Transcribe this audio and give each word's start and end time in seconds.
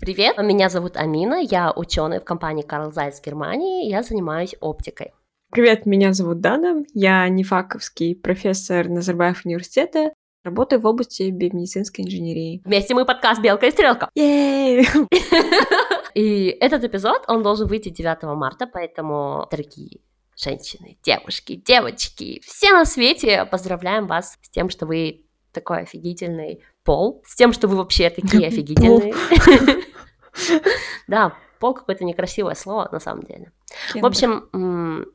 Привет, 0.00 0.38
меня 0.38 0.70
зовут 0.70 0.96
Амина, 0.96 1.34
я 1.42 1.70
ученый 1.76 2.20
в 2.20 2.24
компании 2.24 2.62
Карл 2.62 2.90
Зайц 2.90 3.20
Германии, 3.20 3.86
я 3.90 4.02
занимаюсь 4.02 4.54
оптикой. 4.58 5.12
Привет, 5.50 5.84
меня 5.84 6.14
зовут 6.14 6.40
Дана, 6.40 6.84
я 6.94 7.28
нефаковский 7.28 8.16
профессор 8.16 8.88
Назарбаев 8.88 9.44
университета, 9.44 10.14
работаю 10.42 10.80
в 10.80 10.86
области 10.86 11.28
биомедицинской 11.28 12.06
инженерии. 12.06 12.62
Вместе 12.64 12.94
мы 12.94 13.04
подкаст 13.04 13.42
«Белка 13.42 13.66
и 13.66 13.70
стрелка». 13.70 14.08
И 16.14 16.56
этот 16.60 16.82
эпизод, 16.82 17.24
он 17.28 17.42
должен 17.42 17.68
выйти 17.68 17.90
9 17.90 18.22
марта, 18.38 18.66
поэтому, 18.66 19.46
дорогие 19.50 20.00
женщины, 20.34 20.96
девушки, 21.02 21.56
девочки, 21.56 22.40
все 22.42 22.72
на 22.72 22.86
свете, 22.86 23.44
поздравляем 23.44 24.06
вас 24.06 24.38
с 24.40 24.48
тем, 24.48 24.70
что 24.70 24.86
вы 24.86 25.26
такой 25.52 25.80
офигительный 25.80 26.62
пол, 26.84 27.22
с 27.26 27.36
тем, 27.36 27.52
что 27.52 27.68
вы 27.68 27.76
вообще 27.76 28.08
такие 28.08 28.46
офигительные. 28.48 29.12
Да, 31.08 31.34
пол 31.58 31.74
какое-то 31.74 32.04
некрасивое 32.04 32.54
слово, 32.54 32.88
на 32.92 33.00
самом 33.00 33.22
деле. 33.22 33.52
В 33.94 34.06
общем, 34.06 35.06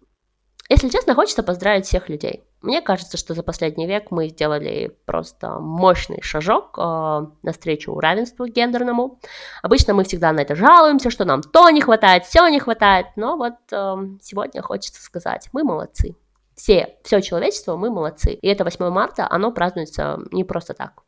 если 0.70 0.90
честно, 0.90 1.14
хочется 1.14 1.44
поздравить 1.44 1.86
всех 1.86 2.10
людей. 2.10 2.44
Мне 2.62 2.82
кажется, 2.82 3.18
что 3.18 3.36
за 3.36 3.44
последний 3.44 3.86
век 3.86 4.10
мы 4.10 4.30
сделали 4.30 4.98
просто 5.06 5.60
мощный 5.60 6.22
шажок 6.24 6.76
э, 6.80 7.28
навстречу 7.44 8.00
равенству 8.00 8.48
гендерному. 8.48 9.20
Обычно 9.62 9.94
мы 9.94 10.04
всегда 10.04 10.32
на 10.32 10.40
это 10.40 10.56
жалуемся, 10.56 11.12
что 11.12 11.26
нам 11.26 11.44
то 11.44 11.70
не 11.70 11.82
хватает, 11.82 12.26
все 12.26 12.48
не 12.48 12.60
хватает, 12.60 13.06
но 13.16 13.38
вот 13.38 13.54
э, 13.72 13.96
сегодня 14.24 14.64
хочется 14.64 15.04
сказать, 15.04 15.48
мы 15.54 15.64
молодцы. 15.64 16.16
Все, 16.56 16.96
все 17.04 17.22
человечество, 17.22 17.76
мы 17.76 17.92
молодцы. 17.92 18.34
И 18.34 18.48
это 18.48 18.64
8 18.64 18.90
марта, 18.90 19.28
оно 19.30 19.52
празднуется 19.52 20.20
не 20.32 20.44
просто 20.44 20.74
так. 20.74 21.04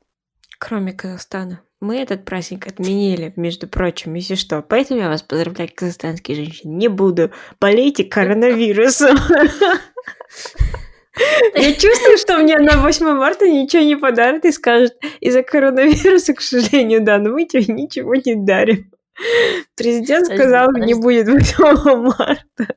Кроме 0.59 0.93
Казахстана. 0.93 1.61
Мы 1.79 1.97
этот 1.97 2.25
праздник 2.25 2.65
отменили, 2.65 3.33
между 3.35 3.67
прочим, 3.67 4.15
если 4.15 4.33
что. 4.33 4.63
Поэтому 4.63 4.99
я 4.99 5.09
вас 5.09 5.21
поздравляю, 5.21 5.69
казахстанские 5.73 6.37
женщины. 6.37 6.71
Не 6.71 6.87
буду. 6.87 7.31
Болейте 7.59 8.03
коронавирусом. 8.03 9.15
Я 11.55 11.73
чувствую, 11.73 12.17
что 12.17 12.37
мне 12.37 12.57
на 12.57 12.77
8 12.77 13.05
марта 13.13 13.47
ничего 13.47 13.83
не 13.83 13.95
подарят 13.95 14.45
и 14.45 14.51
скажут, 14.51 14.93
из-за 15.19 15.43
коронавируса, 15.43 16.33
к 16.33 16.41
сожалению, 16.41 17.01
да, 17.01 17.17
но 17.17 17.31
мы 17.31 17.45
тебе 17.45 17.73
ничего 17.73 18.15
не 18.15 18.35
дарим. 18.35 18.91
Президент 19.75 20.27
сказал, 20.27 20.71
не 20.73 20.93
будет 20.93 21.27
8 21.27 21.95
марта. 22.17 22.75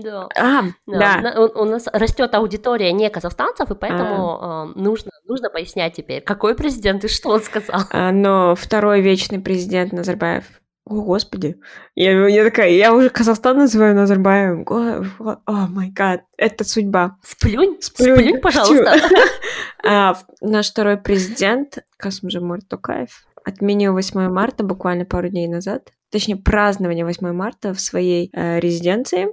Да. 0.00 0.28
А, 0.38 0.62
да. 0.86 1.20
да. 1.20 1.40
У, 1.40 1.62
у 1.62 1.64
нас 1.64 1.86
растет 1.92 2.34
аудитория 2.34 2.92
не 2.92 3.10
казахстанцев, 3.10 3.70
и 3.70 3.74
поэтому 3.74 4.38
а. 4.40 4.66
э, 4.66 4.80
нужно, 4.80 5.10
нужно 5.26 5.50
пояснять 5.50 5.94
теперь, 5.94 6.22
какой 6.22 6.54
президент 6.54 7.04
и 7.04 7.08
что 7.08 7.30
он 7.30 7.40
сказал. 7.40 7.82
А, 7.90 8.10
но 8.12 8.54
второй 8.54 9.00
вечный 9.00 9.40
президент 9.40 9.92
Назарбаев 9.92 10.44
о, 10.84 11.00
господи. 11.02 11.56
Я, 11.94 12.26
я 12.26 12.44
такая, 12.44 12.70
я 12.70 12.92
уже 12.92 13.08
Казахстан 13.08 13.56
называю 13.58 13.94
Назарбаевым. 13.94 14.66
О, 14.66 15.66
май 15.68 15.90
гад, 15.90 16.22
это 16.36 16.64
судьба. 16.64 17.18
Сплюнь, 17.22 17.78
сплюнь, 17.80 18.16
сплюнь 18.16 18.40
пожалуйста. 18.40 18.96
а, 19.84 20.16
наш 20.40 20.70
второй 20.70 20.96
президент, 20.96 21.78
Касымжамур 21.98 22.62
Токаев, 22.62 23.26
отменил 23.44 23.92
8 23.92 24.28
марта 24.28 24.64
буквально 24.64 25.04
пару 25.04 25.28
дней 25.28 25.46
назад. 25.46 25.92
Точнее, 26.10 26.36
празднование 26.36 27.04
8 27.04 27.32
марта 27.32 27.74
в 27.74 27.80
своей 27.80 28.30
э, 28.32 28.58
резиденции 28.58 29.28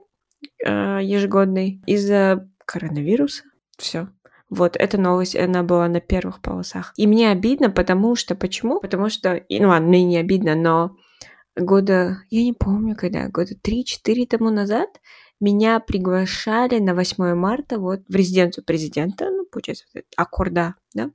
э, 0.66 1.00
ежегодной 1.02 1.82
из-за 1.86 2.50
коронавируса. 2.66 3.44
Все. 3.78 4.10
Вот, 4.50 4.76
эта 4.76 4.98
новость, 5.00 5.36
она 5.36 5.64
была 5.64 5.88
на 5.88 6.02
первых 6.02 6.42
полосах. 6.42 6.94
И 6.98 7.06
мне 7.06 7.30
обидно, 7.30 7.70
потому 7.70 8.16
что... 8.16 8.36
Почему? 8.36 8.80
Потому 8.80 9.10
что... 9.10 9.44
Ну 9.50 9.68
ладно, 9.68 9.88
мне 9.88 10.04
не 10.04 10.18
обидно, 10.18 10.56
но 10.56 10.96
года... 11.56 12.18
Я 12.30 12.44
не 12.44 12.54
помню, 12.54 12.96
когда. 12.96 13.28
Года 13.30 13.54
3-4 13.54 14.26
тому 14.28 14.50
назад 14.50 14.90
меня 15.40 15.80
приглашали 15.80 16.80
на 16.80 16.96
8 16.96 17.36
марта 17.36 17.80
вот 17.80 18.02
в 18.08 18.16
резиденцию 18.16 18.66
президента, 18.66 19.30
ну, 19.30 19.46
получается, 19.46 19.86
Аккорда, 20.18 20.76
да, 20.94 21.12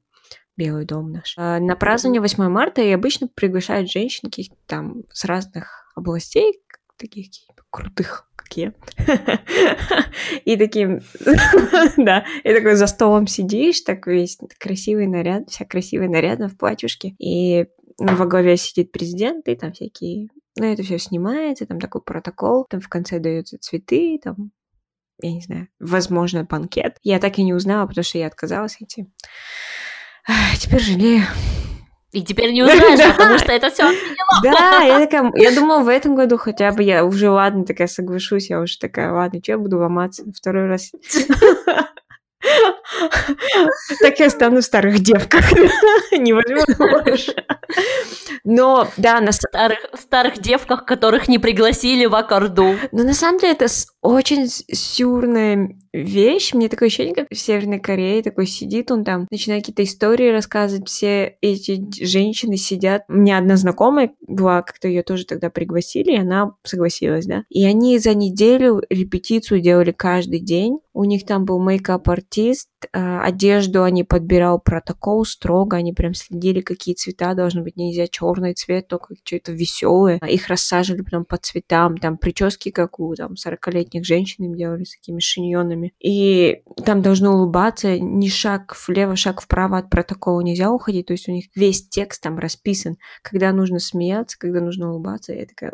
Белый 0.57 0.85
дом 0.85 1.11
наш. 1.11 1.35
А, 1.37 1.59
на 1.59 1.75
празднование 1.75 2.21
8 2.21 2.49
марта 2.49 2.81
и 2.81 2.91
обычно 2.91 3.27
приглашают 3.29 3.91
женщин 3.91 4.31
каких-то 4.31 4.57
там 4.67 5.03
с 5.13 5.25
разных 5.25 5.93
областей, 5.97 6.63
таких 6.97 7.27
крутых, 7.71 8.31
как 8.45 8.57
я. 8.57 8.73
И 10.45 10.57
таким, 10.57 11.01
да, 11.97 12.25
и 12.45 12.55
такой 12.55 12.75
за 12.77 12.87
столом 12.87 13.27
сидишь, 13.27 13.81
так 13.81 14.07
весь 14.07 14.39
красивый 14.59 15.07
наряд, 15.07 15.51
вся 15.51 15.65
красивая 15.65 16.09
нарядно 16.09 16.49
в 16.49 16.57
платьюшке, 16.57 17.15
и 17.19 17.67
во 17.99 18.27
главе 18.27 18.57
сидит 18.57 18.93
президент, 18.93 19.49
и 19.49 19.55
там 19.55 19.73
всякие... 19.73 20.29
Ну, 20.57 20.73
это 20.73 20.83
все 20.83 20.99
снимается, 20.99 21.67
там 21.67 21.81
такой 21.81 22.03
протокол, 22.03 22.65
там 22.69 22.81
в 22.81 22.89
конце 22.89 23.19
даются 23.19 23.59
цветы, 23.59 24.21
там 24.23 24.53
я 25.21 25.33
не 25.33 25.41
знаю, 25.41 25.69
возможно, 25.79 26.45
банкет. 26.45 26.97
Я 27.03 27.19
так 27.19 27.39
и 27.39 27.45
не 27.45 27.55
узнала, 27.55 27.87
потому 27.87 28.05
что 28.05 28.19
я 28.19 28.27
отказалась 28.27 28.77
идти. 28.81 29.07
Теперь 30.59 30.81
жалею. 30.81 31.25
И 32.15 32.23
теперь 32.23 32.53
не 32.53 32.63
узнаешь, 32.63 33.13
потому 33.17 33.39
что 33.39 33.53
это 33.53 33.71
все 33.71 33.91
Да, 34.43 34.83
я 34.83 35.01
такая, 35.07 35.33
я 35.35 35.53
думала, 35.53 35.81
в 35.83 35.89
этом 35.89 36.15
году 36.15 36.39
хотя 36.39 36.71
бы 36.71 36.83
я 36.83 37.05
уже, 37.05 37.29
ладно, 37.29 37.65
такая 37.65 37.89
соглашусь, 37.89 38.51
я 38.51 38.61
уже 38.61 38.79
такая, 38.79 39.13
ладно, 39.13 39.41
что 39.43 39.53
я 39.53 39.59
буду 39.59 39.79
ломаться 39.79 40.25
второй 40.35 40.69
раз. 40.69 40.93
Так 44.03 44.19
я 44.19 44.29
стану 44.29 44.61
в 44.61 44.65
старых 44.65 45.01
девках. 45.01 45.51
Не 46.13 46.35
возьму 46.35 46.63
больше. 46.77 47.35
Но, 48.45 48.87
да, 48.99 49.23
на 49.23 49.33
старых, 49.33 49.79
старых 49.99 50.39
девках, 50.39 50.85
которых 50.85 51.27
не 51.27 51.39
пригласили 51.39 52.05
в 52.05 52.15
аккорду. 52.15 52.77
Но 52.93 53.03
на 53.03 53.15
самом 53.15 53.39
деле 53.39 53.55
это 53.55 53.67
очень 54.03 54.47
сюрная 54.49 55.75
вещь. 55.95 56.53
Мне 56.53 56.69
такое 56.69 56.89
ощущение, 56.89 57.15
как 57.15 57.29
в 57.31 57.37
Северной 57.37 57.79
Корее 57.79 58.23
такой 58.23 58.47
сидит, 58.47 58.91
он 58.91 59.05
там 59.05 59.27
начинает 59.31 59.63
какие-то 59.63 59.85
истории 59.85 60.31
рассказывать. 60.31 60.89
Все 60.89 61.37
эти 61.41 61.87
женщины 62.05 62.57
сидят. 62.57 63.03
У 63.09 63.15
меня 63.15 63.39
одна 63.39 63.57
знакомая 63.57 64.13
была, 64.27 64.63
как-то 64.63 64.89
ее 64.89 65.03
тоже 65.03 65.25
тогда 65.25 65.51
пригласили, 65.51 66.13
и 66.13 66.19
она 66.19 66.53
согласилась, 66.65 67.27
да. 67.27 67.45
И 67.49 67.65
они 67.65 67.99
за 67.99 68.15
неделю 68.15 68.83
репетицию 68.91 69.61
делали 69.61 69.93
каждый 69.93 70.41
день. 70.41 70.79
У 70.93 71.05
них 71.05 71.27
там 71.27 71.45
был 71.45 71.61
мейкап-артист, 71.61 72.69
а, 72.93 73.23
одежду 73.25 73.83
они 73.83 74.05
подбирал 74.05 74.61
протокол 74.61 75.25
строго, 75.25 75.77
они 75.77 75.93
прям 75.93 76.15
следили, 76.15 76.61
какие 76.61 76.95
цвета 76.95 77.35
должны 77.35 77.63
быть, 77.63 77.77
нельзя 77.77 78.07
черный 78.07 78.55
цвет, 78.55 78.87
только 78.87 79.15
что-то 79.25 79.53
веселое. 79.53 80.21
Их 80.29 80.49
рассаживали 80.49 81.03
прям 81.03 81.25
по 81.25 81.37
цветам, 81.37 81.97
там 81.99 82.17
прически, 82.17 82.71
как 82.71 83.01
у 83.01 83.15
там 83.15 83.33
40-летних 83.33 84.05
женщин 84.05 84.45
им 84.45 84.55
делали 84.55 84.85
с 84.85 84.97
такими 84.97 85.19
шиньонами. 85.19 85.84
И 86.01 86.63
там 86.85 87.03
должно 87.03 87.35
улыбаться, 87.35 87.99
ни 87.99 88.29
шаг 88.29 88.77
влево, 88.87 89.17
шаг 89.17 89.41
вправо 89.41 89.79
от 89.79 89.91
протокола 89.91 90.41
нельзя 90.41 90.71
уходить, 90.71 91.07
то 91.07 91.13
есть 91.13 91.29
у 91.29 91.33
них 91.33 91.47
весь 91.55 91.89
текст 91.89 92.23
там 92.23 92.39
расписан, 92.39 92.97
когда 93.23 93.53
нужно 93.53 93.79
смеяться, 93.79 94.39
когда 94.39 94.61
нужно 94.61 94.91
улыбаться. 94.91 95.33
Я 95.33 95.47
такая, 95.47 95.73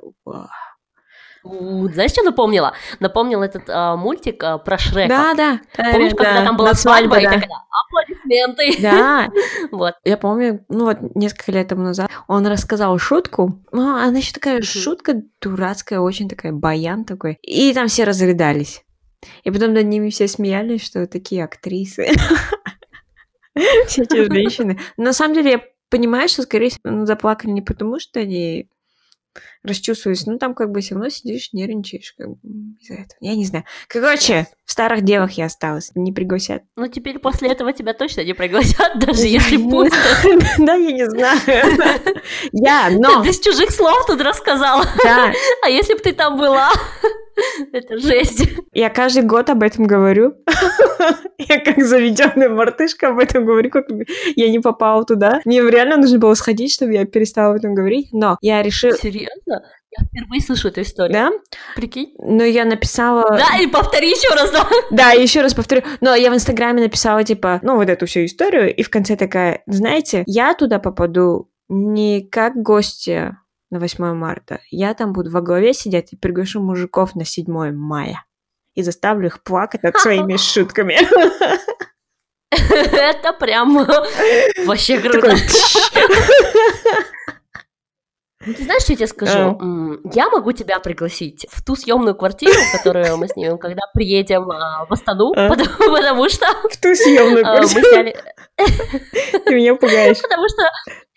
знаешь, 1.42 2.10
что 2.10 2.22
напомнила? 2.22 2.74
Напомнил 2.98 3.42
этот 3.42 3.62
а, 3.68 3.96
мультик 3.96 4.42
а, 4.44 4.58
про 4.58 4.76
Шрека. 4.76 5.08
Да, 5.08 5.34
да. 5.34 5.60
Помнишь, 5.92 6.12
да, 6.12 6.24
когда 6.24 6.44
там 6.44 6.56
была 6.56 6.74
свадьба, 6.74 7.14
свадьба 7.14 7.30
да. 7.30 7.36
и 7.36 7.40
такая, 7.40 7.58
аплодисменты. 7.86 8.82
Да. 8.82 9.28
вот. 9.72 9.94
Я 10.04 10.16
помню, 10.18 10.64
ну 10.68 10.84
вот 10.84 10.98
несколько 11.14 11.52
лет 11.52 11.68
тому 11.68 11.82
назад 11.82 12.10
он 12.28 12.46
рассказал 12.46 12.98
шутку. 12.98 13.62
Ну, 13.72 13.96
она 13.96 14.18
еще 14.18 14.32
такая 14.32 14.60
шутка 14.62 15.22
дурацкая, 15.40 16.00
очень 16.00 16.28
такая 16.28 16.52
баян 16.52 17.04
такой. 17.04 17.38
И 17.42 17.72
там 17.72 17.88
все 17.88 18.04
разрыдались. 18.04 18.84
И 19.44 19.50
потом 19.50 19.74
над 19.74 19.86
ними 19.86 20.10
все 20.10 20.28
смеялись, 20.28 20.84
что 20.84 21.06
такие 21.06 21.44
актрисы. 21.44 22.08
Все 23.86 24.02
эти 24.02 24.32
женщины. 24.32 24.78
На 24.96 25.12
самом 25.12 25.34
деле, 25.34 25.50
я 25.50 25.64
понимаю, 25.90 26.28
что, 26.28 26.42
скорее 26.42 26.70
всего, 26.70 26.82
ну, 26.84 27.06
заплакали 27.06 27.50
не 27.50 27.62
потому, 27.62 27.98
что 27.98 28.20
они 28.20 28.68
расчувствуюсь. 29.62 30.26
Ну, 30.26 30.38
там 30.38 30.54
как 30.54 30.70
бы 30.70 30.80
все 30.80 30.94
равно 30.94 31.10
сидишь, 31.10 31.52
нервничаешь 31.52 32.14
как 32.16 32.30
бы, 32.30 32.38
из-за 32.80 32.94
этого. 32.94 33.18
Я 33.20 33.34
не 33.34 33.44
знаю. 33.44 33.64
Короче, 33.88 34.46
в 34.64 34.72
старых 34.72 35.02
девах 35.02 35.32
я 35.32 35.46
осталась. 35.46 35.90
Не 35.94 36.12
пригласят. 36.12 36.62
Ну, 36.76 36.88
теперь 36.88 37.18
после 37.18 37.50
этого 37.50 37.72
тебя 37.72 37.92
точно 37.92 38.22
не 38.24 38.32
пригласят, 38.32 38.98
даже 38.98 39.26
если 39.26 39.56
пустят. 39.56 39.98
Да, 40.58 40.74
я 40.74 40.92
не 40.92 41.08
знаю. 41.08 41.40
Я, 42.52 42.90
но... 42.90 43.22
Ты 43.22 43.32
с 43.32 43.40
чужих 43.40 43.70
слов 43.70 44.06
тут 44.06 44.20
рассказала. 44.20 44.84
Да. 45.02 45.32
А 45.62 45.68
если 45.68 45.94
бы 45.94 46.00
ты 46.00 46.12
там 46.12 46.38
была? 46.38 46.70
Это 47.72 47.98
жесть. 47.98 48.48
Я 48.72 48.90
каждый 48.90 49.22
год 49.22 49.50
об 49.50 49.62
этом 49.62 49.86
говорю. 49.86 50.34
Я 51.38 51.58
как 51.58 51.82
заведенная 51.82 52.48
мартышка 52.48 53.08
об 53.08 53.18
этом 53.18 53.46
говорю, 53.46 53.70
как 53.70 53.86
я 54.36 54.50
не 54.50 54.58
попала 54.58 55.04
туда. 55.04 55.40
Мне 55.46 55.62
реально 55.62 55.96
нужно 55.96 56.18
было 56.18 56.34
сходить, 56.34 56.72
чтобы 56.72 56.92
я 56.92 57.06
перестала 57.06 57.52
об 57.52 57.56
этом 57.56 57.74
говорить. 57.74 58.08
Но 58.12 58.36
я 58.42 58.62
решила... 58.62 58.92
Серьезно? 58.92 59.62
Я 59.90 60.04
впервые 60.04 60.40
слышу 60.40 60.68
эту 60.68 60.82
историю. 60.82 61.12
Да? 61.12 61.30
Прикинь? 61.74 62.14
Но 62.18 62.44
я 62.44 62.64
написала... 62.64 63.24
Да, 63.30 63.58
и 63.60 63.66
повтори 63.66 64.10
еще 64.10 64.32
раз, 64.34 64.50
да? 64.52 64.68
Да, 64.90 65.10
еще 65.12 65.40
раз 65.40 65.54
повторю. 65.54 65.82
Но 66.00 66.14
я 66.14 66.30
в 66.30 66.34
Инстаграме 66.34 66.82
написала, 66.82 67.24
типа, 67.24 67.58
ну, 67.62 67.76
вот 67.76 67.88
эту 67.88 68.06
всю 68.06 68.24
историю, 68.24 68.74
и 68.74 68.82
в 68.82 68.90
конце 68.90 69.16
такая, 69.16 69.62
знаете, 69.66 70.22
я 70.26 70.54
туда 70.54 70.78
попаду 70.78 71.50
не 71.68 72.22
как 72.22 72.54
гости 72.56 73.36
на 73.70 73.78
8 73.78 74.14
марта. 74.14 74.60
Я 74.70 74.94
там 74.94 75.12
буду 75.12 75.30
во 75.30 75.40
главе 75.40 75.72
сидеть 75.72 76.12
и 76.12 76.16
приглашу 76.16 76.60
мужиков 76.60 77.14
на 77.14 77.24
7 77.24 77.72
мая. 77.72 78.24
И 78.74 78.82
заставлю 78.82 79.26
их 79.26 79.42
плакать 79.42 79.82
над 79.82 79.96
своими 79.96 80.36
шутками. 80.36 80.98
Это 82.50 83.32
прям 83.32 83.76
вообще 84.66 84.98
круто. 84.98 85.34
Ну, 88.46 88.54
ты 88.54 88.64
знаешь, 88.64 88.82
что 88.82 88.92
я 88.92 88.96
тебе 88.96 89.06
скажу? 89.06 89.38
Uh. 89.38 90.00
Я 90.14 90.30
могу 90.30 90.52
тебя 90.52 90.80
пригласить 90.80 91.46
в 91.50 91.62
ту 91.62 91.76
съемную 91.76 92.14
квартиру, 92.14 92.54
которую 92.72 93.18
мы 93.18 93.28
снимем, 93.28 93.58
когда 93.58 93.82
приедем 93.92 94.50
а, 94.50 94.86
в 94.86 94.92
Астану, 94.92 95.34
uh. 95.34 95.48
потому, 95.48 96.28
что... 96.30 96.46
В 96.70 96.76
ту 96.80 96.94
съемную 96.94 97.46
а, 97.46 97.58
квартиру? 97.58 98.16
Ты 99.44 99.54
меня 99.54 99.74
пугаешь. 99.74 100.22
Потому 100.22 100.48
что... 100.48 100.62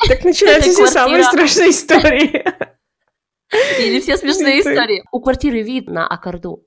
Так 0.09 0.25
начинаются 0.25 0.71
все 0.71 0.87
самые 0.87 1.23
страшные 1.23 1.69
истории. 1.71 2.43
Или 3.79 4.01
все 4.01 4.17
смешные 4.17 4.59
истории. 4.59 5.03
У 5.13 5.21
квартиры 5.21 5.61
вид 5.61 5.87
на 5.87 6.05
Акарду. 6.05 6.65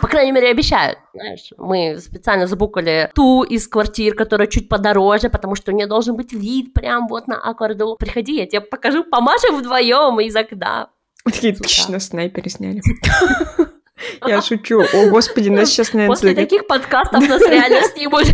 По 0.00 0.08
крайней 0.08 0.32
мере, 0.32 0.50
обещают. 0.50 0.98
Знаешь, 1.14 1.52
мы 1.56 1.98
специально 1.98 2.46
забукали 2.46 3.10
ту 3.14 3.44
из 3.44 3.66
квартир, 3.66 4.14
которая 4.14 4.46
чуть 4.46 4.68
подороже, 4.68 5.30
потому 5.30 5.54
что 5.54 5.72
у 5.72 5.74
нее 5.74 5.86
должен 5.86 6.16
быть 6.16 6.32
вид 6.32 6.74
прям 6.74 7.08
вот 7.08 7.28
на 7.28 7.40
аккорду. 7.40 7.96
Приходи, 7.98 8.36
я 8.36 8.46
тебе 8.46 8.60
покажу, 8.60 9.04
помашем 9.04 9.56
вдвоем 9.56 10.20
из 10.20 10.36
окна. 10.36 10.90
Такие 11.24 11.56
на 11.88 11.98
снайпере 11.98 12.50
сняли. 12.50 12.82
Я 14.26 14.42
шучу. 14.42 14.82
О, 14.82 15.10
господи, 15.10 15.48
нас 15.48 15.70
сейчас, 15.70 15.92
наверное, 15.92 16.14
После 16.14 16.34
таких 16.34 16.66
подкастов 16.66 17.26
нас 17.26 17.40
реально 17.42 17.82
снимут. 17.94 18.26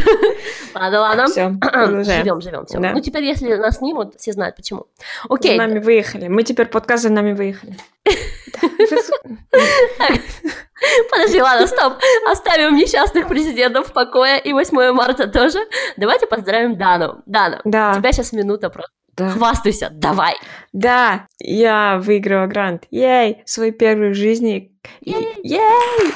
Ладно, 0.75 1.01
ладно. 1.01 1.27
Все, 1.27 1.51
Живем, 1.51 2.41
живем, 2.41 2.67
все. 2.67 2.79
Ну, 2.79 3.01
теперь, 3.01 3.25
если 3.25 3.55
нас 3.55 3.79
снимут, 3.79 4.15
все 4.19 4.33
знают, 4.33 4.57
почему. 4.57 4.87
Окей. 5.29 5.57
За 5.57 5.67
нами 5.67 5.79
выехали. 5.79 6.29
Мы 6.29 6.43
теперь 6.43 6.67
подкаст 6.67 7.05
за 7.05 7.11
нами 7.11 7.33
выехали. 7.33 7.77
Подожди, 11.11 11.41
ладно, 11.41 11.67
стоп. 11.67 11.95
Оставим 12.31 12.75
несчастных 12.77 13.29
президентов 13.29 13.89
в 13.89 13.93
покое 13.93 14.41
и 14.41 14.53
8 14.53 14.93
марта 14.93 15.29
тоже. 15.29 15.59
Давайте 15.97 16.27
поздравим 16.27 16.77
Дану. 16.77 17.23
Дана, 17.27 17.61
да. 17.65 17.93
у 17.93 17.99
тебя 17.99 18.13
сейчас 18.13 18.33
минута 18.33 18.71
просто. 18.71 18.93
Да. 19.17 19.29
Хвастайся, 19.29 19.91
давай. 19.93 20.35
Да, 20.73 21.27
я 21.39 22.01
выиграла 22.03 22.47
грант. 22.47 22.85
Ей, 22.91 23.43
свой 23.45 23.71
первый 23.71 24.11
в 24.11 24.15
жизни. 24.15 24.73
Ей! 25.03 25.37
Ей! 25.43 26.13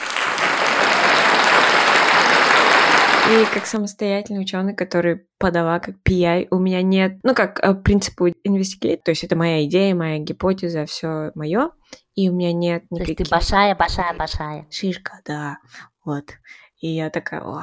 И 3.28 3.44
как 3.52 3.66
самостоятельный 3.66 4.40
ученый, 4.40 4.74
который 4.74 5.26
подала 5.38 5.80
как 5.80 5.96
PI, 6.08 6.46
у 6.52 6.58
меня 6.58 6.80
нет, 6.82 7.18
ну 7.24 7.34
как 7.34 7.58
э, 7.60 7.74
принципу 7.74 8.28
investigate, 8.28 9.00
то 9.04 9.10
есть 9.10 9.24
это 9.24 9.34
моя 9.34 9.64
идея, 9.64 9.96
моя 9.96 10.18
гипотеза, 10.18 10.86
все 10.86 11.32
мое, 11.34 11.70
и 12.16 12.28
у 12.28 12.34
меня 12.34 12.52
нет 12.52 12.84
никаких... 12.90 13.16
То 13.16 13.22
есть 13.22 13.30
ты 13.30 13.36
большая, 13.36 13.74
большая, 13.76 14.14
большая. 14.14 14.66
Шишка, 14.70 15.20
да, 15.24 15.58
вот. 16.04 16.32
И 16.80 16.88
я 16.88 17.10
такая, 17.10 17.42
Вау. 17.42 17.62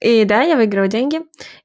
И 0.00 0.24
да, 0.24 0.42
я 0.42 0.56
выиграла 0.56 0.88
деньги, 0.88 1.20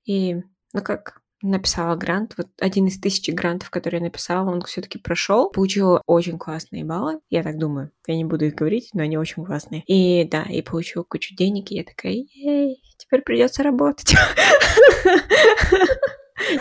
и, 0.06 0.42
ну 0.74 0.82
как, 0.82 1.22
написала 1.44 1.96
грант. 1.96 2.34
Вот 2.38 2.48
один 2.60 2.88
из 2.88 3.00
тысячи 3.00 3.30
грантов, 3.30 3.70
которые 3.70 4.00
я 4.00 4.06
написала, 4.06 4.50
он 4.50 4.62
все-таки 4.62 4.98
прошел. 4.98 5.52
Получила 5.52 6.02
очень 6.08 6.40
классные 6.40 6.84
баллы. 6.84 7.20
Я 7.30 7.44
так 7.44 7.60
думаю. 7.60 7.92
Я 8.08 8.16
не 8.16 8.26
буду 8.26 8.46
их 8.46 8.56
говорить, 8.56 8.90
но 8.94 9.04
они 9.04 9.18
очень 9.18 9.46
классные. 9.46 9.84
И 9.86 10.28
да, 10.28 10.44
и 10.44 10.62
получила 10.62 11.04
кучу 11.04 11.36
денег, 11.36 11.72
и 11.72 11.76
я 11.76 11.84
такая, 11.84 12.14
ей, 12.14 12.82
теперь 12.98 13.22
придется 13.22 13.62
работать. 13.62 14.16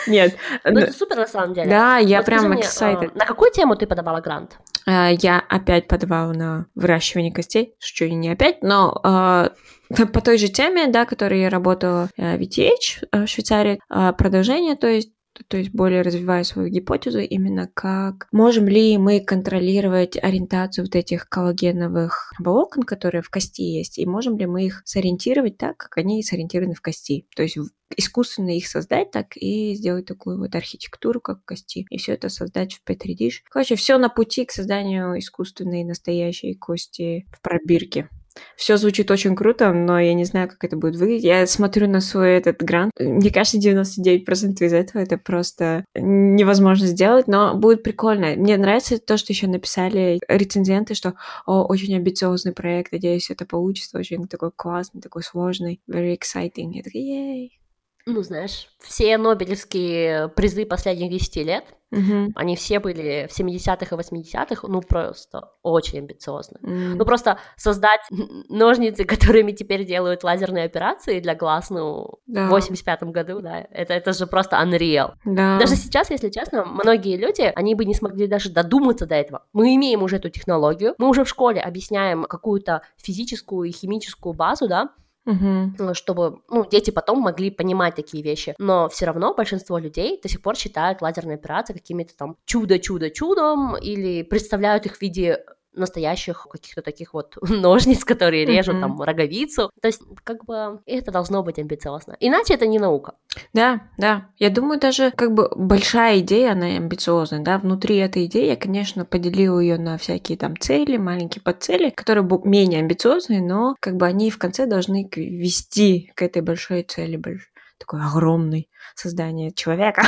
Нет. 0.07 0.37
Ну, 0.65 0.81
это 0.81 0.93
супер 0.93 1.17
на 1.17 1.27
самом 1.27 1.55
деле. 1.55 1.71
Да, 1.71 1.99
я 1.99 2.19
вот 2.19 2.27
прям 2.27 2.53
excited. 2.53 3.13
А, 3.15 3.19
на 3.19 3.25
какую 3.25 3.51
тему 3.53 3.77
ты 3.77 3.87
подавала 3.87 4.21
грант? 4.21 4.59
А, 4.87 5.11
я 5.11 5.39
опять 5.49 5.89
подавала 5.89 6.33
на 6.33 6.67
выращивание 6.75 7.33
костей, 7.33 7.75
что 7.79 8.09
не 8.09 8.31
опять, 8.31 8.63
но 8.63 9.01
а, 9.03 9.51
по 9.89 10.21
той 10.21 10.39
же 10.39 10.49
теме, 10.49 10.87
да, 10.89 11.05
которой 11.05 11.41
я 11.41 11.51
работала 11.51 12.09
в 12.17 12.21
VTH 12.21 13.25
в 13.25 13.27
Швейцарии, 13.27 13.81
продолжение, 13.89 14.77
то 14.77 14.87
есть 14.87 15.11
то 15.49 15.57
есть 15.57 15.71
более 15.71 16.03
развивая 16.03 16.45
свою 16.45 16.69
гипотезу 16.69 17.21
именно 17.21 17.69
как 17.73 18.29
можем 18.33 18.69
ли 18.69 18.99
мы 18.99 19.21
контролировать 19.21 20.17
ориентацию 20.23 20.85
вот 20.85 20.95
этих 20.95 21.29
коллагеновых 21.29 22.33
волокон, 22.39 22.83
которые 22.83 23.23
в 23.23 23.31
кости 23.31 23.63
есть, 23.63 23.99
и 23.99 24.07
можем 24.07 24.37
ли 24.37 24.47
мы 24.47 24.67
их 24.67 24.83
сориентировать 24.85 25.59
так, 25.59 25.77
как 25.77 25.99
они 25.99 26.23
сориентированы 26.23 26.75
в 26.75 26.81
кости, 26.81 27.27
то 27.35 27.43
есть 27.43 27.57
искусственно 27.97 28.57
их 28.57 28.67
создать 28.67 29.11
так 29.11 29.37
и 29.37 29.75
сделать 29.75 30.07
такую 30.07 30.39
вот 30.39 30.55
архитектуру, 30.55 31.21
как 31.21 31.41
в 31.41 31.45
кости, 31.45 31.87
и 31.91 31.99
все 31.99 32.13
это 32.13 32.29
создать 32.29 32.75
в 32.75 32.89
Petri 32.89 33.17
dish. 33.19 33.43
Короче, 33.51 33.77
все 33.77 33.99
на 33.99 34.09
пути 34.09 34.45
к 34.45 34.53
созданию 34.53 35.19
искусственной 35.19 35.85
настоящей 35.85 36.55
кости 36.55 37.27
в 37.33 37.43
пробирке. 37.43 38.09
Все 38.57 38.77
звучит 38.77 39.11
очень 39.11 39.37
круто, 39.37 39.73
но 39.73 39.99
я 40.01 40.15
не 40.15 40.25
знаю, 40.25 40.49
как 40.49 40.65
это 40.65 40.77
будет 40.77 40.97
выглядеть. 40.97 41.25
Я 41.25 41.47
смотрю 41.47 41.89
на 41.89 42.01
свой 42.01 42.33
этот 42.33 42.63
грант. 42.63 42.93
Мне 42.99 43.31
кажется, 43.31 43.59
99% 43.59 44.65
из 44.65 44.73
этого 44.73 45.03
это 45.03 45.19
просто 45.19 45.85
невозможно 45.95 46.87
сделать, 46.87 47.29
но 47.29 47.55
будет 47.55 47.83
прикольно. 47.83 48.35
Мне 48.37 48.57
нравится 48.57 48.99
то, 48.99 49.17
что 49.17 49.33
еще 49.33 49.47
написали 49.47 50.21
рецензенты, 50.29 50.95
что 50.95 51.15
О, 51.47 51.65
очень 51.65 51.95
амбициозный 51.97 52.53
проект, 52.53 52.93
надеюсь, 52.93 53.31
это 53.31 53.45
получится, 53.45 53.99
очень 53.99 54.27
такой 54.29 54.51
классный, 54.55 55.01
такой 55.01 55.23
сложный, 55.23 55.81
very 55.89 56.17
exciting. 56.17 56.73
Я 56.73 56.83
такая, 56.83 57.03
ей. 57.03 57.59
Ну, 58.07 58.23
знаешь, 58.23 58.69
все 58.81 59.17
Нобелевские 59.17 60.29
призы 60.31 60.67
последних 60.67 61.11
10 61.11 61.37
лет, 61.37 61.65
угу. 61.93 62.33
они 62.35 62.57
все 62.57 62.81
были 62.81 63.29
в 63.31 63.39
70-х 63.39 63.95
и 63.95 63.99
80-х, 63.99 64.67
ну, 64.67 64.81
просто 64.81 65.51
очень 65.63 65.99
амбициозны. 66.01 66.59
Mm. 66.63 66.95
Ну, 66.97 67.05
просто 67.05 67.39
создать 67.57 68.01
ножницы, 68.49 69.05
которыми 69.05 69.53
теперь 69.53 69.85
делают 69.85 70.25
лазерные 70.25 70.65
операции 70.65 71.21
для 71.21 71.35
глаз, 71.35 71.71
ну, 71.71 72.19
да. 72.27 72.49
в 72.49 72.55
85-м 72.55 73.13
году, 73.13 73.41
да, 73.41 73.67
это, 73.71 73.95
это 73.95 74.13
же 74.13 74.27
просто 74.27 74.57
unreal. 74.57 75.13
Да. 75.25 75.59
Даже 75.59 75.77
сейчас, 75.77 76.11
если 76.11 76.31
честно, 76.31 76.65
многие 76.65 77.17
люди, 77.17 77.53
они 77.55 77.75
бы 77.75 77.85
не 77.85 77.95
смогли 77.95 78.27
даже 78.27 78.51
додуматься 78.51 79.07
до 79.07 79.15
этого. 79.15 79.45
Мы 79.53 79.75
имеем 79.77 80.03
уже 80.03 80.17
эту 80.17 80.31
технологию, 80.31 80.95
мы 80.99 81.09
уже 81.09 81.25
в 81.25 81.29
школе 81.29 81.61
объясняем 81.61 82.25
какую-то 82.25 82.83
физическую 82.97 83.69
и 83.69 83.73
химическую 83.73 84.33
базу, 84.33 84.69
да, 84.69 84.91
угу. 85.25 85.95
чтобы 85.95 86.41
ну, 86.49 86.67
дети 86.69 86.91
потом 86.91 87.21
могли 87.21 87.51
понимать 87.51 87.95
такие 87.95 88.23
вещи. 88.23 88.55
Но 88.59 88.89
все 88.89 89.07
равно 89.07 89.35
большинство 89.35 89.79
людей 89.79 90.21
до 90.23 90.29
сих 90.29 90.43
пор 90.43 90.57
считают 90.57 91.03
лазерные 91.03 91.37
операции 91.37 91.73
какими-то 91.73 92.17
там 92.17 92.37
чудо-чудо-чудом 92.45 93.77
или 93.77 94.23
представляют 94.23 94.87
их 94.87 94.97
в 94.97 95.03
виде 95.03 95.45
настоящих 95.75 96.47
каких-то 96.51 96.83
таких 96.83 97.15
вот 97.15 97.37
ножниц, 97.43 98.05
которые 98.05 98.45
режут 98.45 98.77
mm-hmm. 98.77 98.81
там 98.81 99.03
роговицу. 99.03 99.71
То 99.81 99.89
есть, 99.89 100.03
как 100.25 100.45
бы, 100.45 100.81
это 100.87 101.11
должно 101.11 101.43
быть 101.43 101.59
амбициозно. 101.59 102.17
Иначе 102.21 102.55
это 102.55 102.67
не 102.67 102.79
наука. 102.79 103.15
Да, 103.53 103.83
да. 103.99 104.29
Я 104.39 104.51
думаю, 104.51 104.79
даже 104.79 105.11
как 105.11 105.33
бы 105.33 105.51
большая 105.55 106.21
идея, 106.21 106.53
она 106.53 106.67
амбициозная, 106.67 107.41
да. 107.41 107.59
Внутри 107.59 107.97
этой 107.97 108.27
идеи 108.27 108.47
я, 108.47 108.57
конечно, 108.57 109.05
поделила 109.05 109.59
ее 109.61 109.79
на 109.79 109.99
всякие 109.99 110.39
там 110.39 110.57
цели, 110.57 110.97
маленькие 110.97 111.43
подцели, 111.43 111.91
которые 111.91 112.27
менее 112.45 112.81
амбициозные, 112.81 113.41
но 113.41 113.75
как 113.81 113.97
бы 113.97 114.07
они 114.07 114.31
в 114.31 114.39
конце 114.39 114.67
должны 114.67 115.09
вести 115.15 116.13
к 116.15 116.23
этой 116.23 116.43
большой 116.43 116.83
цели, 116.83 117.17
больш 117.17 117.52
такой 117.83 118.01
огромный 118.01 118.69
создание 118.95 119.53
человека. 119.53 120.07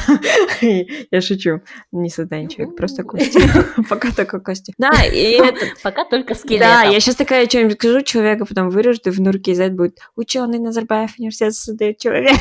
Я 0.60 1.20
шучу. 1.20 1.60
Не 1.90 2.08
создание 2.08 2.48
человека, 2.48 2.76
просто 2.76 3.02
кости. 3.02 3.40
Пока 3.88 4.12
только 4.12 4.38
кости. 4.38 4.72
Да, 4.78 4.92
и 5.04 5.40
Пока 5.82 6.04
только 6.04 6.34
скелет. 6.34 6.60
Да, 6.60 6.82
я 6.84 7.00
сейчас 7.00 7.16
такая 7.16 7.48
что-нибудь 7.48 7.74
скажу 7.74 8.02
человека, 8.02 8.46
потом 8.46 8.70
вырежут, 8.70 9.06
и 9.08 9.10
в 9.10 9.20
Нурке 9.20 9.54
Z 9.54 9.70
будет 9.70 9.98
ученый 10.14 10.58
Назарбаев 10.58 11.18
университет 11.18 11.54
создает 11.54 11.98
человека. 11.98 12.38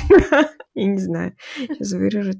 Я 0.76 0.86
не 0.86 1.00
знаю. 1.00 1.36
Сейчас 1.58 1.94
вырежут. 1.94 2.38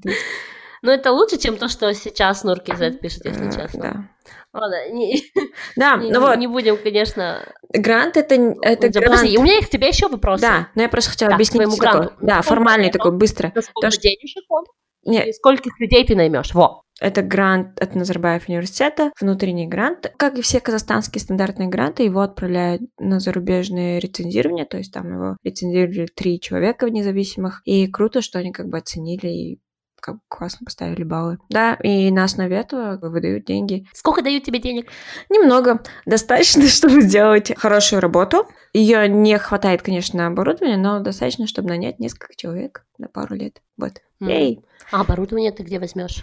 Но 0.82 0.92
это 0.92 1.10
лучше, 1.12 1.38
чем 1.38 1.56
то, 1.56 1.68
что 1.68 1.92
сейчас 1.94 2.44
Нурки 2.44 2.74
Z 2.76 2.98
пишет, 2.98 3.24
если 3.24 3.46
честно. 3.46 3.80
Да. 3.80 4.08
Ладно, 4.54 4.88
не, 4.90 5.20
да, 5.76 5.96
не, 5.96 6.12
ну 6.12 6.20
вот. 6.20 6.38
не 6.38 6.46
будем, 6.46 6.76
конечно. 6.76 7.44
Грант 7.70 8.16
это, 8.16 8.34
это 8.62 8.88
грант. 8.88 9.06
Подожди, 9.06 9.36
у 9.36 9.42
меня 9.42 9.60
к 9.60 9.68
тебе 9.68 9.88
еще 9.88 10.08
вопросы. 10.08 10.42
Да, 10.42 10.68
но 10.76 10.82
я 10.82 10.88
просто 10.88 11.10
хотела 11.10 11.30
да, 11.30 11.34
объяснить. 11.34 11.62
Твоему 11.64 11.76
гранту. 11.76 12.12
Да, 12.20 12.40
формальный 12.42 12.90
такой, 12.90 13.10
быстро. 13.10 13.48
сколько 13.48 13.90
то, 13.90 14.00
денежек 14.00 14.44
он? 14.48 14.64
Нет. 15.06 15.26
И 15.26 15.32
скольких 15.32 15.78
людей 15.80 16.06
ты 16.06 16.14
наймешь? 16.14 16.54
Во. 16.54 16.82
Это 17.00 17.22
грант 17.22 17.80
от 17.80 17.96
Назарбаев 17.96 18.48
университета, 18.48 19.10
внутренний 19.20 19.66
грант. 19.66 20.12
Как 20.16 20.38
и 20.38 20.42
все 20.42 20.60
казахстанские 20.60 21.20
стандартные 21.20 21.68
гранты, 21.68 22.04
его 22.04 22.20
отправляют 22.20 22.82
на 22.98 23.18
зарубежное 23.18 23.98
рецензирование, 23.98 24.64
то 24.64 24.78
есть 24.78 24.92
там 24.92 25.12
его 25.12 25.36
рецензировали 25.42 26.06
три 26.06 26.40
человека 26.40 26.88
независимых. 26.88 27.62
И 27.64 27.88
круто, 27.88 28.22
что 28.22 28.38
они 28.38 28.52
как 28.52 28.68
бы 28.68 28.78
оценили 28.78 29.26
и 29.26 29.60
как 30.04 30.16
классно 30.28 30.66
поставили 30.66 31.02
баллы. 31.02 31.38
Да, 31.48 31.78
и 31.82 32.10
на 32.10 32.24
основе 32.24 32.56
этого 32.56 32.98
выдают 33.00 33.46
деньги. 33.46 33.86
Сколько 33.94 34.20
дают 34.20 34.44
тебе 34.44 34.58
денег? 34.58 34.90
Немного. 35.30 35.82
Достаточно, 36.04 36.62
чтобы 36.68 37.00
сделать 37.00 37.56
хорошую 37.56 38.02
работу. 38.02 38.46
Ее 38.74 39.08
не 39.08 39.38
хватает, 39.38 39.80
конечно, 39.80 40.18
на 40.18 40.26
оборудование, 40.26 40.76
но 40.76 41.00
достаточно, 41.00 41.46
чтобы 41.46 41.70
нанять 41.70 42.00
несколько 42.00 42.36
человек 42.36 42.84
на 42.98 43.08
пару 43.08 43.34
лет. 43.34 43.62
Вот. 43.78 44.02
Mm. 44.20 44.30
Эй! 44.30 44.64
А 44.92 45.00
оборудование 45.00 45.52
ты 45.52 45.62
где 45.62 45.78
возьмешь? 45.78 46.22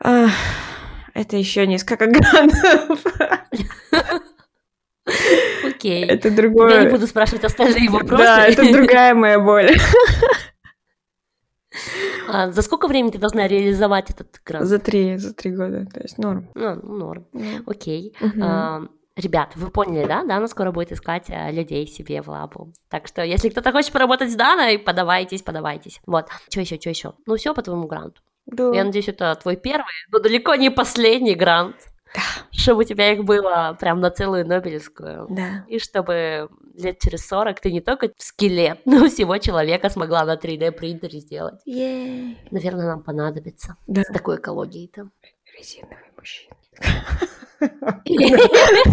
Это 0.00 1.36
еще 1.36 1.66
несколько 1.66 2.06
грантов. 2.06 3.04
Окей. 5.62 6.06
Это 6.06 6.30
другое. 6.30 6.76
Я 6.76 6.84
не 6.84 6.90
буду 6.90 7.06
спрашивать 7.06 7.44
остальные 7.44 7.90
вопросы. 7.90 8.24
Да, 8.24 8.46
это 8.46 8.72
другая 8.72 9.14
моя 9.14 9.38
боль. 9.38 9.76
А 12.28 12.50
за 12.50 12.62
сколько 12.62 12.88
времени 12.88 13.12
ты 13.12 13.18
должна 13.18 13.48
реализовать 13.48 14.10
этот 14.10 14.40
грант? 14.44 14.66
За 14.66 14.78
три, 14.78 15.16
за 15.16 15.34
три 15.34 15.50
года, 15.50 15.86
то 15.86 16.00
есть 16.00 16.18
норм. 16.18 16.48
Ну, 16.54 16.74
норм. 16.74 17.26
Ну. 17.32 17.62
Окей. 17.66 18.14
Мгм. 18.20 18.42
А, 18.42 18.82
Ребят, 19.14 19.52
вы 19.56 19.70
поняли, 19.70 20.06
да? 20.06 20.24
Дана 20.24 20.48
скоро 20.48 20.72
будет 20.72 20.90
искать 20.90 21.28
а, 21.28 21.50
людей 21.50 21.86
себе 21.86 22.22
в 22.22 22.28
лабу. 22.28 22.72
Так 22.88 23.06
что, 23.06 23.22
если 23.22 23.50
кто-то 23.50 23.70
хочет 23.70 23.92
поработать 23.92 24.30
с 24.30 24.34
Даной, 24.34 24.78
подавайтесь, 24.78 25.42
подавайтесь. 25.42 26.00
Вот. 26.06 26.28
Что 26.48 26.60
еще, 26.60 26.80
что 26.80 26.88
еще? 26.88 27.12
Ну, 27.26 27.36
все 27.36 27.52
по 27.52 27.60
твоему 27.60 27.86
гранту. 27.86 28.22
Да. 28.46 28.72
Я 28.74 28.84
надеюсь, 28.84 29.08
это 29.08 29.34
твой 29.40 29.56
первый, 29.56 29.92
но 30.10 30.18
далеко 30.18 30.54
не 30.54 30.70
последний 30.70 31.34
грант. 31.34 31.76
Чтобы 32.50 32.80
у 32.80 32.84
тебя 32.84 33.12
их 33.12 33.24
было 33.24 33.76
прям 33.80 34.00
на 34.00 34.10
целую 34.10 34.46
Нобелевскую. 34.46 35.26
Да. 35.30 35.64
И 35.68 35.78
чтобы 35.78 36.48
лет 36.76 36.98
через 37.00 37.26
40 37.26 37.60
ты 37.60 37.72
не 37.72 37.80
только 37.80 38.10
скелет, 38.18 38.80
но 38.84 39.08
всего 39.08 39.38
человека 39.38 39.88
смогла 39.90 40.24
на 40.24 40.36
3D 40.36 40.72
принтере 40.72 41.20
сделать. 41.20 41.60
Ей. 41.64 42.38
Наверное, 42.50 42.86
нам 42.86 43.02
понадобится 43.02 43.76
Да. 43.86 44.02
с 44.02 44.06
такой 44.08 44.36
экологией-то. 44.36 45.08
Резиновый 45.58 45.96
мужчина. 46.16 46.54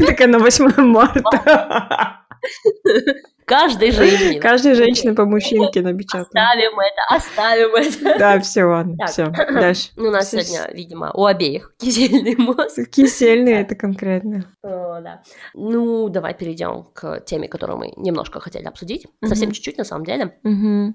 Такая 0.07 0.27
на 0.27 0.39
8 0.39 0.81
марта. 0.81 2.19
Каждой 3.49 3.91
женщине. 3.91 4.39
Каждая 4.39 4.75
женщина 4.75 5.15
по 5.15 5.25
мужчинке 5.25 5.81
напечатала. 5.81 6.21
Оставим 6.27 6.79
это, 6.79 7.01
оставим 7.09 7.75
это. 7.75 8.19
Да, 8.19 8.39
все, 8.39 8.63
ладно, 8.63 8.95
Так. 8.97 9.09
все. 9.09 9.25
Дальше. 9.53 9.89
Ну, 9.95 10.09
У 10.09 10.11
нас 10.11 10.29
сегодня, 10.29 10.69
видимо, 10.71 11.11
у 11.13 11.25
обеих 11.25 11.73
кизельный 11.79 12.35
мозг. 12.35 12.79
Кисельные 12.91 13.61
это 13.61 13.75
конкретно. 13.75 14.45
О, 14.61 15.01
да. 15.01 15.23
Ну, 15.55 16.09
давай 16.09 16.35
перейдем 16.35 16.83
к 16.93 17.21
теме, 17.21 17.47
которую 17.47 17.79
мы 17.79 17.93
немножко 17.97 18.39
хотели 18.39 18.65
обсудить. 18.65 19.07
Совсем 19.25 19.51
чуть-чуть, 19.51 19.77
на 19.77 19.83
самом 19.83 20.05
деле. 20.05 20.37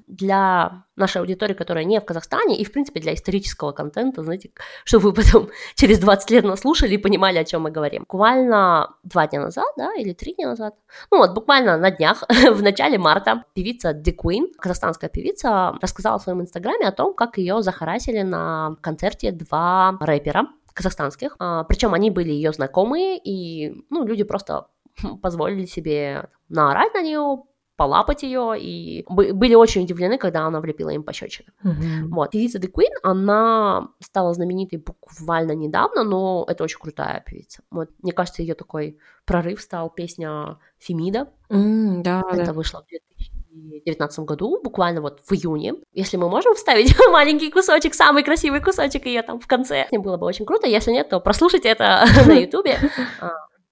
Для 0.07 0.85
нашей 0.97 1.19
аудитории, 1.21 1.55
которая 1.55 1.85
не 1.85 2.01
в 2.01 2.05
Казахстане, 2.05 2.57
и, 2.57 2.65
в 2.65 2.73
принципе, 2.73 3.01
для 3.01 3.15
исторического 3.15 3.73
контента, 3.73 4.23
знаете, 4.23 4.51
чтобы 4.85 5.09
вы 5.11 5.13
потом 5.13 5.49
через 5.75 5.99
20 5.99 6.31
лет 6.31 6.45
нас 6.45 6.61
слушали 6.61 6.95
и 6.95 6.99
понимали, 6.99 7.39
о 7.39 7.45
чем 7.45 7.63
мы 7.63 7.71
говорим. 7.71 8.03
Буквально 8.03 8.95
два 9.03 9.27
дня 9.27 9.41
назад, 9.41 9.67
да, 9.77 9.93
или 9.95 10.13
три 10.13 10.35
дня 10.35 10.49
назад, 10.51 10.75
ну 11.11 11.19
вот, 11.19 11.35
буквально 11.35 11.77
на 11.79 11.91
днях, 11.91 12.23
в 12.53 12.63
начале 12.63 12.99
марта, 12.99 13.45
певица 13.55 13.91
The 13.93 14.15
Queen, 14.15 14.53
казахстанская 14.59 15.09
певица, 15.09 15.75
рассказала 15.81 16.19
в 16.19 16.23
своем 16.23 16.43
инстаграме 16.43 16.87
о 16.87 16.93
том, 16.93 17.15
как 17.15 17.39
ее 17.39 17.63
захарасили 17.63 18.23
на 18.23 18.77
концерте 18.81 19.33
два 19.33 19.97
рэпера 20.01 20.49
казахстанских. 20.73 21.37
причем 21.69 21.95
они 21.95 22.11
были 22.11 22.31
ее 22.31 22.53
знакомые, 22.53 23.19
и, 23.19 23.73
ну, 23.91 24.05
люди 24.05 24.25
просто 24.25 24.67
позволили 25.23 25.67
себе 25.67 26.29
наорать 26.49 26.93
на 26.95 27.03
нее, 27.03 27.43
полапать 27.77 28.23
ее, 28.23 28.55
и 28.59 29.05
бы- 29.09 29.33
были 29.33 29.55
очень 29.55 29.83
удивлены, 29.83 30.17
когда 30.19 30.47
она 30.47 30.61
влепила 30.61 30.91
им 30.91 31.03
пощечины. 31.03 31.49
Мгм. 31.63 32.11
Вот. 32.15 32.31
Певица 32.31 32.59
The 32.59 32.71
Queen, 32.71 32.93
она 33.03 33.89
стала 34.01 34.33
знаменитой 34.35 34.79
буквально 34.79 35.53
недавно, 35.53 36.05
но 36.05 36.45
это 36.49 36.65
очень 36.65 36.79
крутая 36.79 37.23
певица. 37.27 37.63
Вот. 37.71 37.89
Мне 38.03 38.13
кажется, 38.13 38.43
ее 38.43 38.55
такой 38.55 38.99
прорыв 39.25 39.61
стал 39.61 39.91
песня 39.91 40.59
Фемида. 40.79 41.29
М, 41.51 42.03
Да, 42.03 42.23
Это 42.33 42.47
да. 42.47 42.53
вышло 42.53 42.83
в 42.83 42.87
2019 42.89 44.21
году, 44.27 44.61
буквально 44.63 45.01
вот 45.01 45.21
в 45.25 45.33
июне. 45.33 45.75
Если 45.93 46.17
мы 46.17 46.29
можем 46.29 46.55
вставить 46.55 46.95
маленький 47.13 47.51
кусочек, 47.51 47.95
самый 47.95 48.23
красивый 48.23 48.61
кусочек 48.61 49.07
ее 49.07 49.23
там 49.23 49.41
в 49.41 49.47
конце, 49.47 49.87
было 49.93 50.17
бы 50.17 50.27
очень 50.27 50.45
круто. 50.47 50.67
Если 50.69 50.93
нет, 50.93 51.09
то 51.09 51.21
прослушайте 51.21 51.69
это 51.69 52.05
на 52.27 52.33
ютубе. 52.35 52.79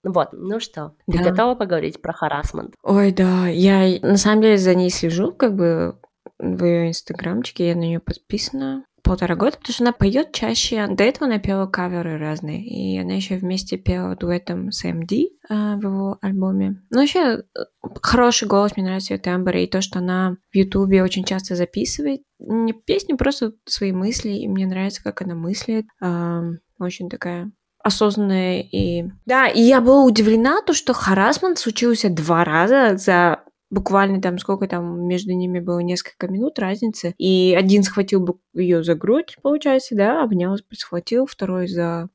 Вот, 0.05 0.29
ну 0.33 0.59
что, 0.61 0.95
ты 1.11 1.19
Да. 1.19 1.31
готова 1.31 1.55
поговорить 1.55 2.03
про 2.03 2.13
харасмент? 2.13 2.75
Ой, 2.83 3.13
да, 3.13 3.47
я 3.49 3.99
на 4.01 4.17
самом 4.17 4.43
деле 4.43 4.59
за 4.59 4.75
ней 4.75 4.91
слежу, 4.91 5.33
как 5.33 5.55
бы 5.55 5.97
в 6.39 6.65
ее 6.65 6.89
инстаграмчике, 6.89 7.69
я 7.69 7.75
на 7.77 7.81
нее 7.81 8.01
подписана 8.01 8.85
полтора 9.05 9.35
года, 9.35 9.57
потому 9.57 9.75
что 9.75 9.85
она 9.85 9.93
поет 9.93 10.33
чаще. 10.33 10.87
До 10.89 11.03
этого 11.03 11.27
она 11.27 11.39
пела 11.39 11.67
каверы 11.67 12.19
разные, 12.19 12.65
и 12.65 12.99
она 12.99 13.15
еще 13.15 13.37
вместе 13.37 13.77
пела 13.77 14.17
дуэтом 14.17 14.71
с 14.71 14.85
MD 14.85 15.27
а, 15.49 15.77
в 15.77 15.83
его 15.83 16.19
альбоме. 16.23 16.81
Ну, 16.91 17.01
вообще, 17.01 17.19
э, 17.39 17.43
хороший 18.01 18.47
голос, 18.47 18.77
мне 18.77 18.85
нравится 18.87 19.15
ее 19.15 19.19
тембр, 19.21 19.57
и 19.57 19.67
то, 19.67 19.83
что 19.83 19.99
она 19.99 20.37
в 20.53 20.57
Ютубе 20.57 21.03
очень 21.03 21.25
часто 21.25 21.57
записывает 21.57 22.23
не 22.39 22.73
песни, 22.73 23.15
просто 23.15 23.53
свои 23.67 23.91
мысли, 23.93 24.31
и 24.31 24.49
мне 24.49 24.67
нравится, 24.67 25.03
как 25.03 25.23
она 25.23 25.35
мыслит. 25.35 25.85
А, 26.01 26.43
Очень 26.79 27.09
такая 27.09 27.51
осознанная 27.83 28.61
и... 28.61 29.05
Да, 29.27 29.49
и 29.49 29.61
я 29.61 29.81
была 29.81 30.05
удивлена, 30.05 30.63
то, 30.63 30.73
что 30.75 30.93
харасмент 30.93 31.59
случился 31.59 32.09
два 32.11 32.45
раза 32.45 32.97
за 32.97 33.43
буквально 33.71 34.21
там 34.21 34.39
сколько 34.39 34.67
там 34.69 35.07
между 35.07 35.33
ними 35.33 35.59
было 35.59 35.79
несколько 35.79 36.29
минут 36.29 36.59
разницы. 36.59 37.15
И 37.19 37.57
один 37.59 37.83
схватил 37.83 38.41
ее 38.55 38.85
за 38.85 38.95
грудь, 38.95 39.37
получается, 39.43 39.97
да, 39.97 40.23
обнял, 40.23 40.57
схватил, 40.73 41.27
второй 41.27 41.69
за 41.69 42.09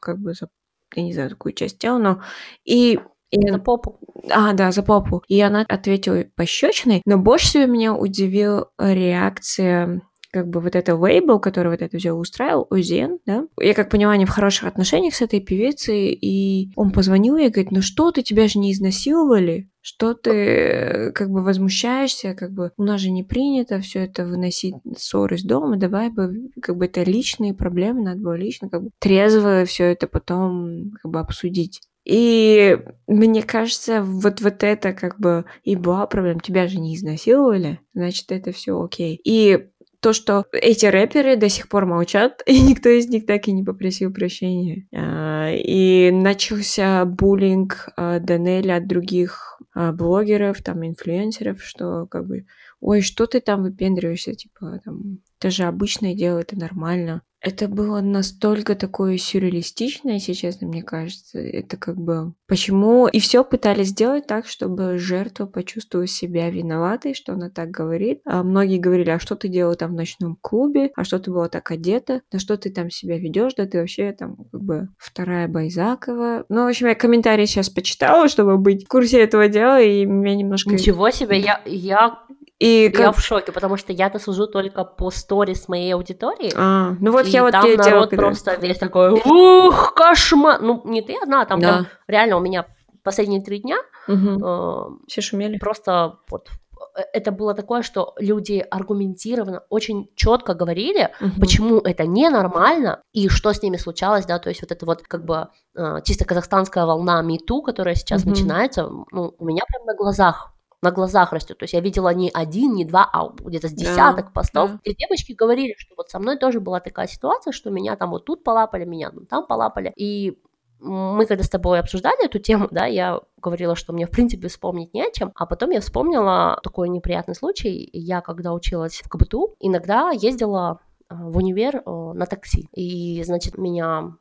как 0.00 0.18
бы 0.18 0.34
за 0.34 0.48
я 0.96 1.02
не 1.02 1.12
знаю, 1.12 1.30
какую 1.30 1.52
часть 1.54 1.78
тела, 1.78 1.98
но 1.98 2.22
и 2.64 2.98
и- 3.30 3.50
На 3.50 3.58
попу. 3.58 3.98
а, 4.30 4.52
да, 4.52 4.70
за 4.70 4.82
попу. 4.84 5.22
И 5.26 5.40
она 5.40 5.64
ответила 5.68 6.24
пощечиной, 6.36 7.02
но 7.04 7.18
больше 7.18 7.46
всего 7.46 7.66
меня 7.66 7.92
удивила 7.94 8.70
реакция 8.78 10.02
как 10.34 10.48
бы 10.48 10.58
вот 10.58 10.74
это 10.74 10.96
лейбл, 10.96 11.38
который 11.38 11.70
вот 11.70 11.80
это 11.80 11.96
все 11.96 12.12
устраивал, 12.12 12.66
Озен, 12.68 13.20
да. 13.24 13.46
Я 13.60 13.72
как 13.72 13.94
они 13.94 14.26
в 14.26 14.30
хороших 14.30 14.66
отношениях 14.66 15.14
с 15.14 15.22
этой 15.22 15.38
певицей, 15.38 16.12
и 16.12 16.72
он 16.74 16.90
позвонил 16.90 17.36
ей 17.36 17.46
и 17.46 17.50
говорит, 17.50 17.70
ну 17.70 17.82
что 17.82 18.10
ты, 18.10 18.22
тебя 18.22 18.48
же 18.48 18.58
не 18.58 18.72
изнасиловали? 18.72 19.70
Что 19.80 20.14
ты 20.14 20.30
э, 20.30 21.12
как 21.12 21.30
бы 21.30 21.44
возмущаешься, 21.44 22.34
как 22.34 22.50
бы 22.50 22.72
у 22.76 22.82
нас 22.82 23.00
же 23.00 23.10
не 23.10 23.22
принято 23.22 23.78
все 23.78 24.00
это 24.00 24.26
выносить 24.26 24.74
ссоры 24.96 25.36
из 25.36 25.44
дома, 25.44 25.76
давай 25.76 26.10
бы 26.10 26.50
как 26.60 26.76
бы 26.76 26.86
это 26.86 27.04
личные 27.04 27.54
проблемы, 27.54 28.02
надо 28.02 28.20
было 28.20 28.34
лично 28.34 28.68
как 28.68 28.82
бы 28.82 28.90
трезво 28.98 29.64
все 29.66 29.84
это 29.84 30.08
потом 30.08 30.94
как 31.00 31.12
бы 31.12 31.20
обсудить. 31.20 31.80
И 32.04 32.78
мне 33.06 33.42
кажется, 33.42 34.02
вот, 34.02 34.40
вот 34.42 34.62
это 34.62 34.92
как 34.92 35.18
бы 35.18 35.46
и 35.62 35.74
была 35.74 36.06
проблема. 36.06 36.40
Тебя 36.40 36.68
же 36.68 36.78
не 36.78 36.94
изнасиловали, 36.94 37.80
значит, 37.94 38.30
это 38.30 38.52
все 38.52 38.80
окей. 38.80 39.18
И 39.24 39.68
то, 40.04 40.12
что 40.12 40.44
эти 40.52 40.84
рэперы 40.84 41.36
до 41.36 41.48
сих 41.48 41.66
пор 41.66 41.86
молчат, 41.86 42.42
и 42.46 42.60
никто 42.60 42.90
из 42.90 43.08
них 43.08 43.24
так 43.24 43.48
и 43.48 43.52
не 43.52 43.64
попросил 43.64 44.12
прощения. 44.12 44.86
А, 44.94 45.50
И 45.50 46.10
начался 46.10 47.06
буллинг 47.06 47.88
а, 47.96 48.18
Данели 48.18 48.68
от 48.68 48.86
других 48.86 49.58
а, 49.74 49.92
блогеров, 49.92 50.62
там, 50.62 50.86
инфлюенсеров, 50.86 51.64
что 51.64 52.06
как 52.06 52.26
бы, 52.26 52.44
ой, 52.80 53.00
что 53.00 53.26
ты 53.26 53.40
там 53.40 53.62
выпендриваешься, 53.62 54.34
типа, 54.34 54.82
там, 54.84 55.20
это 55.40 55.50
же 55.50 55.62
обычное 55.62 56.14
дело, 56.14 56.40
это 56.40 56.58
нормально. 56.58 57.22
Это 57.44 57.68
было 57.68 58.00
настолько 58.00 58.74
такое 58.74 59.18
сюрреалистичное, 59.18 60.18
честно, 60.18 60.66
мне 60.66 60.82
кажется. 60.82 61.38
Это 61.38 61.76
как 61.76 61.96
бы... 61.96 62.32
Почему? 62.48 63.06
И 63.06 63.20
все 63.20 63.44
пытались 63.44 63.88
сделать 63.88 64.26
так, 64.26 64.46
чтобы 64.46 64.96
жертва 64.96 65.44
почувствовала 65.44 66.06
себя 66.06 66.48
виноватой, 66.48 67.12
что 67.12 67.34
она 67.34 67.50
так 67.50 67.70
говорит. 67.70 68.22
А 68.24 68.42
многие 68.42 68.78
говорили, 68.78 69.10
а 69.10 69.18
что 69.18 69.36
ты 69.36 69.48
делала 69.48 69.76
там 69.76 69.92
в 69.92 69.94
ночном 69.94 70.38
клубе? 70.40 70.90
А 70.96 71.04
что 71.04 71.18
ты 71.18 71.30
была 71.30 71.50
так 71.50 71.70
одета? 71.70 72.22
На 72.32 72.38
что 72.38 72.56
ты 72.56 72.70
там 72.70 72.88
себя 72.88 73.18
ведешь? 73.18 73.52
Да 73.54 73.66
ты 73.66 73.78
вообще 73.78 74.12
там 74.12 74.36
как 74.50 74.62
бы 74.62 74.88
вторая 74.96 75.46
Байзакова. 75.46 76.46
Ну, 76.48 76.64
в 76.64 76.68
общем, 76.68 76.86
я 76.86 76.94
комментарии 76.94 77.44
сейчас 77.44 77.68
почитала, 77.68 78.28
чтобы 78.28 78.56
быть 78.56 78.86
в 78.86 78.88
курсе 78.88 79.20
этого 79.20 79.48
дела, 79.48 79.82
и 79.82 80.06
меня 80.06 80.34
немножко... 80.34 80.70
Ничего 80.70 81.10
себе, 81.10 81.38
я, 81.40 81.60
я, 81.66 82.18
И 82.64 82.90
я 82.94 83.04
как... 83.06 83.16
в 83.16 83.20
шоке, 83.20 83.52
потому 83.52 83.76
что 83.76 83.92
я-то 83.92 84.18
сужу 84.18 84.46
только 84.46 84.84
по 84.84 85.10
сторис 85.10 85.68
моей 85.68 85.94
аудитории. 85.94 86.52
А, 86.56 86.94
ну 87.00 87.12
вот 87.12 87.26
и 87.26 87.30
я 87.30 87.42
вот 87.42 87.52
там 87.52 87.66
я 87.70 87.76
народ 87.76 88.10
просто 88.10 88.54
весь 88.54 88.78
такой, 88.78 89.10
ух, 89.12 89.94
кошмар. 89.94 90.60
Ну, 90.62 90.80
не 90.84 91.02
ты 91.02 91.14
одна, 91.22 91.44
там 91.44 91.60
Да. 91.60 91.68
прям 91.68 91.86
реально 92.08 92.36
у 92.36 92.40
меня 92.40 92.66
последние 93.02 93.42
три 93.42 93.58
дня 93.58 93.76
Мгм. 94.08 94.42
э, 94.42 94.84
Все 95.08 95.20
шумели. 95.20 95.58
просто 95.58 96.16
вот 96.30 96.48
э, 96.96 97.00
это 97.12 97.32
было 97.32 97.52
такое, 97.54 97.82
что 97.82 98.14
люди 98.18 98.64
аргументированно, 98.70 99.62
очень 99.68 100.08
четко 100.16 100.54
говорили, 100.54 101.10
Мгм. 101.20 101.40
почему 101.40 101.78
это 101.80 102.06
ненормально 102.06 103.02
и 103.12 103.28
что 103.28 103.52
с 103.52 103.62
ними 103.62 103.76
случалось, 103.76 104.24
да, 104.26 104.38
то 104.38 104.48
есть 104.48 104.62
вот 104.62 104.72
это 104.72 104.86
вот 104.86 105.02
как 105.02 105.24
бы 105.26 105.48
э, 105.76 105.98
чисто 106.04 106.24
казахстанская 106.24 106.86
волна 106.86 107.20
МИТУ, 107.22 107.60
которая 107.62 107.94
сейчас 107.94 108.22
Мгм. 108.24 108.30
начинается, 108.30 108.88
ну, 109.12 109.34
у 109.38 109.44
меня 109.44 109.64
прям 109.68 109.84
на 109.84 109.94
глазах 109.94 110.53
на 110.84 110.90
глазах 110.90 111.32
растет. 111.32 111.58
То 111.58 111.64
есть 111.64 111.72
я 111.72 111.80
видела 111.80 112.12
не 112.14 112.30
один, 112.32 112.74
не 112.74 112.84
два, 112.84 113.08
а 113.12 113.30
где-то 113.30 113.68
с 113.68 113.72
Да, 113.72 113.76
десяток 113.76 114.32
постов. 114.32 114.70
да. 114.72 114.78
И 114.84 114.94
девочки 114.94 115.32
говорили, 115.32 115.74
что 115.78 115.94
вот 115.96 116.10
со 116.10 116.18
мной 116.18 116.38
тоже 116.38 116.60
была 116.60 116.80
такая 116.80 117.06
ситуация, 117.08 117.52
что 117.52 117.70
меня 117.70 117.96
там 117.96 118.10
вот 118.10 118.24
тут 118.24 118.44
полапали, 118.44 118.84
меня 118.84 119.10
там 119.28 119.46
полапали. 119.46 119.92
И 119.96 120.38
мы 120.80 121.24
когда 121.24 121.42
с 121.42 121.48
тобой 121.48 121.80
обсуждали 121.80 122.26
эту 122.26 122.38
тему, 122.38 122.68
да, 122.70 122.84
я 122.84 123.20
говорила, 123.40 123.74
что 123.74 123.92
мне, 123.94 124.06
в 124.06 124.10
принципе, 124.10 124.48
вспомнить 124.48 124.92
не 124.92 125.02
о 125.02 125.10
чем, 125.10 125.32
а 125.34 125.46
потом 125.46 125.70
я 125.70 125.80
вспомнила 125.80 126.60
такой 126.62 126.90
неприятный 126.90 127.34
случай. 127.34 127.88
Я, 127.92 128.20
когда 128.20 128.52
училась 128.52 129.00
в 129.02 129.08
КБТУ, 129.08 129.56
иногда 129.60 130.10
ездила 130.10 130.80
в 131.08 131.38
универ 131.38 131.82
на 131.86 132.26
такси. 132.26 132.68
И, 132.74 133.22
значит, 133.24 133.56
меня 133.56 134.16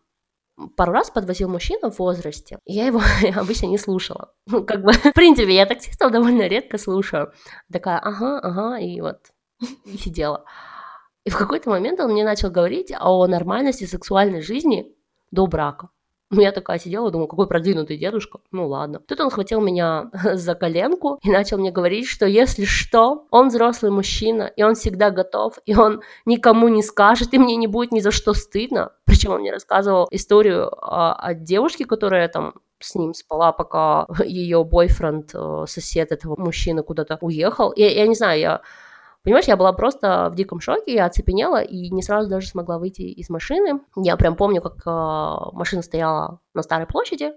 пару 0.69 0.91
раз 0.91 1.09
подвозил 1.09 1.49
мужчина 1.49 1.91
в 1.91 1.99
возрасте, 1.99 2.59
я 2.65 2.85
его 2.85 3.01
обычно 3.35 3.67
не 3.67 3.77
слушала. 3.77 4.33
Ну, 4.47 4.63
как 4.63 4.81
бы, 4.81 4.91
в 5.11 5.13
принципе, 5.13 5.55
я 5.55 5.65
таксистов 5.65 6.11
довольно 6.11 6.47
редко 6.47 6.77
слушаю. 6.77 7.31
Такая, 7.71 7.99
ага, 7.99 8.39
ага, 8.39 8.77
и 8.79 9.01
вот, 9.01 9.19
и 9.85 9.97
сидела. 9.97 10.45
И 11.25 11.29
в 11.29 11.37
какой-то 11.37 11.69
момент 11.69 11.99
он 11.99 12.11
мне 12.11 12.25
начал 12.25 12.51
говорить 12.51 12.91
о 12.99 13.25
нормальности 13.27 13.85
сексуальной 13.85 14.41
жизни 14.41 14.93
до 15.31 15.47
брака. 15.47 15.89
Ну, 16.33 16.41
я 16.41 16.51
такая 16.51 16.79
сидела, 16.79 17.11
думаю, 17.11 17.27
какой 17.27 17.47
продвинутый 17.47 17.97
дедушка. 17.97 18.39
Ну, 18.51 18.67
ладно. 18.67 18.99
Тут 19.07 19.19
он 19.21 19.29
схватил 19.29 19.61
меня 19.61 20.09
за 20.33 20.55
коленку 20.55 21.19
и 21.21 21.29
начал 21.29 21.57
мне 21.57 21.71
говорить, 21.71 22.07
что 22.07 22.25
если 22.25 22.65
что, 22.65 23.27
он 23.29 23.49
взрослый 23.49 23.91
мужчина, 23.91 24.43
и 24.43 24.63
он 24.63 24.73
всегда 24.75 25.11
готов, 25.11 25.59
и 25.65 25.75
он 25.75 26.01
никому 26.25 26.67
не 26.69 26.81
скажет, 26.81 27.33
и 27.33 27.37
мне 27.37 27.55
не 27.55 27.67
будет 27.67 27.91
ни 27.91 27.99
за 27.99 28.11
что 28.11 28.33
стыдно. 28.33 28.91
Причем 29.05 29.31
он 29.31 29.41
мне 29.41 29.51
рассказывал 29.51 30.07
историю 30.11 30.69
о, 30.81 31.13
о 31.13 31.33
девушке, 31.33 31.85
которая 31.85 32.27
там 32.27 32.55
с 32.79 32.95
ним 32.95 33.13
спала, 33.13 33.51
пока 33.51 34.07
ее 34.25 34.63
бойфренд, 34.63 35.31
э, 35.33 35.65
сосед 35.67 36.11
этого 36.11 36.35
мужчины 36.39 36.83
куда-то 36.83 37.17
уехал. 37.21 37.73
Я, 37.75 37.89
я 37.89 38.07
не 38.07 38.15
знаю, 38.15 38.39
я 38.39 38.61
Понимаешь, 39.23 39.45
я 39.45 39.55
была 39.55 39.71
просто 39.71 40.29
в 40.29 40.35
диком 40.35 40.59
шоке, 40.59 40.95
я 40.95 41.05
оцепенела 41.05 41.61
и 41.61 41.89
не 41.89 42.03
сразу 42.03 42.29
даже 42.29 42.47
смогла 42.47 42.77
выйти 42.77 43.03
из 43.03 43.29
машины. 43.29 43.79
Я 43.95 44.17
прям 44.17 44.35
помню, 44.35 44.61
как 44.61 44.85
э, 44.85 45.55
машина 45.55 45.81
стояла 45.81 46.39
на 46.53 46.61
Старой 46.61 46.87
площади, 46.87 47.31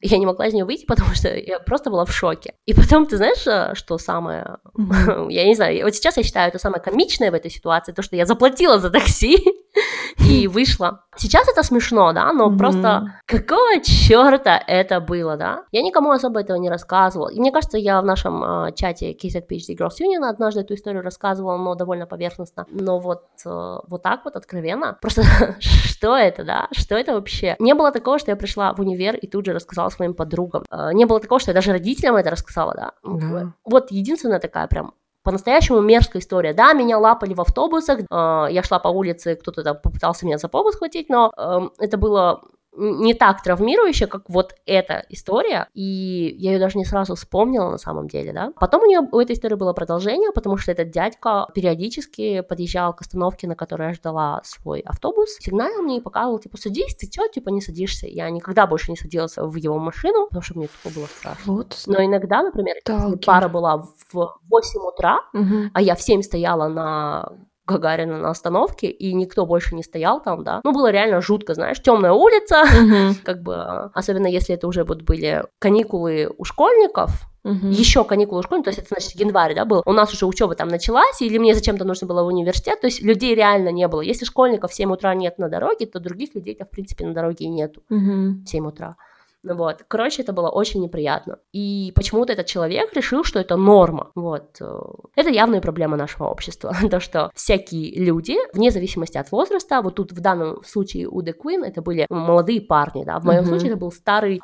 и 0.00 0.08
я 0.08 0.18
не 0.18 0.26
могла 0.26 0.46
из 0.46 0.54
нее 0.54 0.64
выйти, 0.64 0.84
потому 0.86 1.14
что 1.14 1.34
я 1.34 1.58
просто 1.58 1.90
была 1.90 2.04
в 2.04 2.12
шоке. 2.12 2.54
И 2.66 2.74
потом, 2.74 3.06
ты 3.06 3.16
знаешь, 3.16 3.46
э, 3.46 3.74
что 3.74 3.98
самое, 3.98 4.58
mm-hmm. 4.76 5.26
я 5.30 5.44
не 5.44 5.54
знаю, 5.54 5.84
вот 5.84 5.94
сейчас 5.94 6.16
я 6.16 6.22
считаю 6.22 6.48
это 6.48 6.58
самое 6.58 6.82
комичное 6.82 7.30
в 7.30 7.34
этой 7.34 7.50
ситуации, 7.50 7.92
то, 7.92 8.02
что 8.02 8.16
я 8.16 8.26
заплатила 8.26 8.78
за 8.78 8.90
такси, 8.90 9.38
и 10.18 10.46
вышла. 10.48 11.04
Сейчас 11.16 11.48
это 11.48 11.62
смешно, 11.62 12.12
да, 12.12 12.32
но 12.32 12.50
mm-hmm. 12.50 12.58
просто 12.58 13.20
какого 13.26 13.80
черта 13.82 14.60
это 14.66 15.00
было, 15.00 15.36
да? 15.36 15.64
Я 15.72 15.82
никому 15.82 16.10
особо 16.10 16.40
этого 16.40 16.56
не 16.56 16.70
рассказывала. 16.70 17.28
И 17.28 17.38
мне 17.38 17.52
кажется, 17.52 17.78
я 17.78 18.00
в 18.00 18.04
нашем 18.04 18.42
э, 18.44 18.72
чате 18.74 19.12
KZ 19.12 19.46
PhD 19.48 19.76
Girls 19.76 20.00
Union 20.00 20.24
однажды 20.24 20.60
эту 20.60 20.74
историю 20.74 21.02
рассказывала, 21.02 21.56
но 21.56 21.74
довольно 21.74 22.06
поверхностно. 22.06 22.66
Но 22.70 22.98
вот, 22.98 23.24
э, 23.44 23.78
вот 23.86 24.02
так 24.02 24.24
вот 24.24 24.36
откровенно. 24.36 24.96
Просто 25.00 25.22
что 25.60 26.16
это, 26.16 26.44
да? 26.44 26.68
Что 26.72 26.96
это 26.96 27.14
вообще? 27.14 27.56
Не 27.58 27.74
было 27.74 27.92
такого, 27.92 28.18
что 28.18 28.30
я 28.30 28.36
пришла 28.36 28.53
в 28.56 28.80
универ 28.80 29.16
и 29.16 29.26
тут 29.26 29.46
же 29.46 29.52
рассказала 29.52 29.88
своим 29.90 30.14
подругам. 30.14 30.64
Э, 30.70 30.90
не 30.92 31.04
было 31.04 31.20
такого, 31.20 31.40
что 31.40 31.50
я 31.50 31.54
даже 31.54 31.72
родителям 31.72 32.16
это 32.16 32.30
рассказала, 32.30 32.74
да? 32.74 32.92
Mm-hmm. 33.04 33.50
Вот 33.64 33.90
единственная 33.90 34.40
такая 34.40 34.66
прям 34.66 34.94
по-настоящему 35.22 35.80
мерзкая 35.80 36.20
история. 36.20 36.52
Да, 36.52 36.74
меня 36.74 36.98
лапали 36.98 37.34
в 37.34 37.40
автобусах, 37.40 38.00
э, 38.00 38.46
я 38.50 38.62
шла 38.62 38.78
по 38.78 38.88
улице, 38.88 39.36
кто-то 39.36 39.62
там 39.62 39.78
попытался 39.82 40.26
меня 40.26 40.38
за 40.38 40.48
попу 40.48 40.70
схватить, 40.70 41.08
но 41.08 41.32
э, 41.36 41.60
это 41.78 41.96
было 41.96 42.42
не 42.76 43.14
так 43.14 43.42
травмирующая, 43.42 44.06
как 44.06 44.28
вот 44.28 44.54
эта 44.66 45.04
история, 45.08 45.68
и 45.74 46.34
я 46.38 46.52
ее 46.52 46.58
даже 46.58 46.78
не 46.78 46.84
сразу 46.84 47.14
вспомнила 47.14 47.70
на 47.70 47.78
самом 47.78 48.08
деле, 48.08 48.32
да. 48.32 48.52
Потом 48.58 48.82
у 48.82 48.86
нее 48.86 49.00
у 49.10 49.20
этой 49.20 49.34
истории 49.34 49.54
было 49.54 49.72
продолжение, 49.72 50.32
потому 50.32 50.56
что 50.56 50.72
этот 50.72 50.90
дядька 50.90 51.46
периодически 51.54 52.40
подъезжал 52.40 52.94
к 52.94 53.00
остановке, 53.00 53.46
на 53.46 53.54
которой 53.54 53.88
я 53.88 53.94
ждала 53.94 54.40
свой 54.44 54.80
автобус, 54.80 55.36
сигналил 55.38 55.82
мне 55.82 55.98
и 55.98 56.00
показывал, 56.00 56.38
типа, 56.38 56.56
садись, 56.56 56.94
ты 56.96 57.08
чё, 57.08 57.28
типа, 57.28 57.50
не 57.50 57.60
садишься. 57.60 58.06
Я 58.06 58.30
никогда 58.30 58.66
больше 58.66 58.90
не 58.90 58.96
садилась 58.96 59.36
в 59.36 59.54
его 59.56 59.78
машину, 59.78 60.26
потому 60.26 60.42
что 60.42 60.58
мне 60.58 60.68
тупо 60.68 60.94
было 60.94 61.06
страшно. 61.06 61.52
Вот. 61.52 61.82
Но 61.86 62.04
иногда, 62.04 62.42
например, 62.42 62.76
если 62.86 63.16
пара 63.16 63.48
была 63.48 63.78
в 64.12 64.38
8 64.50 64.80
утра, 64.80 65.20
угу. 65.32 65.70
а 65.72 65.80
я 65.80 65.94
в 65.94 66.02
7 66.02 66.22
стояла 66.22 66.68
на 66.68 67.32
Гагарина 67.66 68.18
на 68.18 68.30
остановке, 68.30 68.88
и 68.88 69.12
никто 69.14 69.46
больше 69.46 69.74
не 69.74 69.82
стоял 69.82 70.22
там, 70.22 70.44
да. 70.44 70.60
Ну, 70.64 70.72
было 70.72 70.90
реально 70.90 71.20
жутко, 71.20 71.54
знаешь, 71.54 71.80
темная 71.80 72.12
улица, 72.12 72.64
как 73.24 73.42
бы, 73.42 73.90
особенно 73.94 74.26
если 74.26 74.54
это 74.54 74.66
уже 74.66 74.84
вот 74.84 75.02
были 75.02 75.44
каникулы 75.58 76.30
у 76.36 76.44
школьников, 76.44 77.10
Uh-huh. 77.44 77.70
Еще 77.70 78.04
каникулы 78.04 78.42
школьников, 78.42 78.64
то 78.64 78.80
есть 78.80 78.90
это 78.90 78.98
значит 78.98 79.20
январь, 79.20 79.54
да, 79.54 79.66
был. 79.66 79.82
У 79.84 79.92
нас 79.92 80.10
уже 80.14 80.24
учеба 80.24 80.54
там 80.54 80.68
началась, 80.68 81.20
или 81.20 81.36
мне 81.36 81.54
зачем-то 81.54 81.84
нужно 81.84 82.06
было 82.06 82.22
в 82.22 82.26
университет, 82.28 82.80
то 82.80 82.86
есть 82.86 83.02
людей 83.02 83.34
реально 83.34 83.68
не 83.68 83.86
было. 83.86 84.00
Если 84.00 84.24
школьников 84.24 84.70
в 84.70 84.74
7 84.74 84.90
утра 84.90 85.14
нет 85.14 85.36
на 85.36 85.50
дороге, 85.50 85.84
то 85.84 86.00
других 86.00 86.34
людей-то, 86.34 86.64
в 86.64 86.70
принципе, 86.70 87.04
на 87.04 87.12
дороге 87.12 87.44
и 87.44 87.48
нету 87.48 87.82
в 87.90 88.46
7 88.46 88.66
утра. 88.66 88.96
Вот. 89.44 89.84
Короче, 89.88 90.22
это 90.22 90.32
было 90.32 90.48
очень 90.48 90.82
неприятно. 90.82 91.38
И 91.52 91.92
почему-то 91.94 92.32
этот 92.32 92.46
человек 92.46 92.94
решил, 92.94 93.24
что 93.24 93.38
это 93.38 93.56
норма. 93.56 94.10
Вот. 94.14 94.56
Э, 94.60 94.80
это 95.16 95.30
явная 95.30 95.60
проблема 95.60 95.96
нашего 95.96 96.26
общества. 96.26 96.74
То, 96.90 97.00
что 97.00 97.30
всякие 97.34 97.94
люди, 98.02 98.36
вне 98.54 98.70
зависимости 98.70 99.18
от 99.18 99.30
возраста, 99.30 99.82
вот 99.82 99.96
тут 99.96 100.12
в 100.12 100.20
данном 100.20 100.64
случае 100.64 101.08
у 101.08 101.20
The 101.22 101.34
Queen 101.34 101.64
это 101.64 101.82
были 101.82 102.06
молодые 102.08 102.62
парни, 102.62 103.04
да, 103.04 103.18
в 103.18 103.24
моем 103.24 103.42
mm-hmm. 103.42 103.46
случае 103.46 103.68
это 103.70 103.76
был 103.76 103.92
старый 103.92 104.40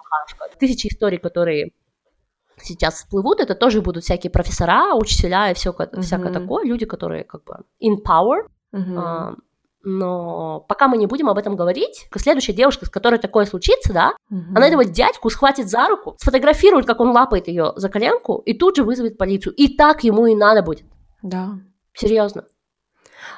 Тысячи 0.58 0.88
историй, 0.88 1.18
которые 1.18 1.72
сейчас 2.62 2.94
всплывут, 2.94 3.40
это 3.40 3.54
тоже 3.54 3.80
будут 3.80 4.04
всякие 4.04 4.30
профессора, 4.30 4.94
учителя 4.94 5.50
и 5.50 5.54
все, 5.54 5.70
mm-hmm. 5.70 6.00
всякое 6.02 6.32
такое, 6.32 6.66
люди, 6.66 6.84
которые 6.84 7.24
как 7.24 7.44
бы 7.44 7.54
in 7.82 7.96
power, 8.06 8.46
mm-hmm. 8.74 9.36
Но 9.83 10.61
пока 10.69 10.88
мы 10.88 10.99
не 10.99 11.07
будем 11.07 11.29
об 11.29 11.38
этом 11.38 11.57
говорить, 11.57 12.09
следующая 12.16 12.53
девушка, 12.53 12.85
с 12.85 12.90
которой 12.90 13.19
такое 13.19 13.47
случится, 13.47 13.93
да, 13.93 14.12
угу. 14.31 14.43
она 14.55 14.69
этого 14.69 14.85
дядьку 14.85 15.31
схватит 15.31 15.69
за 15.69 15.88
руку, 15.88 16.16
сфотографирует, 16.19 16.87
как 16.87 17.01
он 17.01 17.11
лапает 17.11 17.49
ее 17.49 17.73
за 17.77 17.88
коленку, 17.88 18.43
и 18.45 18.53
тут 18.53 18.77
же 18.77 18.85
вызовет 18.85 19.16
полицию. 19.16 19.55
И 19.55 19.75
так 19.77 20.05
ему 20.05 20.27
и 20.27 20.35
надо 20.35 20.62
будет. 20.62 20.85
Да. 21.23 21.59
Серьезно. 21.95 22.45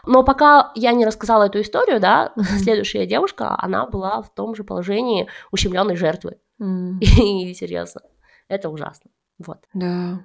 Но 0.05 0.25
пока 0.25 0.73
я 0.75 0.93
не 0.93 1.05
рассказала 1.05 1.45
эту 1.45 1.61
историю, 1.61 2.01
да, 2.01 2.33
следующая 2.59 3.07
девушка, 3.07 3.57
она 3.59 3.87
была 3.87 4.23
в 4.23 4.35
том 4.35 4.55
же 4.55 4.65
положении 4.65 5.29
ущемленной 5.53 5.97
жертвы. 5.97 6.39
Mm. 6.61 6.99
И 7.01 7.55
серьезно, 7.55 8.03
это 8.49 8.69
ужасно. 8.69 9.11
Вот. 9.39 9.59
Да. 9.75 10.23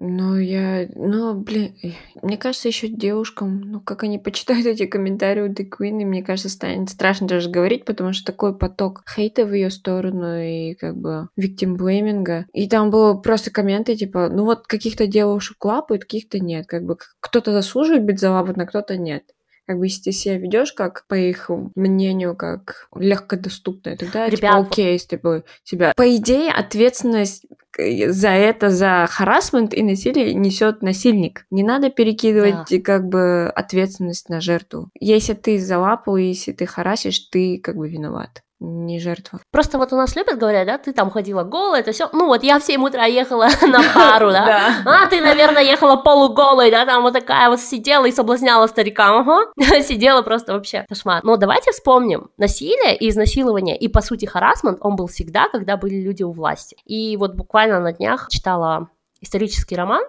Ну, 0.00 0.38
я, 0.38 0.88
ну, 0.94 1.34
блин, 1.34 1.74
мне 2.22 2.38
кажется, 2.38 2.68
еще 2.68 2.88
девушкам, 2.88 3.60
ну, 3.60 3.80
как 3.80 4.02
они 4.04 4.18
почитают 4.18 4.66
эти 4.66 4.86
комментарии 4.86 5.42
у 5.42 5.48
The 5.52 5.68
Queen, 5.68 6.00
и 6.00 6.04
мне 6.04 6.22
кажется, 6.22 6.48
станет 6.48 6.88
страшно 6.88 7.28
даже 7.28 7.50
говорить, 7.50 7.84
потому 7.84 8.12
что 8.12 8.24
такой 8.24 8.56
поток 8.56 9.04
хейта 9.08 9.44
в 9.44 9.52
ее 9.52 9.70
сторону 9.70 10.40
и 10.40 10.74
как 10.74 10.96
бы 10.96 11.28
виктимблейминга. 11.36 12.46
И 12.54 12.68
там 12.68 12.90
было 12.90 13.14
просто 13.14 13.50
комменты, 13.50 13.94
типа, 13.94 14.28
ну 14.30 14.44
вот 14.44 14.66
каких-то 14.66 15.06
девушек 15.06 15.62
лапают, 15.62 16.04
каких-то 16.04 16.40
нет. 16.40 16.66
Как 16.66 16.84
бы 16.84 16.96
кто-то 17.20 17.52
заслуживает 17.52 18.04
быть 18.04 18.18
залапан, 18.18 18.60
а 18.60 18.66
кто-то 18.66 18.96
нет 18.96 19.24
как 19.64 19.78
бы 19.78 19.86
если 19.86 20.02
ты 20.02 20.12
себя 20.12 20.38
ведешь 20.38 20.72
как 20.72 21.06
по 21.06 21.14
их 21.14 21.48
мнению 21.74 22.36
как 22.36 22.88
легкодоступно, 22.94 23.96
тогда 23.96 24.26
Ребят, 24.26 24.40
типа 24.40 24.56
окей, 24.56 24.92
если 24.92 25.16
бы 25.16 25.44
тебя. 25.64 25.92
По 25.96 26.16
идее, 26.16 26.50
ответственность 26.50 27.46
за 27.78 28.28
это, 28.28 28.70
за 28.70 29.06
харасмент 29.10 29.74
и 29.74 29.82
насилие 29.82 30.34
несет 30.34 30.82
насильник. 30.82 31.46
Не 31.50 31.62
надо 31.62 31.90
перекидывать 31.90 32.68
да. 32.70 32.80
как 32.80 33.08
бы 33.08 33.50
ответственность 33.54 34.28
на 34.28 34.40
жертву. 34.40 34.90
Если 34.98 35.34
ты 35.34 35.58
залапал, 35.58 36.16
если 36.16 36.52
ты 36.52 36.66
харасишь, 36.66 37.18
ты 37.30 37.58
как 37.58 37.76
бы 37.76 37.88
виноват 37.88 38.42
не 38.62 39.00
жертва. 39.00 39.40
Просто 39.50 39.78
вот 39.78 39.92
у 39.92 39.96
нас 39.96 40.14
любят 40.16 40.38
говорят, 40.38 40.66
да, 40.66 40.78
ты 40.78 40.92
там 40.92 41.10
ходила 41.10 41.42
голая, 41.42 41.80
это 41.80 41.92
все. 41.92 42.08
Ну 42.12 42.26
вот 42.26 42.42
я 42.42 42.58
в 42.58 42.62
7 42.62 42.82
утра 42.82 43.04
ехала 43.06 43.48
на 43.62 43.82
пару, 43.94 44.30
да. 44.30 44.82
А 44.84 45.06
ты, 45.06 45.20
наверное, 45.20 45.62
ехала 45.62 45.96
полуголой, 45.96 46.70
да, 46.70 46.86
там 46.86 47.02
вот 47.02 47.12
такая 47.12 47.48
вот 47.50 47.60
сидела 47.60 48.06
и 48.06 48.12
соблазняла 48.12 48.66
старика, 48.68 49.18
ага. 49.18 49.52
Сидела 49.82 50.22
просто 50.22 50.52
вообще 50.52 50.86
кошмар. 50.88 51.22
Но 51.24 51.36
давайте 51.36 51.72
вспомним, 51.72 52.30
насилие 52.38 52.96
и 52.96 53.08
изнасилование, 53.08 53.76
и 53.76 53.88
по 53.88 54.00
сути 54.00 54.26
харасмент, 54.26 54.78
он 54.80 54.96
был 54.96 55.08
всегда, 55.08 55.48
когда 55.48 55.76
были 55.76 55.96
люди 55.96 56.22
у 56.22 56.30
власти. 56.30 56.76
И 56.84 57.16
вот 57.16 57.34
буквально 57.34 57.80
на 57.80 57.92
днях 57.92 58.28
читала 58.30 58.88
исторический 59.20 59.76
роман 59.76 60.04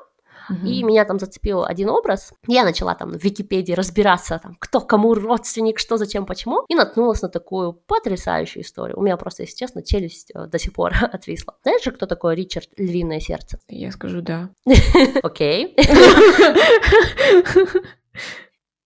Угу. 0.49 0.67
И 0.67 0.83
меня 0.83 1.05
там 1.05 1.19
зацепил 1.19 1.63
один 1.63 1.89
образ. 1.89 2.33
Я 2.47 2.63
начала 2.63 2.95
там 2.95 3.11
в 3.11 3.23
Википедии 3.23 3.73
разбираться, 3.73 4.39
там, 4.41 4.55
кто 4.59 4.81
кому 4.81 5.13
родственник, 5.13 5.79
что, 5.79 5.97
зачем, 5.97 6.25
почему. 6.25 6.65
И 6.67 6.75
наткнулась 6.75 7.21
на 7.21 7.29
такую 7.29 7.73
потрясающую 7.73 8.63
историю. 8.63 8.97
У 8.99 9.01
меня 9.01 9.17
просто, 9.17 9.43
если 9.43 9.55
честно, 9.55 9.83
челюсть 9.83 10.31
э, 10.33 10.47
до 10.47 10.59
сих 10.59 10.73
пор 10.73 10.93
отвисла. 11.11 11.55
Знаешь 11.63 11.83
же, 11.83 11.91
кто 11.91 12.05
такой 12.05 12.35
Ричард 12.35 12.69
Львиное 12.77 13.19
сердце? 13.19 13.59
Я 13.67 13.91
скажу 13.91 14.21
да. 14.21 14.49
Окей. 15.23 15.75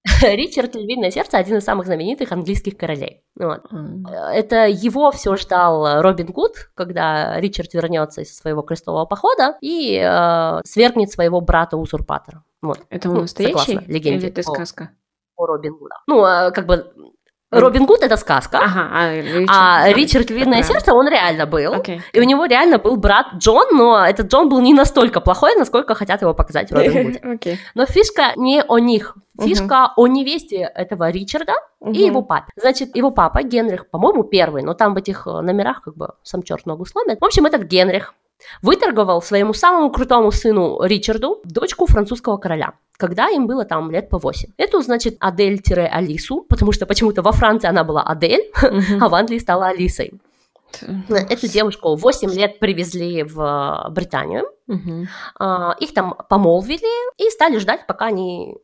Ричард 0.22 0.76
Львиное 0.76 1.12
сердце 1.12 1.38
один 1.38 1.58
из 1.58 1.63
самых 1.63 1.86
знаменитых 1.86 2.32
английских 2.32 2.78
королей. 2.78 3.24
Вот. 3.36 3.62
Mm. 3.72 4.08
Это 4.34 4.67
его 4.67 5.12
все 5.12 5.36
ждал 5.36 6.02
Робин 6.02 6.28
Гуд, 6.28 6.70
когда 6.76 7.39
Ричард 7.39 7.74
вернется 7.74 8.22
из 8.22 8.36
своего 8.36 8.62
крестового 8.62 9.06
похода 9.06 9.58
и 9.62 10.00
э, 10.02 10.62
свергнет 10.65 11.12
своего 11.12 11.41
брата-узурпатора. 11.41 12.43
Вот. 12.62 12.80
Это 12.89 13.10
ну, 13.10 13.22
настоящий? 13.22 13.54
Согласно 13.58 13.91
легенде. 13.91 14.28
Или 14.28 14.30
это 14.30 14.43
сказка? 14.43 14.91
О, 15.36 15.43
о 15.43 15.48
Робин 15.48 15.78
Гуда. 15.78 15.96
Ну, 16.08 16.24
а, 16.24 16.52
как 16.52 16.65
бы 16.65 16.91
Робин 17.50 17.86
Гуд 17.86 18.02
это 18.02 18.18
сказка, 18.18 18.60
Ага, 18.60 18.90
а 18.94 19.14
Ричард, 19.16 19.50
а 19.50 19.94
Ричард 19.94 20.30
Львиное 20.30 20.64
сердце, 20.64 20.94
он 20.94 21.08
реально 21.08 21.46
был. 21.46 21.74
Окей. 21.74 22.02
И 22.12 22.20
у 22.20 22.24
него 22.24 22.46
реально 22.46 22.78
был 22.78 22.98
брат 22.98 23.28
Джон, 23.38 23.68
но 23.72 24.06
этот 24.06 24.28
Джон 24.32 24.50
был 24.50 24.60
не 24.60 24.74
настолько 24.74 25.22
плохой, 25.22 25.56
насколько 25.56 25.96
хотят 25.96 26.22
его 26.22 26.34
показать 26.34 26.70
в 26.72 26.76
Робин 26.76 27.04
Гуде. 27.06 27.20
Окей. 27.24 27.60
Но 27.74 27.86
фишка 27.86 28.34
не 28.36 28.62
о 28.62 28.80
них. 28.80 29.16
Фишка 29.40 29.94
о 29.96 30.08
невесте 30.08 30.70
этого 30.76 31.10
Ричарда 31.10 31.54
и 31.82 31.86
Мгм. 31.86 31.94
его 31.94 32.22
папе. 32.24 32.52
Значит, 32.56 32.96
его 32.96 33.12
папа 33.12 33.44
Генрих, 33.44 33.90
по-моему, 33.90 34.24
первый, 34.24 34.64
но 34.64 34.74
там 34.74 34.94
в 34.96 34.98
этих 34.98 35.28
э, 35.28 35.30
номерах 35.30 35.84
как 35.84 35.96
бы 35.96 36.10
сам 36.24 36.42
черт 36.44 36.66
ногу 36.66 36.86
сломит. 36.86 37.22
В 37.22 37.26
общем, 37.26 37.46
этот 37.46 37.62
Генрих 37.64 38.14
выторговал 38.62 39.21
своему 39.21 39.54
самому 39.54 39.91
крутому 39.91 40.32
сыну 40.32 40.82
Ричарду 40.84 41.41
дочку 41.43 41.86
французского 41.86 42.38
короля 42.38 42.73
когда 42.97 43.30
им 43.30 43.47
было 43.47 43.63
там 43.63 43.91
лет 43.91 44.10
по 44.10 44.17
8. 44.17 44.54
Эту, 44.58 44.82
значит, 44.82 45.17
Адель-Алису, 45.19 46.41
потому 46.50 46.71
что 46.71 46.86
почему-то 46.86 47.21
во 47.21 47.32
Франции 47.32 47.67
она 47.67 47.84
была 47.84 48.02
Адель, 48.02 48.52
Мгм. 48.62 49.02
а 49.04 49.10
в 49.10 49.15
Англии 49.15 49.38
стала 49.39 49.67
Алисой. 49.67 50.19
Эту 51.08 51.47
девушку 51.47 51.95
в 51.95 52.02
8 52.02 52.30
лет 52.32 52.60
привезли 52.60 53.23
в 53.23 53.39
э, 53.39 53.89
Британию, 53.91 54.47
Мгм. 54.67 55.08
а, 55.39 55.76
их 55.80 55.93
там 55.93 56.15
помолвили 56.30 56.89
и 57.17 57.30
стали 57.30 57.58
ждать, 57.58 57.88
пока 57.88 58.08
они 58.08 58.58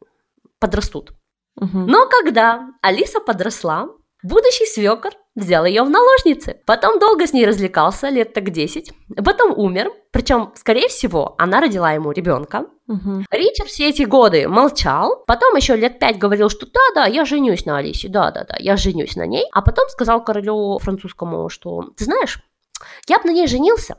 подрастут. 0.60 1.14
Мгм. 1.56 1.86
Но 1.88 2.08
когда 2.10 2.68
Алиса 2.82 3.20
подросла, 3.20 3.88
будущий 4.22 4.66
свекор 4.66 5.14
взял 5.36 5.66
ее 5.66 5.84
в 5.84 5.90
наложницы. 5.90 6.60
Потом 6.66 7.00
долго 7.00 7.26
с 7.26 7.34
ней 7.34 7.46
развлекался, 7.46 8.10
лет 8.10 8.34
так 8.34 8.52
10. 8.52 8.92
Потом 9.24 9.58
умер. 9.58 9.92
Причем, 10.12 10.52
скорее 10.56 10.88
всего, 10.88 11.36
она 11.38 11.60
родила 11.60 11.92
ему 11.92 12.12
ребенка. 12.12 12.68
Мгм. 12.88 13.26
Ричард 13.32 13.70
все 13.70 13.90
эти 13.90 14.04
годы 14.04 14.48
молчал. 14.48 15.24
Потом 15.26 15.56
еще 15.56 15.76
лет 15.76 16.00
пять 16.00 16.20
говорил, 16.20 16.50
что 16.50 16.68
да-да, 16.68 17.06
я 17.06 17.26
женюсь 17.26 17.66
на 17.66 17.78
Алисе, 17.78 18.10
да-да-да, 18.10 18.56
я 18.60 18.78
женюсь 18.78 19.16
на 19.16 19.26
ней. 19.26 19.46
А 19.52 19.62
потом 19.62 19.90
сказал 19.90 20.24
королю 20.24 20.78
французскому, 20.80 21.50
что 21.50 21.92
ты 21.98 22.06
знаешь, 22.06 22.40
я 23.08 23.20
бы 23.20 23.26
на 23.26 23.34
ней 23.34 23.48
женился, 23.48 23.96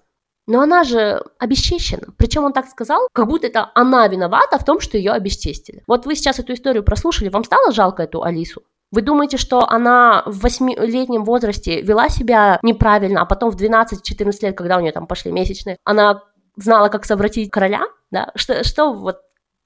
но 0.47 0.61
она 0.61 0.85
же 0.85 1.23
обесчещена. 1.38 2.09
Причем 2.18 2.44
он 2.44 2.53
так 2.53 2.68
сказал, 2.68 3.09
как 3.12 3.27
будто 3.27 3.47
это 3.47 3.70
она 3.75 4.07
виновата 4.07 4.59
в 4.59 4.64
том, 4.64 4.81
что 4.81 4.99
ее 4.99 5.12
обесчестили. 5.12 5.83
Вот 5.87 6.07
вы 6.07 6.14
сейчас 6.14 6.38
эту 6.38 6.53
историю 6.53 6.85
прослушали, 6.85 7.29
вам 7.29 7.44
стало 7.44 7.73
жалко 7.73 8.03
эту 8.03 8.23
Алису? 8.23 8.62
Вы 8.94 9.02
думаете, 9.02 9.38
что 9.38 9.68
она 9.68 10.22
в 10.24 10.38
восьмилетнем 10.40 11.24
возрасте 11.24 11.80
вела 11.83 12.09
себя 12.09 12.61
неправильно, 12.62 13.22
а 13.22 13.26
потом 13.26 13.50
в 13.50 13.57
12-14 13.57 14.33
лет, 14.42 14.57
когда 14.57 14.76
у 14.76 14.80
нее 14.80 14.92
там 14.92 15.09
пошли 15.09 15.33
месячные, 15.33 15.78
она 15.83 16.22
знала, 16.54 16.88
как 16.88 17.04
совратить 17.04 17.50
короля? 17.50 17.83
Да? 18.12 18.30
Что, 18.37 18.62
что 18.62 18.92
вот 18.92 19.16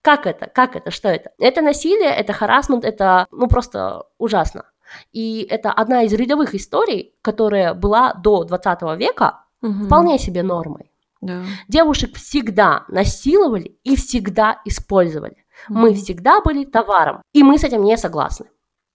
как 0.00 0.26
это? 0.26 0.46
Как 0.46 0.76
это? 0.76 0.90
Что 0.90 1.08
это? 1.10 1.30
Это 1.38 1.60
насилие, 1.60 2.08
это 2.08 2.32
харасмент, 2.32 2.86
это 2.86 3.26
ну 3.30 3.48
просто 3.48 4.04
ужасно. 4.16 4.64
И 5.12 5.46
это 5.50 5.72
одна 5.72 6.04
из 6.04 6.12
рядовых 6.14 6.54
историй, 6.54 7.14
которая 7.20 7.74
была 7.74 8.14
до 8.14 8.44
20 8.44 8.96
века 8.96 9.40
Мгм. 9.60 9.86
вполне 9.86 10.18
себе 10.18 10.42
нормой. 10.42 10.90
Да. 11.20 11.42
Девушек 11.68 12.16
всегда 12.16 12.84
насиловали 12.88 13.76
и 13.84 13.94
всегда 13.96 14.62
использовали. 14.64 15.44
Мы 15.68 15.90
Мгм. 15.90 15.96
всегда 15.96 16.40
были 16.40 16.64
товаром, 16.64 17.20
и 17.34 17.42
мы 17.42 17.58
с 17.58 17.64
этим 17.64 17.82
не 17.82 17.98
согласны. 17.98 18.46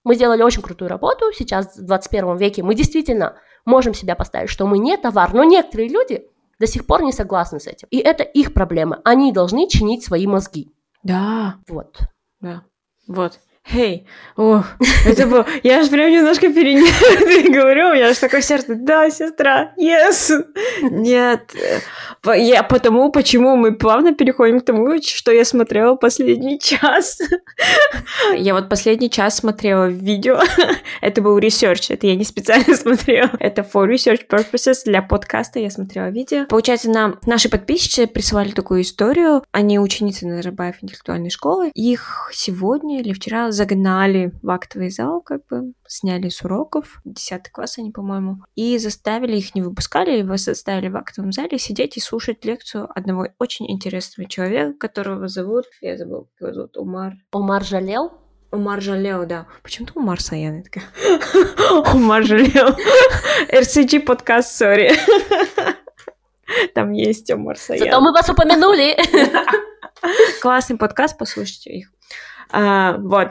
Мы 0.03 0.15
сделали 0.15 0.41
очень 0.41 0.61
крутую 0.61 0.89
работу 0.89 1.31
сейчас, 1.33 1.77
в 1.77 1.85
21 1.85 2.37
веке. 2.37 2.63
Мы 2.63 2.75
действительно 2.75 3.37
можем 3.65 3.93
себя 3.93 4.15
поставить, 4.15 4.49
что 4.49 4.67
мы 4.67 4.77
не 4.77 4.97
товар, 4.97 5.33
но 5.33 5.43
некоторые 5.43 5.89
люди 5.89 6.27
до 6.59 6.67
сих 6.67 6.85
пор 6.85 7.03
не 7.03 7.11
согласны 7.11 7.59
с 7.59 7.67
этим. 7.67 7.87
И 7.89 7.97
это 7.97 8.23
их 8.23 8.53
проблемы. 8.53 8.99
Они 9.03 9.31
должны 9.31 9.67
чинить 9.69 10.03
свои 10.03 10.27
мозги. 10.27 10.71
Да. 11.03 11.55
Вот. 11.67 11.99
Да. 12.41 12.63
Вот. 13.07 13.39
Хей, 13.65 14.05
ох, 14.35 14.65
это 15.05 15.25
было... 15.25 15.47
Я 15.63 15.79
аж 15.79 15.89
прям 15.89 16.11
немножко 16.11 16.51
переговорю, 16.51 17.93
я 17.93 18.09
аж 18.09 18.17
такое 18.17 18.41
сердце, 18.41 18.75
да, 18.75 19.09
сестра, 19.09 19.73
yes. 19.79 20.43
Нет, 20.81 21.55
я 22.25 22.63
потому, 22.63 23.09
почему 23.09 23.55
мы 23.55 23.73
плавно 23.73 24.13
переходим 24.13 24.59
к 24.59 24.65
тому, 24.65 25.01
что 25.01 25.31
я 25.31 25.45
смотрела 25.45 25.95
последний 25.95 26.59
час. 26.59 27.21
Я 28.35 28.53
вот 28.53 28.67
последний 28.67 29.09
час 29.09 29.37
смотрела 29.37 29.87
видео, 29.87 30.41
это 30.99 31.21
был 31.21 31.37
research, 31.37 31.89
это 31.89 32.05
я 32.05 32.17
не 32.17 32.25
специально 32.25 32.75
смотрела, 32.75 33.31
это 33.39 33.61
for 33.61 33.87
research 33.87 34.27
purposes, 34.29 34.83
для 34.83 35.01
подкаста 35.01 35.59
я 35.59 35.69
смотрела 35.69 36.09
видео. 36.09 36.47
Получается, 36.47 36.89
нам 36.89 37.17
наши 37.25 37.47
подписчики 37.47 38.07
присылали 38.07 38.51
такую 38.51 38.81
историю, 38.81 39.41
они 39.53 39.79
ученицы 39.79 40.27
Назарбаев 40.27 40.75
интеллектуальной 40.81 41.29
школы, 41.29 41.71
их 41.73 42.29
сегодня 42.33 42.99
или 42.99 43.13
вчера 43.13 43.52
загнали 43.53 44.33
в 44.41 44.49
актовый 44.49 44.89
зал, 44.89 45.21
как 45.21 45.45
бы 45.47 45.73
сняли 45.87 46.29
с 46.29 46.43
уроков, 46.43 47.01
10 47.05 47.49
класс 47.51 47.77
они, 47.77 47.91
по-моему, 47.91 48.43
и 48.55 48.77
заставили 48.77 49.37
их 49.37 49.55
не 49.55 49.61
выпускали, 49.61 50.17
его 50.17 50.37
заставили 50.37 50.89
в 50.89 50.97
актовом 50.97 51.31
зале 51.31 51.57
сидеть 51.57 51.97
и 51.97 52.01
слушать 52.01 52.43
лекцию 52.43 52.89
одного 52.93 53.27
очень 53.39 53.69
интересного 53.71 54.29
человека, 54.29 54.73
которого 54.77 55.27
зовут, 55.27 55.65
я 55.81 55.97
забыл, 55.97 56.27
как 56.37 56.47
его 56.47 56.53
зовут, 56.53 56.77
Умар. 56.77 57.13
Умар 57.31 57.63
жалел? 57.63 58.11
Умар 58.53 58.81
Жалел, 58.81 59.25
да. 59.25 59.47
Почему-то 59.63 59.93
Умар 59.95 60.21
Саян, 60.21 60.57
я 60.57 60.63
такая. 60.63 60.85
Умар 61.95 62.23
Жалел. 62.23 62.77
RCG 63.49 64.01
подкаст, 64.01 64.55
сори. 64.55 64.91
Там 66.75 66.91
есть 66.91 67.31
Умар 67.31 67.57
Саян. 67.57 67.85
Зато 67.85 67.99
мы 67.99 68.11
вас 68.11 68.29
упомянули. 68.29 68.95
Классный 70.39 70.77
подкаст, 70.77 71.17
послушайте 71.17 71.71
их. 71.71 71.91
А, 72.51 72.97
вот. 72.97 73.29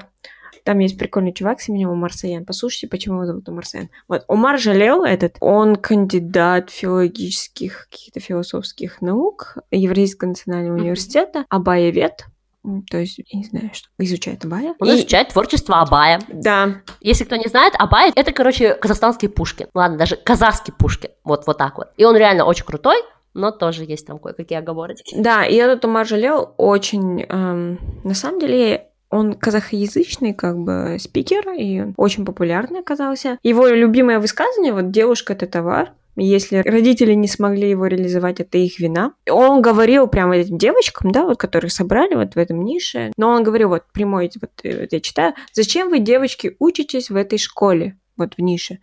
Там 0.64 0.78
есть 0.78 0.96
прикольный 0.96 1.32
чувак 1.32 1.60
с 1.60 1.68
именем 1.68 1.90
Умар 1.90 2.12
Саян. 2.12 2.44
Послушайте, 2.44 2.86
почему 2.86 3.16
его 3.16 3.26
зовут 3.26 3.48
Умар 3.48 3.66
Саян. 3.66 3.90
Вот, 4.06 4.24
Умар 4.28 4.58
Жалел 4.60 5.02
этот, 5.02 5.36
он 5.40 5.74
кандидат 5.74 6.70
филологических, 6.70 7.88
каких-то 7.90 8.20
философских 8.20 9.00
наук 9.02 9.56
Евразийского 9.70 10.28
национального 10.28 10.76
университета, 10.76 11.44
Абаевед. 11.48 12.26
М, 12.64 12.84
То 12.88 12.98
есть, 12.98 13.18
я 13.26 13.38
не 13.40 13.44
знаю, 13.44 13.70
что 13.72 13.88
изучает 13.98 14.44
Абая. 14.44 14.76
Он 14.78 14.88
И- 14.88 14.94
изучает 14.94 15.30
творчество 15.30 15.80
Абая. 15.80 16.20
Да, 16.28 16.82
Если 17.00 17.24
кто 17.24 17.34
не 17.34 17.48
знает, 17.48 17.74
Абай 17.76 18.12
это, 18.14 18.30
короче, 18.30 18.74
казахстанский 18.74 19.28
Пушкин. 19.28 19.66
Ладно, 19.74 19.98
даже 19.98 20.14
казахский 20.14 20.72
Пушкин. 20.72 21.10
Вот, 21.24 21.44
вот 21.48 21.58
так 21.58 21.76
вот. 21.78 21.88
И 21.96 22.04
он 22.04 22.16
реально 22.16 22.44
очень 22.44 22.64
крутой, 22.64 22.98
но 23.34 23.50
тоже 23.50 23.82
есть 23.84 24.06
там 24.06 24.20
кое-какие 24.20 24.58
оговорочки. 24.58 25.16
Да, 25.18 25.44
и 25.44 25.56
этот 25.56 25.84
Умар 25.84 26.06
Жалел 26.06 26.54
очень, 26.56 27.22
эм, 27.28 27.80
на 28.04 28.14
самом 28.14 28.38
деле, 28.38 28.86
он 29.12 29.34
казахоязычный, 29.34 30.34
как 30.34 30.58
бы, 30.58 30.96
спикер, 30.98 31.50
и 31.50 31.92
очень 31.96 32.24
популярный 32.24 32.80
оказался. 32.80 33.38
Его 33.42 33.68
любимое 33.68 34.18
высказывание, 34.18 34.72
вот, 34.72 34.90
девушка— 34.90 35.32
это 35.34 35.46
товар, 35.46 35.92
если 36.16 36.58
родители 36.58 37.14
не 37.14 37.28
смогли 37.28 37.70
его 37.70 37.86
реализовать, 37.86 38.40
это 38.40 38.58
их 38.58 38.78
вина. 38.78 39.14
Он 39.30 39.62
говорил 39.62 40.06
прямо 40.08 40.36
этим 40.36 40.58
девочкам, 40.58 41.10
да, 41.10 41.24
вот, 41.24 41.38
которых 41.38 41.72
собрали 41.72 42.14
вот 42.14 42.34
в 42.34 42.38
этом 42.38 42.62
нише, 42.64 43.12
но 43.16 43.30
он 43.30 43.42
говорил, 43.42 43.70
вот, 43.70 43.84
прямой, 43.92 44.30
э, 44.62 44.80
вот 44.80 44.92
я 44.92 45.00
читаю, 45.00 45.34
зачем 45.52 45.88
вы, 45.88 46.00
девочки, 46.00 46.56
учитесь 46.58 47.08
в 47.08 47.16
этой 47.16 47.38
школе, 47.38 47.98
вот 48.16 48.34
в 48.36 48.42
нише? 48.42 48.80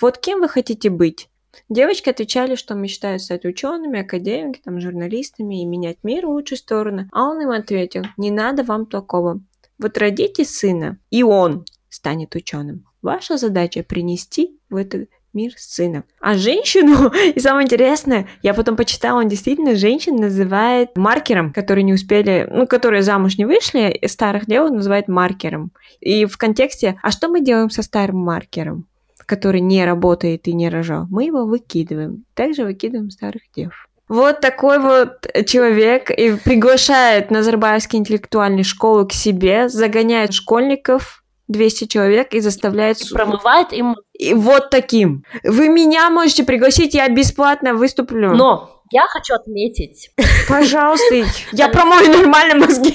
Вот 0.00 0.18
кем 0.18 0.40
вы 0.40 0.48
хотите 0.48 0.90
быть? 0.90 1.28
Девочки 1.68 2.08
отвечали, 2.08 2.54
что 2.54 2.74
мечтают 2.74 3.22
стать 3.22 3.44
учеными, 3.44 4.00
академиками, 4.00 4.62
там, 4.64 4.80
журналистами 4.80 5.62
и 5.62 5.66
менять 5.66 5.98
мир 6.02 6.26
в 6.26 6.30
лучшую 6.30 6.58
сторону. 6.58 7.08
А 7.12 7.24
он 7.24 7.40
им 7.42 7.50
ответил, 7.50 8.04
не 8.16 8.30
надо 8.30 8.64
вам 8.64 8.86
такого. 8.86 9.40
Вот 9.78 9.98
родите 9.98 10.44
сына, 10.44 10.98
и 11.10 11.22
он 11.22 11.64
станет 11.88 12.34
ученым. 12.34 12.86
Ваша 13.02 13.36
задача 13.36 13.82
принести 13.82 14.58
в 14.70 14.76
этот 14.76 15.08
мир 15.32 15.52
сына. 15.56 16.04
А 16.20 16.34
женщину, 16.34 17.12
и 17.34 17.40
самое 17.40 17.64
интересное, 17.64 18.28
я 18.42 18.54
потом 18.54 18.76
почитала, 18.76 19.18
он 19.18 19.28
действительно 19.28 19.74
женщин 19.76 20.16
называет 20.16 20.96
маркером, 20.96 21.52
которые 21.52 21.84
не 21.84 21.94
успели, 21.94 22.46
ну, 22.50 22.66
которые 22.66 23.02
замуж 23.02 23.38
не 23.38 23.44
вышли, 23.44 23.98
старых 24.06 24.46
дев 24.46 24.66
он 24.66 24.76
называет 24.76 25.08
маркером. 25.08 25.72
И 26.00 26.26
в 26.26 26.36
контексте, 26.36 26.98
а 27.02 27.10
что 27.10 27.28
мы 27.28 27.40
делаем 27.40 27.70
со 27.70 27.82
старым 27.82 28.18
маркером? 28.18 28.86
который 29.24 29.60
не 29.60 29.84
работает 29.84 30.48
и 30.48 30.52
не 30.52 30.68
рожал, 30.68 31.06
мы 31.08 31.24
его 31.24 31.46
выкидываем. 31.46 32.24
Также 32.34 32.64
выкидываем 32.64 33.08
старых 33.08 33.42
дев. 33.54 33.88
Вот 34.12 34.40
такой 34.40 34.78
вот 34.78 35.26
человек 35.46 36.10
и 36.10 36.32
приглашает 36.36 37.30
Назарбаевский 37.30 37.98
интеллектуальную 37.98 38.62
школу 38.64 39.06
к 39.06 39.12
себе, 39.14 39.70
загоняет 39.70 40.34
школьников 40.34 41.22
200 41.48 41.86
человек 41.86 42.34
и 42.34 42.40
заставляет... 42.40 42.98
су- 42.98 43.14
Промывает 43.14 43.72
им... 43.72 43.96
И 44.12 44.34
вот 44.34 44.68
таким. 44.68 45.24
Вы 45.42 45.68
меня 45.70 46.10
можете 46.10 46.44
пригласить, 46.44 46.92
я 46.92 47.08
бесплатно 47.08 47.72
выступлю. 47.72 48.34
Но 48.34 48.82
я 48.90 49.06
хочу 49.06 49.32
отметить, 49.34 50.10
Пожалуйста, 50.46 51.14
я 51.52 51.68
промою 51.70 52.10
нормально 52.10 52.56
мозги. 52.66 52.94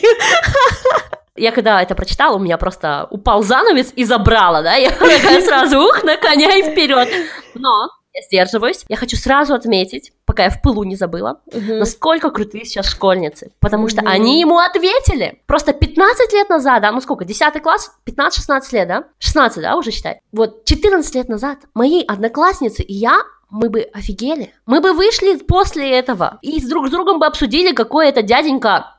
я 1.36 1.51
когда 1.51 1.82
это 1.82 1.95
прочитала, 1.95 2.36
у 2.36 2.39
меня 2.39 2.60
просто 2.60 3.08
упал 3.10 3.41
занавес 3.41 3.91
и 3.95 4.03
забрала, 4.03 4.62
да, 4.62 4.75
я 4.75 4.91
такая 4.91 5.41
сразу 5.41 5.80
ух, 5.80 6.03
на 6.03 6.15
коня 6.17 6.58
и 6.58 6.62
вперед. 6.71 7.10
Но 7.56 7.89
я 8.17 8.23
сдерживаюсь. 8.23 8.84
Я 8.88 8.97
хочу 8.97 9.15
сразу 9.15 9.53
отметить, 9.53 10.12
по 10.25 10.34
пока 10.34 10.43
я 10.43 10.49
в 10.49 10.62
пылу 10.62 10.84
не 10.84 10.95
забыла, 10.95 11.41
uh-huh. 11.51 11.80
насколько 11.80 12.30
крутые 12.30 12.65
сейчас 12.65 12.88
школьницы. 12.88 13.51
Потому 13.60 13.88
uh-huh. 13.88 13.89
что 13.89 14.01
они 14.06 14.39
ему 14.39 14.60
ответили. 14.60 15.41
Просто 15.47 15.73
15 15.73 16.34
лет 16.34 16.49
назад, 16.49 16.82
да, 16.82 16.91
ну 16.91 17.01
сколько, 17.01 17.25
10 17.25 17.62
класс, 17.62 17.91
15-16 18.06 18.62
лет, 18.73 18.88
да? 18.88 19.03
16, 19.19 19.62
да, 19.62 19.75
уже 19.75 19.91
считай. 19.91 20.21
Вот 20.32 20.65
14 20.65 21.15
лет 21.15 21.30
назад 21.30 21.60
мои 21.73 22.03
одноклассницы 22.03 22.84
и 22.84 22.93
я 22.93 23.21
мы 23.49 23.69
бы 23.69 23.82
офигели. 23.93 24.53
Мы 24.65 24.82
бы 24.82 24.93
вышли 24.93 25.38
после 25.38 25.89
этого 25.97 26.38
и 26.41 26.60
с 26.60 26.67
друг 26.67 26.88
с 26.89 26.91
другом 26.91 27.19
бы 27.19 27.25
обсудили, 27.25 27.73
какой 27.73 28.10
это 28.10 28.21
дяденька 28.21 28.97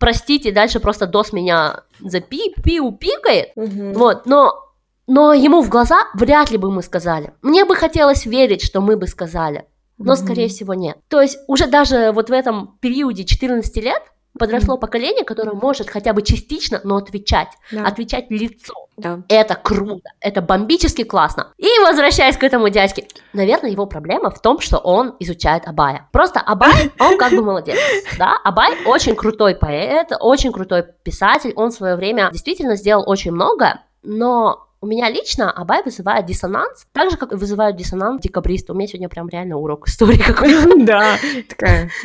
простите, 0.00 0.50
дальше 0.50 0.80
просто 0.80 1.06
дос 1.06 1.32
меня 1.32 1.84
запи, 2.00 2.54
пиу, 2.64 2.90
пикает. 2.90 3.50
Угу. 3.54 3.92
Вот, 3.92 4.26
но, 4.26 4.69
но 5.10 5.32
ему 5.32 5.60
в 5.60 5.68
глаза 5.68 6.06
вряд 6.14 6.52
ли 6.52 6.56
бы 6.56 6.70
мы 6.70 6.82
сказали. 6.82 7.32
Мне 7.42 7.64
бы 7.64 7.74
хотелось 7.74 8.26
верить, 8.26 8.62
что 8.62 8.80
мы 8.80 8.96
бы 8.96 9.08
сказали, 9.08 9.64
но, 9.98 10.12
угу. 10.12 10.20
скорее 10.20 10.46
всего, 10.46 10.72
нет. 10.72 10.98
То 11.08 11.20
есть 11.20 11.36
уже 11.48 11.66
даже 11.66 12.12
вот 12.12 12.30
в 12.30 12.32
этом 12.32 12.78
периоде 12.80 13.24
14 13.24 13.76
лет 13.78 14.02
подросло 14.38 14.76
mm. 14.76 14.78
поколение, 14.78 15.24
которое 15.24 15.54
может 15.54 15.90
хотя 15.90 16.12
бы 16.12 16.22
частично, 16.22 16.80
но 16.84 16.96
отвечать, 16.96 17.48
да. 17.72 17.84
отвечать 17.84 18.30
лицо. 18.30 18.72
Да. 18.96 19.24
Это 19.28 19.56
круто, 19.56 20.08
это 20.20 20.40
бомбически 20.40 21.02
классно. 21.02 21.52
И 21.58 21.66
возвращаясь 21.84 22.36
к 22.36 22.44
этому 22.44 22.68
дядьке, 22.68 23.08
наверное, 23.32 23.70
его 23.70 23.86
проблема 23.86 24.30
в 24.30 24.40
том, 24.40 24.60
что 24.60 24.78
он 24.78 25.16
изучает 25.18 25.66
Абая. 25.66 26.08
Просто 26.12 26.38
Абай, 26.38 26.92
он 27.00 27.18
как 27.18 27.32
бы 27.32 27.42
молодец, 27.42 27.76
да, 28.16 28.38
Абай 28.44 28.76
очень 28.86 29.16
крутой 29.16 29.56
поэт, 29.56 30.12
очень 30.20 30.52
крутой 30.52 30.84
писатель, 31.02 31.52
он 31.56 31.70
в 31.70 31.74
свое 31.74 31.96
время 31.96 32.30
действительно 32.30 32.76
сделал 32.76 33.02
очень 33.04 33.32
много, 33.32 33.80
но 34.04 34.69
у 34.82 34.86
меня 34.86 35.10
лично 35.10 35.50
Абай 35.50 35.82
вызывает 35.82 36.26
диссонанс, 36.26 36.86
так 36.92 37.10
же, 37.10 37.16
как 37.16 37.32
вызывают 37.32 37.76
диссонанс 37.76 38.22
декабристы. 38.22 38.72
У 38.72 38.74
меня 38.74 38.88
сегодня 38.88 39.08
прям 39.08 39.28
реально 39.28 39.56
урок 39.56 39.88
истории 39.88 40.16
какой-то. 40.26 40.84
Да, 40.84 41.16
такая, 41.48 41.90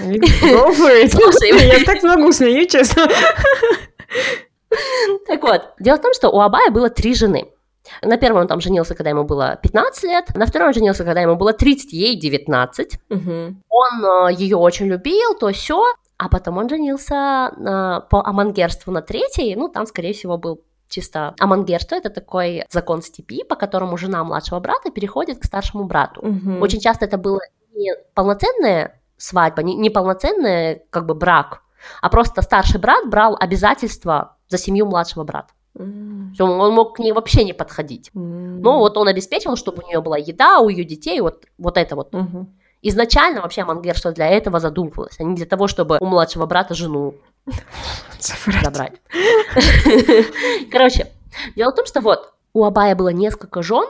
я 1.79 1.85
так 1.85 2.03
много 2.03 2.27
усмею, 2.27 2.67
честно. 2.67 3.07
Так 5.27 5.41
вот, 5.41 5.73
дело 5.79 5.97
в 5.97 6.01
том, 6.01 6.13
что 6.13 6.29
у 6.29 6.41
Абая 6.41 6.69
было 6.69 6.89
три 6.89 7.15
жены. 7.15 7.47
На 8.01 8.17
первом 8.17 8.41
он 8.41 8.47
там 8.47 8.59
женился, 8.59 8.95
когда 8.95 9.11
ему 9.11 9.23
было 9.23 9.57
15 9.61 10.03
лет, 10.03 10.35
на 10.35 10.45
втором 10.45 10.69
он 10.69 10.73
женился, 10.73 11.05
когда 11.05 11.21
ему 11.21 11.35
было 11.35 11.53
30, 11.53 11.93
ей 11.93 12.19
19. 12.19 12.99
Угу. 13.09 13.21
Он 13.69 14.05
э, 14.05 14.33
ее 14.33 14.57
очень 14.57 14.87
любил, 14.87 15.35
то 15.39 15.51
все, 15.51 15.83
а 16.17 16.27
потом 16.27 16.57
он 16.57 16.67
женился 16.67 17.51
э, 17.55 18.09
по 18.09 18.25
амангерству 18.25 18.91
на 18.91 19.01
третьей, 19.01 19.55
ну, 19.55 19.69
там, 19.69 19.85
скорее 19.85 20.13
всего, 20.13 20.37
был 20.37 20.61
чисто 20.89 21.35
амангерство, 21.39 21.95
это 21.95 22.09
такой 22.09 22.65
закон 22.69 23.01
степи, 23.01 23.43
по 23.43 23.55
которому 23.55 23.97
жена 23.97 24.23
младшего 24.23 24.59
брата 24.59 24.91
переходит 24.91 25.39
к 25.39 25.45
старшему 25.45 25.85
брату. 25.85 26.21
Угу. 26.21 26.59
Очень 26.61 26.79
часто 26.79 27.05
это 27.05 27.17
было 27.17 27.39
не 27.73 27.93
полноценная 28.13 29.01
свадьба, 29.17 29.63
не, 29.63 29.75
не 29.75 29.89
полноценный 29.89 30.83
как 30.89 31.05
бы 31.05 31.15
брак, 31.15 31.61
а 32.01 32.09
просто 32.09 32.41
старший 32.41 32.79
брат 32.79 33.07
брал 33.09 33.35
обязательства 33.39 34.37
за 34.47 34.57
семью 34.57 34.85
младшего 34.85 35.23
брата. 35.23 35.53
Mm. 35.77 36.39
Он 36.39 36.73
мог 36.73 36.95
к 36.95 36.99
ней 36.99 37.11
вообще 37.11 37.43
не 37.43 37.53
подходить. 37.53 38.09
Mm. 38.13 38.59
Но 38.61 38.79
вот 38.79 38.97
он 38.97 39.07
обеспечил, 39.07 39.55
чтобы 39.57 39.83
у 39.83 39.87
нее 39.87 40.01
была 40.01 40.17
еда, 40.17 40.59
у 40.59 40.69
ее 40.69 40.85
детей, 40.85 41.19
вот, 41.19 41.45
вот 41.57 41.77
это 41.77 41.95
вот. 41.95 42.13
Mm-hmm. 42.13 42.45
Изначально 42.81 43.41
вообще 43.41 43.61
амангерство 43.61 44.11
для 44.11 44.27
этого 44.27 44.59
задумывалось, 44.59 45.19
а 45.19 45.23
не 45.23 45.35
для 45.35 45.45
того, 45.45 45.67
чтобы 45.67 45.97
у 45.99 46.05
младшего 46.05 46.45
брата 46.45 46.75
жену 46.75 47.15
забрать. 48.63 48.93
Короче, 50.71 51.11
дело 51.55 51.71
в 51.71 51.75
том, 51.75 51.85
что 51.85 52.01
вот 52.01 52.33
у 52.53 52.63
Абая 52.63 52.95
было 52.95 53.09
несколько 53.09 53.61
жен, 53.61 53.85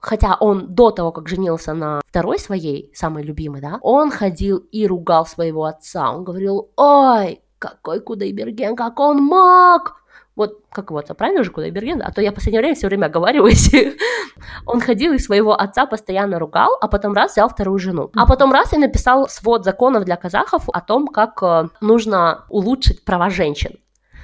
хотя 0.00 0.36
он 0.38 0.74
до 0.74 0.90
того, 0.90 1.12
как 1.12 1.28
женился 1.28 1.74
на 1.74 2.00
второй 2.06 2.38
своей, 2.38 2.92
самой 2.94 3.22
любимой, 3.22 3.60
да, 3.60 3.78
он 3.82 4.10
ходил 4.10 4.58
и 4.58 4.86
ругал 4.86 5.26
своего 5.26 5.64
отца. 5.64 6.10
Он 6.10 6.24
говорил, 6.24 6.70
ой, 6.76 7.40
какой 7.58 8.00
Кудайберген, 8.00 8.76
как 8.76 9.00
он 9.00 9.22
мог! 9.22 10.02
Вот, 10.36 10.60
как 10.70 10.90
вот, 10.90 11.06
правильно 11.16 11.42
же 11.42 11.50
Кудайберген? 11.50 12.02
А 12.02 12.12
то 12.12 12.20
я 12.20 12.30
в 12.30 12.34
последнее 12.34 12.60
время 12.60 12.74
все 12.74 12.88
время 12.88 13.06
оговариваюсь. 13.06 13.72
он 14.66 14.80
ходил 14.80 15.14
и 15.14 15.18
своего 15.18 15.58
отца 15.58 15.86
постоянно 15.86 16.38
ругал, 16.38 16.76
а 16.80 16.88
потом 16.88 17.14
раз 17.14 17.32
взял 17.32 17.48
вторую 17.48 17.78
жену. 17.78 18.10
А 18.14 18.26
потом 18.26 18.52
раз 18.52 18.74
и 18.74 18.76
написал 18.76 19.28
свод 19.28 19.64
законов 19.64 20.04
для 20.04 20.16
казахов 20.16 20.68
о 20.68 20.80
том, 20.82 21.08
как 21.08 21.42
э, 21.42 21.68
нужно 21.80 22.44
улучшить 22.50 23.02
права 23.04 23.30
женщин. 23.30 23.78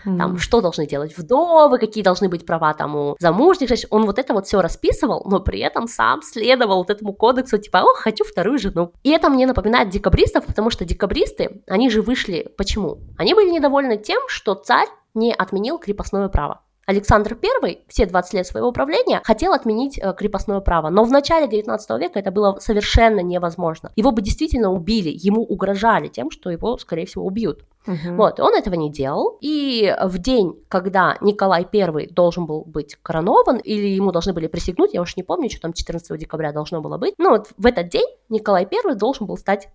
Mm. 0.05 0.19
Там, 0.19 0.39
что 0.39 0.61
должны 0.61 0.87
делать 0.87 1.17
вдовы, 1.17 1.79
какие 1.79 2.03
должны 2.03 2.29
быть 2.29 2.45
права 2.45 2.75
там 2.75 2.97
у 2.97 3.17
замужних 3.19 3.69
женщин. 3.69 3.89
Он 3.91 4.05
вот 4.05 4.19
это 4.19 4.35
вот 4.35 4.47
все 4.47 4.61
расписывал, 4.61 5.23
но 5.25 5.41
при 5.41 5.61
этом 5.61 5.87
сам 5.89 6.23
следовал 6.23 6.79
вот 6.79 6.91
этому 6.91 7.13
кодексу, 7.13 7.59
типа, 7.59 7.83
о, 7.83 7.95
хочу 7.95 8.25
вторую 8.25 8.59
жену. 8.59 8.93
И 9.03 9.11
это 9.11 9.31
мне 9.31 9.47
напоминает 9.47 9.91
декабристов, 9.91 10.45
потому 10.45 10.71
что 10.71 10.85
декабристы, 10.85 11.63
они 11.69 11.89
же 11.89 12.03
вышли, 12.03 12.53
почему? 12.59 12.99
Они 13.17 13.33
были 13.35 13.51
недовольны 13.51 13.97
тем, 13.97 14.21
что 14.29 14.55
царь 14.55 14.89
не 15.15 15.33
отменил 15.33 15.79
крепостное 15.79 16.29
право. 16.29 16.63
Александр 16.87 17.39
I 17.65 17.79
все 17.89 18.07
20 18.07 18.35
лет 18.35 18.47
своего 18.47 18.73
правления 18.73 19.21
хотел 19.25 19.53
отменить 19.53 19.99
э, 19.99 20.15
крепостное 20.17 20.61
право, 20.61 20.91
но 20.91 21.05
в 21.05 21.11
начале 21.11 21.47
19 21.47 21.91
века 22.01 22.19
это 22.19 22.33
было 22.33 22.59
совершенно 22.59 23.21
невозможно. 23.21 23.93
Его 23.95 24.11
бы 24.11 24.21
действительно 24.21 24.73
убили, 24.73 25.11
ему 25.15 25.43
угрожали 25.43 26.09
тем, 26.09 26.31
что 26.31 26.51
его, 26.51 26.79
скорее 26.79 27.07
всего, 27.07 27.25
убьют. 27.25 27.65
Угу. 27.87 28.17
Вот, 28.17 28.41
он 28.41 28.55
этого 28.55 28.75
не 28.75 28.91
делал, 28.91 29.39
и 29.41 29.95
в 30.03 30.19
день, 30.19 30.61
когда 30.69 31.19
Николай 31.21 31.67
I 31.73 32.07
должен 32.09 32.47
был 32.47 32.65
быть 32.65 32.97
коронован, 33.03 33.59
или 33.59 33.87
ему 33.87 34.13
должны 34.13 34.33
были 34.33 34.47
присягнуть, 34.47 34.93
я 34.93 35.03
уж 35.03 35.17
не 35.17 35.23
помню, 35.23 35.51
что 35.51 35.61
там 35.63 35.73
14 35.73 36.19
декабря 36.19 36.53
должно 36.53 36.81
было 36.81 36.99
быть, 36.99 37.15
но 37.19 37.31
вот 37.31 37.49
в 37.57 37.67
этот 37.67 37.89
день 37.89 38.07
Николай 38.29 38.69
I 38.71 38.95
должен 38.97 39.27
был 39.27 39.37
стать 39.37 39.69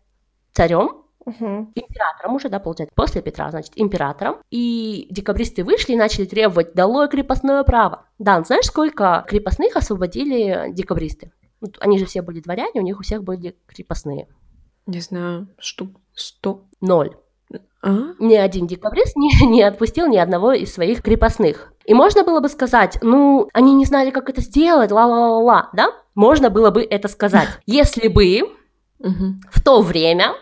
царем 0.53 1.03
Угу. 1.27 1.73
Императором 1.75 2.35
уже, 2.35 2.47
да, 2.47 2.57
получается, 2.59 2.95
после 2.95 3.21
Петра, 3.21 3.51
значит, 3.51 3.73
императором. 3.75 4.37
И 4.49 5.07
декабристы 5.11 5.65
вышли 5.65 5.91
и 5.91 5.97
начали 5.97 6.25
требовать 6.25 6.73
долой 6.73 7.09
крепостное 7.09 7.63
право. 7.63 8.05
Да, 8.17 8.41
знаешь, 8.43 8.65
сколько 8.65 9.25
крепостных 9.27 9.75
освободили 9.75 10.71
декабристы? 10.71 11.33
Они 11.79 11.99
же 11.99 12.05
все 12.05 12.21
были 12.21 12.39
дворяне, 12.39 12.79
у 12.79 12.83
них 12.83 12.97
у 12.99 13.03
всех 13.03 13.25
были 13.25 13.57
крепостные. 13.67 14.29
Не 14.85 15.01
знаю, 15.01 15.49
штук 15.59 15.99
сто? 16.13 16.63
Ноль. 16.79 17.17
А? 17.81 18.13
Ни 18.19 18.35
один 18.35 18.65
декабрист 18.65 19.17
не, 19.17 19.29
не 19.47 19.63
отпустил 19.63 20.07
ни 20.07 20.17
одного 20.17 20.53
из 20.53 20.73
своих 20.73 21.01
крепостных. 21.01 21.73
И 21.83 21.93
можно 21.93 22.23
было 22.23 22.39
бы 22.39 22.47
сказать, 22.47 22.97
ну, 23.01 23.49
они 23.53 23.73
не 23.73 23.85
знали, 23.85 24.11
как 24.11 24.29
это 24.29 24.39
сделать, 24.39 24.91
ла-ла-ла-ла, 24.91 25.69
да? 25.73 25.89
Можно 26.15 26.49
было 26.49 26.71
бы 26.71 26.83
это 26.83 27.09
сказать, 27.09 27.49
если 27.65 28.07
бы 28.07 28.55
Угу. 28.99 29.35
В 29.51 29.61
то 29.63 29.81
время, 29.81 30.33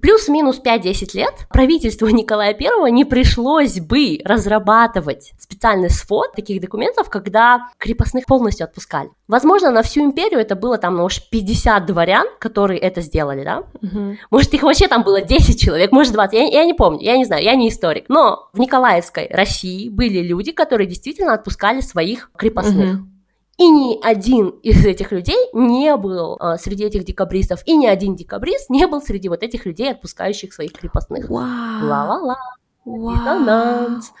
плюс-минус 0.00 0.60
5-10 0.64 1.16
лет, 1.16 1.34
правительству 1.50 2.08
Николая 2.10 2.56
I 2.58 2.90
не 2.90 3.04
пришлось 3.04 3.80
бы 3.80 4.20
разрабатывать 4.24 5.32
специальный 5.38 5.90
свод 5.90 6.32
таких 6.32 6.60
документов, 6.60 7.10
когда 7.10 7.68
крепостных 7.78 8.26
полностью 8.26 8.64
отпускали. 8.64 9.10
Возможно, 9.28 9.70
на 9.70 9.82
всю 9.82 10.02
империю 10.02 10.38
это 10.38 10.54
было 10.54 10.78
там, 10.78 10.96
ну 10.96 11.04
уж 11.04 11.28
50 11.28 11.86
дворян, 11.86 12.26
которые 12.38 12.78
это 12.78 13.00
сделали, 13.00 13.42
да? 13.42 13.64
Угу. 13.82 14.16
Может, 14.30 14.54
их 14.54 14.62
вообще 14.62 14.86
там 14.86 15.02
было 15.02 15.20
10 15.20 15.60
человек, 15.60 15.90
может, 15.90 16.12
20, 16.12 16.34
я, 16.34 16.44
я 16.44 16.64
не 16.64 16.74
помню, 16.74 17.00
я 17.02 17.16
не 17.16 17.24
знаю, 17.24 17.42
я 17.42 17.56
не 17.56 17.68
историк. 17.68 18.04
Но 18.08 18.48
в 18.52 18.60
Николаевской 18.60 19.28
России 19.30 19.88
были 19.88 20.20
люди, 20.20 20.52
которые 20.52 20.86
действительно 20.86 21.34
отпускали 21.34 21.80
своих 21.80 22.30
крепостных. 22.36 23.00
Угу. 23.00 23.15
И 23.58 23.68
ни 23.68 23.98
один 24.02 24.48
из 24.62 24.84
этих 24.84 25.12
людей 25.12 25.38
не 25.54 25.96
был 25.96 26.36
а, 26.38 26.58
среди 26.58 26.84
этих 26.84 27.04
декабристов, 27.04 27.62
и 27.64 27.74
ни 27.74 27.86
один 27.86 28.14
декабрист 28.14 28.68
не 28.68 28.86
был 28.86 29.00
среди 29.00 29.30
вот 29.30 29.42
этих 29.42 29.64
людей, 29.64 29.90
отпускающих 29.90 30.52
своих 30.52 30.72
крепостных. 30.72 31.30
Ла-ла-ла. 31.30 32.36
Диссонанс. 32.84 34.12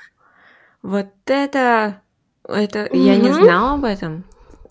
Вот 0.82 1.08
это... 1.26 2.00
Это... 2.44 2.78
Mm-hmm. 2.84 2.98
Я 2.98 3.16
не 3.16 3.32
знала 3.32 3.74
об 3.74 3.84
этом. 3.84 4.24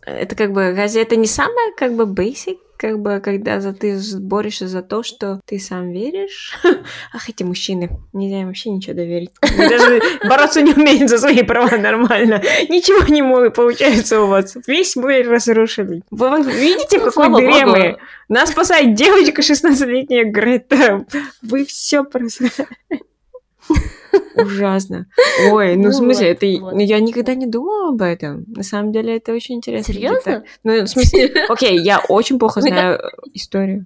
Это 0.04 0.36
как 0.36 0.52
бы... 0.52 0.74
Разве 0.76 1.04
это 1.04 1.16
не 1.16 1.28
самое 1.28 1.74
как 1.78 1.94
бы 1.94 2.06
basic 2.06 2.58
как 2.78 3.00
бы, 3.00 3.20
когда 3.20 3.60
за, 3.60 3.74
ты 3.74 4.00
борешься 4.20 4.68
за 4.68 4.82
то, 4.82 5.04
что 5.04 5.42
ты 5.46 5.60
сам 5.60 5.92
веришь. 5.92 6.58
Ах, 7.14 7.30
эти 7.30 7.44
мужчины, 7.44 7.90
нельзя 8.14 8.42
им 8.42 8.48
вообще 8.48 8.70
ничего 8.70 8.96
доверить. 8.96 9.32
Даже 9.42 10.02
бороться 10.28 10.62
не 10.62 10.74
умеют 10.74 11.10
за 11.10 11.18
свои 11.18 11.44
права 11.44 11.78
нормально. 11.78 12.42
Ничего 12.70 13.08
не 13.14 13.22
могут, 13.22 13.56
получается 13.56 14.22
у 14.22 14.28
вас. 14.28 14.58
Весь 14.68 14.96
мир 14.96 15.30
разрушили. 15.30 16.02
Вы 16.12 16.42
видите, 16.44 17.00
в 17.00 17.06
какой 17.06 17.30
дыре 17.30 17.66
мы? 17.66 17.98
Нас 18.28 18.52
спасает 18.52 18.96
девочка 18.96 19.42
16-летняя 19.42 20.26
Грета. 20.26 21.06
Вы 21.42 21.66
все 21.66 22.04
просто... 22.04 22.46
Ужасно. 24.36 25.08
Ой, 25.52 25.76
ну, 25.76 25.84
ну 25.84 25.90
в 25.90 25.94
смысле, 25.94 26.30
вот, 26.30 26.44
это... 26.44 26.76
Ну, 26.76 26.80
я 26.80 27.00
никогда 27.00 27.36
не 27.36 27.46
думала 27.46 27.90
об 27.90 28.02
этом. 28.02 28.44
На 28.48 28.64
самом 28.64 28.92
деле, 28.92 29.18
это 29.18 29.34
очень 29.34 29.56
интересно. 29.56 29.94
Серьезно? 29.94 30.44
Ну, 30.64 30.84
в 30.84 30.88
смысле, 30.88 31.46
окей, 31.50 31.80
я 31.80 32.00
очень 32.08 32.40
плохо 32.40 32.62
знаю 32.62 33.00
историю 33.34 33.86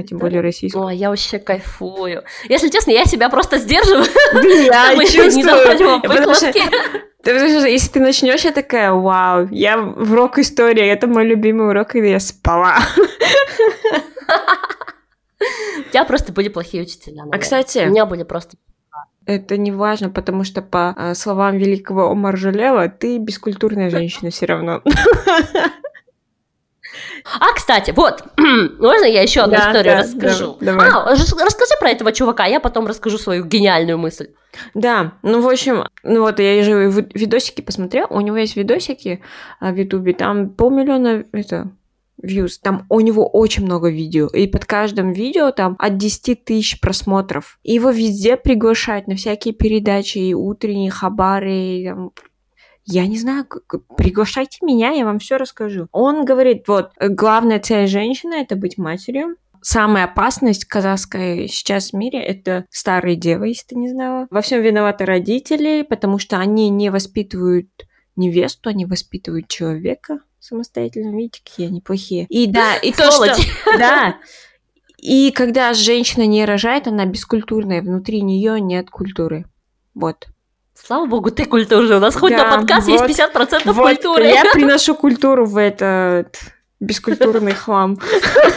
а 0.00 0.02
тем 0.02 0.18
более 0.18 0.40
российскую. 0.40 0.86
Ой, 0.86 0.96
я 0.96 1.10
вообще 1.10 1.38
кайфую. 1.38 2.24
Если 2.48 2.68
честно, 2.68 2.90
я 2.90 3.04
себя 3.04 3.28
просто 3.28 3.58
сдерживаю. 3.58 4.06
Я 4.64 4.94
чувствую. 5.06 6.00
Потому 6.00 6.34
что, 6.34 6.52
потому 7.22 7.48
что 7.48 7.68
если 7.68 7.92
ты 7.92 8.00
начнешь, 8.00 8.44
я 8.44 8.52
такая, 8.52 8.92
вау, 8.92 9.48
я 9.50 9.76
в 9.78 10.14
рок 10.14 10.38
истории, 10.38 10.86
это 10.86 11.06
мой 11.06 11.26
любимый 11.26 11.68
урок, 11.68 11.94
и 11.96 12.10
я 12.10 12.18
спала. 12.18 12.78
У 15.78 15.90
тебя 15.90 16.04
просто 16.04 16.32
были 16.32 16.48
плохие 16.48 16.82
учителя. 16.82 17.24
Наверное. 17.24 17.38
А, 17.38 17.40
кстати... 17.40 17.78
У 17.86 17.90
меня 17.90 18.06
были 18.06 18.22
просто 18.22 18.56
это 19.26 19.56
не 19.56 19.72
важно, 19.72 20.10
потому 20.10 20.44
что 20.44 20.62
по 20.62 20.94
э, 20.96 21.14
словам 21.14 21.56
великого 21.58 22.10
Омар 22.10 22.36
Жалева, 22.36 22.88
ты 22.88 23.18
бескультурная 23.18 23.90
женщина 23.90 24.30
все 24.30 24.46
равно. 24.46 24.82
А, 27.38 27.52
кстати, 27.54 27.92
вот, 27.94 28.24
можно 28.36 29.04
я 29.04 29.22
еще 29.22 29.42
одну 29.42 29.56
да, 29.56 29.68
историю 29.68 29.94
да, 29.94 30.00
расскажу? 30.00 30.56
Да, 30.60 30.66
давай. 30.72 30.88
А, 30.90 31.10
расскажи 31.10 31.74
про 31.78 31.90
этого 31.90 32.12
чувака, 32.12 32.46
я 32.46 32.60
потом 32.60 32.86
расскажу 32.86 33.18
свою 33.18 33.44
гениальную 33.44 33.98
мысль. 33.98 34.28
Да, 34.74 35.12
ну, 35.22 35.40
в 35.40 35.48
общем, 35.48 35.84
ну 36.02 36.22
вот 36.22 36.40
я 36.40 36.62
же 36.62 36.90
видосики 37.14 37.60
посмотрела, 37.60 38.06
у 38.08 38.20
него 38.20 38.36
есть 38.36 38.56
видосики 38.56 39.22
а, 39.60 39.70
в 39.70 39.76
Ютубе, 39.76 40.12
там 40.12 40.50
полмиллиона, 40.50 41.24
это, 41.32 41.70
views. 42.22 42.58
Там 42.62 42.86
у 42.88 43.00
него 43.00 43.26
очень 43.28 43.64
много 43.64 43.90
видео. 43.90 44.26
И 44.28 44.46
под 44.46 44.64
каждым 44.64 45.12
видео 45.12 45.50
там 45.50 45.76
от 45.78 45.96
10 45.96 46.44
тысяч 46.44 46.80
просмотров. 46.80 47.58
И 47.62 47.74
его 47.74 47.90
везде 47.90 48.36
приглашают 48.36 49.06
на 49.06 49.16
всякие 49.16 49.54
передачи, 49.54 50.18
и 50.18 50.34
утренние 50.34 50.90
хабары, 50.90 51.52
и 51.52 51.84
там, 51.86 52.12
я 52.84 53.06
не 53.06 53.18
знаю, 53.18 53.46
приглашайте 53.96 54.58
меня, 54.62 54.90
я 54.90 55.04
вам 55.04 55.18
все 55.18 55.36
расскажу. 55.36 55.86
Он 55.92 56.24
говорит, 56.24 56.66
вот, 56.66 56.90
главная 56.98 57.60
цель 57.60 57.86
женщины 57.86 58.34
это 58.34 58.56
быть 58.56 58.78
матерью, 58.78 59.36
самая 59.62 60.04
опасность 60.04 60.64
казахской 60.64 61.48
сейчас 61.48 61.90
в 61.90 61.96
мире— 61.96 62.22
это 62.24 62.66
старые 62.70 63.16
девы, 63.16 63.48
если 63.48 63.68
ты 63.68 63.74
не 63.76 63.88
знала. 63.88 64.26
Во 64.30 64.40
всем 64.40 64.62
виноваты 64.62 65.04
родители, 65.04 65.86
потому 65.88 66.18
что 66.18 66.38
они 66.38 66.68
не 66.68 66.90
воспитывают 66.90 67.68
невесту, 68.16 68.70
они 68.70 68.86
воспитывают 68.86 69.48
человека 69.48 70.20
самостоятельно. 70.40 71.16
Видите, 71.16 71.40
какие 71.44 71.68
они 71.68 71.80
плохие. 71.80 72.26
И 72.28 72.46
да, 72.46 72.76
и 72.82 72.92
то, 72.92 73.10
что... 73.10 73.36
Да, 73.78 74.16
и 74.98 75.30
когда 75.30 75.72
женщина 75.72 76.26
не 76.26 76.44
рожает, 76.44 76.86
она 76.86 77.06
бескультурная, 77.06 77.80
внутри 77.80 78.20
нее 78.22 78.60
нет 78.60 78.90
культуры. 78.90 79.46
Вот. 79.94 80.26
Слава 80.74 81.06
богу, 81.06 81.30
ты 81.30 81.44
культурный. 81.44 81.96
У 81.96 82.00
нас 82.00 82.16
хоть 82.16 82.32
да, 82.32 82.44
на 82.44 82.56
подкаст 82.56 82.88
вот, 82.88 83.08
есть 83.08 83.20
50% 83.20 83.72
вот, 83.72 83.76
культуры. 83.76 84.24
Я 84.24 84.44
приношу 84.52 84.94
культуру 84.94 85.46
в 85.46 85.56
этот 85.56 86.38
бескультурный 86.80 87.52
хлам. 87.52 87.98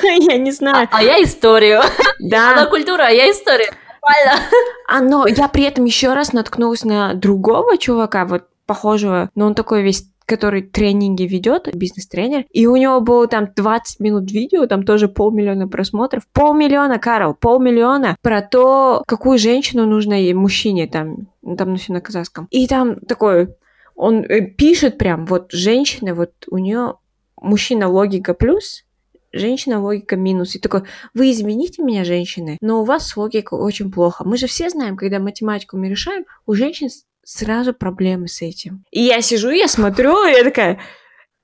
Я 0.04 0.38
не 0.38 0.52
знаю. 0.52 0.88
А, 0.92 0.98
а 0.98 1.04
я 1.04 1.22
историю. 1.24 1.82
Да. 2.20 2.54
Она 2.54 2.66
культура, 2.68 3.08
а 3.08 3.10
я 3.10 3.30
история. 3.30 3.74
Нормально. 4.02 4.50
А, 4.88 5.02
но 5.02 5.28
я 5.28 5.48
при 5.48 5.64
этом 5.64 5.86
еще 5.86 6.14
раз 6.14 6.34
наткнулась 6.34 6.84
на 6.84 7.14
другого 7.14 7.78
чувака, 7.78 8.26
вот 8.26 8.46
похожего, 8.66 9.30
но 9.36 9.46
он 9.46 9.56
такой 9.56 9.82
весь 9.82 10.06
который 10.26 10.62
тренинги 10.62 11.24
ведет, 11.24 11.70
бизнес-тренер, 11.74 12.46
и 12.52 12.68
у 12.68 12.76
него 12.76 13.02
было 13.02 13.28
там 13.28 13.50
20 13.56 14.00
минут 14.00 14.32
видео, 14.32 14.68
там 14.68 14.84
тоже 14.84 15.08
полмиллиона 15.08 15.68
просмотров. 15.68 16.24
Полмиллиона, 16.34 17.00
Карл, 17.00 17.34
полмиллиона 17.34 18.18
про 18.22 18.42
то, 18.42 19.04
какую 19.08 19.38
женщину 19.38 19.86
нужно 19.86 20.14
ей, 20.14 20.34
мужчине, 20.34 20.88
там, 20.88 21.28
там 21.58 21.72
на 21.72 21.78
все 21.78 21.94
на 21.94 22.02
казахском. 22.02 22.48
И 22.52 22.68
там 22.68 23.00
такой, 23.00 23.50
он 23.96 24.24
э, 24.24 24.42
пишет 24.42 24.98
прям, 24.98 25.26
вот 25.26 25.52
женщина, 25.52 26.14
вот 26.16 26.32
у 26.50 26.58
нее 26.58 26.96
мужчина 27.42 27.90
логика 27.90 28.34
плюс, 28.34 28.86
женщина 29.34 29.82
логика 29.82 30.16
минус. 30.16 30.56
И 30.56 30.60
такой, 30.60 30.84
вы 31.14 31.32
измените 31.32 31.84
меня, 31.84 32.04
женщины, 32.04 32.58
но 32.62 32.82
у 32.82 32.86
вас 32.86 33.18
логика 33.18 33.56
очень 33.56 33.92
плохо. 33.92 34.24
Мы 34.24 34.38
же 34.38 34.48
все 34.48 34.70
знаем, 34.70 34.96
когда 34.96 35.20
математику 35.20 35.78
мы 35.78 35.90
решаем, 35.90 36.26
у 36.46 36.54
женщин 36.54 36.90
сразу 37.24 37.74
проблемы 37.74 38.28
с 38.28 38.42
этим. 38.42 38.84
И 38.92 39.02
я 39.02 39.22
сижу, 39.22 39.50
я 39.50 39.68
смотрю, 39.68 40.26
и 40.26 40.32
я 40.32 40.44
такая, 40.44 40.80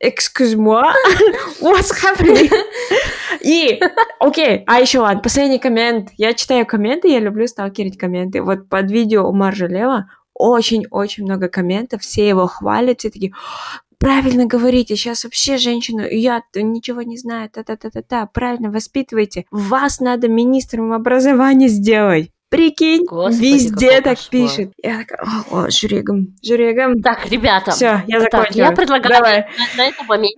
excuse 0.04 0.56
me, 0.56 0.84
what's 1.62 1.92
happening? 2.04 2.52
И, 3.42 3.80
окей, 4.20 4.58
okay, 4.58 4.64
а 4.68 4.80
еще 4.80 5.00
ладно, 5.00 5.22
последний 5.22 5.60
коммент. 5.60 6.10
Я 6.18 6.34
читаю 6.34 6.66
комменты, 6.66 7.08
я 7.08 7.20
люблю 7.20 7.48
сталкерить 7.48 7.98
комменты. 7.98 8.42
Вот 8.42 8.68
под 8.70 8.92
видео 8.92 9.28
у 9.28 9.34
Маржа 9.34 9.68
Лева 9.68 10.10
очень-очень 10.34 11.26
много 11.26 11.50
комментов, 11.50 12.02
все 12.02 12.28
его 12.28 12.48
хвалят, 12.48 13.00
все 13.00 13.10
такие, 13.10 13.34
правильно 14.00 14.46
говорите, 14.46 14.96
сейчас 14.96 15.26
вообще 15.26 15.58
женщину, 15.58 16.04
я 16.10 16.42
ничего 16.56 17.02
не 17.02 17.18
знаю, 17.18 17.50
та-та-та-та-та, 17.50 18.26
правильно 18.28 18.72
воспитывайте, 18.72 19.46
вас 19.52 20.00
надо 20.00 20.30
министром 20.30 20.94
образования 20.94 21.68
сделать. 21.68 22.32
Прикинь, 22.50 23.06
Господи, 23.06 23.46
везде 23.46 24.02
так 24.02 24.18
кошмар. 24.18 24.30
пишет. 24.30 24.74
Я 24.82 25.00
такая, 25.00 25.20
о, 25.52 25.66
о 25.66 25.70
журегом, 25.70 26.36
журегом. 26.44 27.02
Так, 27.02 27.26
ребята. 27.28 27.72
Все, 27.72 28.04
я 28.08 28.20
закончила. 28.20 28.46
Так, 28.46 28.56
я 28.56 28.72
предлагаю 28.72 29.14
Давай. 29.16 29.48
на, 29.58 29.78
на 29.84 29.88
этом 29.88 30.06
моменте. 30.08 30.38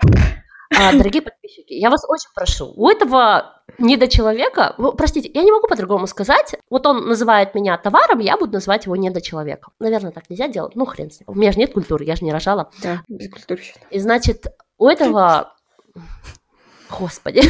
А, 0.78 0.94
дорогие 0.94 1.22
подписчики, 1.22 1.74
я 1.74 1.90
вас 1.90 2.04
очень 2.08 2.30
прошу, 2.34 2.72
у 2.76 2.90
этого 2.90 3.62
недочеловека, 3.78 4.76
простите, 4.98 5.30
я 5.34 5.44
не 5.44 5.52
могу 5.52 5.68
по-другому 5.68 6.08
сказать, 6.08 6.56
вот 6.70 6.86
он 6.88 7.08
называет 7.08 7.54
меня 7.56 7.78
товаром, 7.78 8.20
я 8.20 8.38
буду 8.38 8.54
называть 8.54 8.86
его 8.86 8.96
недочеловеком. 8.96 9.74
Наверное, 9.80 10.12
так 10.12 10.30
нельзя 10.30 10.48
делать, 10.48 10.76
ну 10.76 10.86
хрен 10.86 11.12
с 11.12 11.20
ним. 11.20 11.26
У 11.28 11.36
меня 11.36 11.52
же 11.52 11.60
нет 11.60 11.74
культуры, 11.74 12.06
я 12.06 12.16
же 12.16 12.24
не 12.24 12.32
рожала. 12.32 12.72
Да, 12.82 13.02
без 13.10 13.30
культуры. 13.30 13.62
И 13.90 14.00
значит, 14.00 14.48
у 14.78 14.88
этого 14.88 15.54
Господи. 17.00 17.42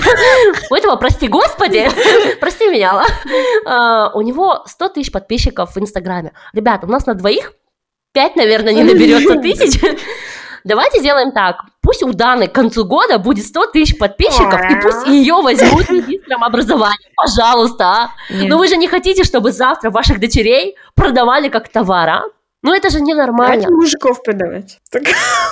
У 0.69 0.75
этого, 0.75 0.95
прости 0.95 1.27
господи, 1.27 1.89
прости 2.39 2.69
меня, 2.69 3.04
а, 3.65 4.12
у 4.13 4.21
него 4.21 4.63
100 4.65 4.89
тысяч 4.89 5.12
подписчиков 5.12 5.75
в 5.75 5.80
Инстаграме. 5.80 6.34
Ребята, 6.54 6.86
у 6.88 6.89
нас 6.89 7.06
на 7.06 7.13
двоих 7.13 7.54
5, 8.13 8.36
наверное, 8.36 8.73
не 8.73 8.84
наберется 8.84 9.36
тысяч. 9.41 9.80
Давайте 10.63 10.99
сделаем 10.99 11.32
так. 11.32 11.62
Пусть 11.82 12.04
у 12.04 12.13
Даны 12.13 12.47
к 12.47 12.54
концу 12.54 12.86
года 12.86 13.17
будет 13.17 13.45
100 13.45 13.67
тысяч 13.67 13.97
подписчиков, 13.97 14.62
и 14.69 14.80
пусть 14.82 15.08
ее 15.08 15.36
возьмут 15.41 15.89
министром 15.89 16.43
образования. 16.43 17.10
Пожалуйста, 17.15 17.86
а. 17.86 18.12
Но 18.30 18.58
вы 18.58 18.67
же 18.67 18.77
не 18.77 18.88
хотите, 18.88 19.23
чтобы 19.23 19.51
завтра 19.51 19.89
ваших 19.89 20.19
дочерей 20.19 20.75
продавали 20.93 21.49
как 21.49 21.69
товар, 21.69 22.10
а? 22.10 22.23
Ну 22.63 22.76
это 22.76 22.91
же 22.91 23.02
ненормально. 23.02 23.63
Давайте 23.63 23.74
мужиков 23.74 24.21
продавать. 24.24 24.80
Так, 24.91 25.04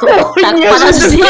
так 0.02 0.34
подожди. 0.36 1.24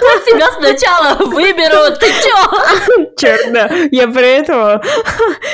Пусть 0.00 0.26
тебя 0.26 0.50
сначала 0.58 1.14
выберут, 1.24 1.98
ты 2.00 2.06
чё? 2.06 3.06
Черт, 3.16 3.52
да. 3.52 3.70
Я 3.90 4.08
про 4.08 4.20
этого 4.20 4.82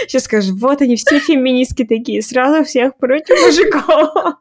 сейчас 0.09 0.25
скажу, 0.25 0.57
вот 0.57 0.81
они 0.81 0.97
все 0.97 1.21
феминистки 1.21 1.85
такие, 1.85 2.23
сразу 2.23 2.65
всех 2.65 2.97
против 2.97 3.41
мужиков. 3.41 4.35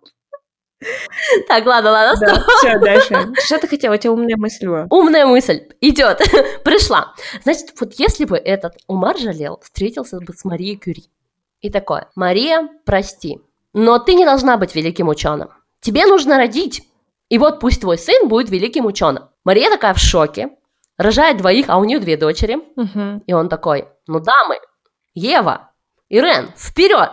Так, 1.47 1.65
ладно, 1.65 1.91
ладно, 1.91 2.27
да, 2.27 2.45
Все, 2.57 2.79
дальше. 2.79 3.33
Что 3.45 3.59
ты 3.59 3.67
хотела? 3.67 3.95
У 3.95 3.97
тебя 3.97 4.11
умная 4.11 4.37
мысль 4.37 4.67
была. 4.67 4.87
Умная 4.89 5.25
мысль. 5.25 5.67
Идет. 5.81 6.21
Пришла. 6.63 7.13
Значит, 7.43 7.73
вот 7.79 7.93
если 7.97 8.25
бы 8.25 8.37
этот 8.37 8.77
Умар 8.87 9.17
жалел, 9.17 9.59
встретился 9.63 10.19
бы 10.19 10.33
с 10.33 10.45
Марией 10.45 10.77
Кюри. 10.77 11.05
И 11.61 11.69
такое. 11.69 12.09
Мария, 12.15 12.69
прости, 12.85 13.39
но 13.73 13.97
ты 13.99 14.13
не 14.13 14.25
должна 14.25 14.57
быть 14.57 14.75
великим 14.75 15.07
ученым. 15.07 15.49
Тебе 15.79 16.05
нужно 16.05 16.37
родить. 16.37 16.83
И 17.29 17.37
вот 17.37 17.59
пусть 17.59 17.81
твой 17.81 17.97
сын 17.97 18.27
будет 18.27 18.49
великим 18.49 18.85
ученым. 18.85 19.29
Мария 19.43 19.69
такая 19.69 19.93
в 19.93 19.99
шоке, 19.99 20.49
рожает 20.97 21.37
двоих, 21.37 21.65
а 21.69 21.77
у 21.77 21.83
нее 21.83 21.99
две 21.99 22.17
дочери. 22.17 22.57
Угу. 22.75 23.23
И 23.25 23.33
он 23.33 23.49
такой, 23.49 23.87
ну 24.07 24.19
дамы, 24.19 24.59
Ева, 25.13 25.71
Ирен, 26.09 26.51
вперед! 26.55 27.11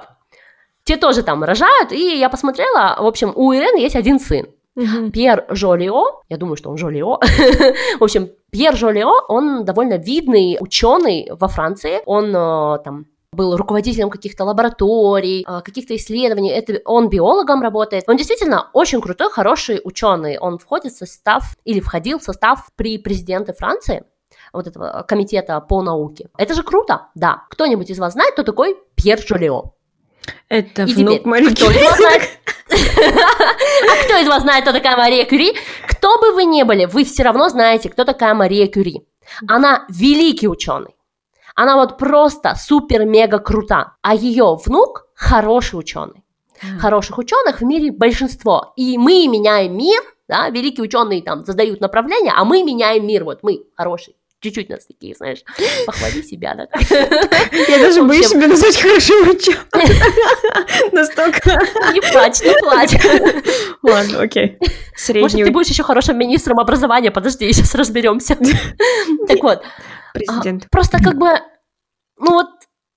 Те 0.85 0.97
тоже 0.97 1.23
там 1.23 1.45
рожают, 1.45 1.93
и 1.93 2.19
я 2.19 2.29
посмотрела, 2.29 2.97
в 2.99 3.07
общем, 3.07 3.33
у 3.35 3.53
Ирен 3.53 3.77
есть 3.77 3.97
один 3.97 4.19
сын. 4.19 4.47
Угу. 4.75 5.11
Пьер 5.11 5.45
Жолио, 5.51 6.23
я 6.29 6.37
думаю, 6.39 6.57
что 6.57 6.71
он 6.71 6.79
Жолио. 6.79 7.19
в 8.01 8.03
общем, 8.03 8.31
Пьер 8.51 8.75
Жолио, 8.77 9.13
он 9.29 9.65
довольно 9.65 9.99
видный 9.99 10.57
ученый 10.61 11.29
во 11.31 11.49
Франции. 11.49 12.01
Он 12.07 12.35
э, 12.35 12.79
там 12.83 13.07
был 13.33 13.57
руководителем 13.57 14.11
каких-то 14.11 14.45
лабораторий, 14.45 15.45
э, 15.47 15.61
каких-то 15.63 15.95
исследований. 15.95 16.51
Это 16.51 16.81
он 16.87 17.11
биологом 17.11 17.63
работает. 17.63 18.05
Он 18.07 18.17
действительно 18.17 18.71
очень 18.73 19.01
крутой, 19.01 19.31
хороший 19.31 19.81
ученый. 19.85 20.39
Он 20.39 20.59
входит 20.59 20.93
в 20.93 20.99
состав 20.99 21.55
или 21.65 21.81
входил 21.81 22.19
в 22.19 22.25
состав 22.25 22.71
при 22.75 22.99
президенте 22.99 23.53
Франции 23.53 24.05
вот 24.53 24.67
этого 24.67 25.05
комитета 25.07 25.61
по 25.61 25.83
науке. 25.83 26.29
Это 26.39 26.55
же 26.55 26.63
круто, 26.63 27.09
да. 27.15 27.45
Кто-нибудь 27.51 27.91
из 27.91 27.99
вас 27.99 28.15
знает, 28.15 28.33
кто 28.33 28.43
такой 28.43 28.77
Пьер 28.95 29.19
Жолио? 29.19 29.75
Это 30.49 30.83
И 30.83 30.95
внук 30.95 31.25
Марии 31.25 31.49
знает? 31.97 32.23
А 32.71 34.05
кто 34.05 34.17
из 34.19 34.29
вас 34.29 34.43
знает, 34.43 34.65
кто 34.65 34.73
такая 34.73 34.97
Мария 34.97 35.25
Кюри? 35.25 35.55
Кто 35.89 36.19
бы 36.19 36.33
вы 36.33 36.45
ни 36.45 36.63
были, 36.63 36.85
вы 36.85 37.05
все 37.05 37.23
равно 37.23 37.49
знаете, 37.49 37.89
кто 37.89 38.05
такая 38.05 38.35
Мария 38.35 38.67
Кюри. 38.67 39.07
Она 39.49 39.87
великий 39.89 40.49
ученый. 40.49 40.95
Она 41.55 41.77
вот 41.77 41.99
просто 41.99 42.55
супер-мега 42.55 43.39
крута. 43.39 43.97
А 44.03 44.15
ее 44.15 44.57
внук 44.65 45.07
хороший 45.15 45.79
ученый. 45.79 46.23
Хороших 46.79 47.19
ученых 47.19 47.61
в 47.61 47.65
мире 47.65 47.91
большинство. 47.91 48.73
И 48.77 48.97
мы 48.97 49.27
меняем 49.27 49.77
мир, 49.77 50.01
да, 50.29 50.49
великие 50.49 50.85
ученые 50.85 51.23
там 51.23 51.45
создают 51.45 51.81
направление, 51.81 52.33
а 52.37 52.45
мы 52.45 52.63
меняем 52.63 53.07
мир, 53.07 53.25
вот 53.25 53.43
мы 53.43 53.65
хороший 53.75 54.15
чуть-чуть 54.43 54.69
нас 54.69 54.85
такие, 54.87 55.15
знаешь, 55.15 55.39
похвали 55.87 56.23
себя, 56.23 56.55
да. 56.55 56.67
Я 57.69 57.79
даже 57.79 58.03
боюсь 58.03 58.29
себя 58.29 58.49
назвать 58.49 58.77
хорошим 58.77 59.25
врачом. 59.25 59.55
Настолько. 60.93 61.59
Не 61.93 62.01
плачь, 62.01 62.41
не 62.43 62.59
плачь. 62.61 62.91
Ладно, 63.83 64.23
окей. 64.23 64.59
Средний. 64.97 65.23
Может, 65.23 65.45
ты 65.45 65.51
будешь 65.51 65.69
еще 65.69 65.83
хорошим 65.85 66.19
министром 66.19 66.59
образования, 66.59 67.11
подожди, 67.11 67.51
сейчас 67.53 67.75
разберемся. 67.75 68.37
Так 69.29 69.43
вот. 69.43 69.63
Президент. 70.13 70.69
Просто 70.71 70.99
как 70.99 71.17
бы, 71.17 71.39
ну 72.19 72.33
вот 72.33 72.49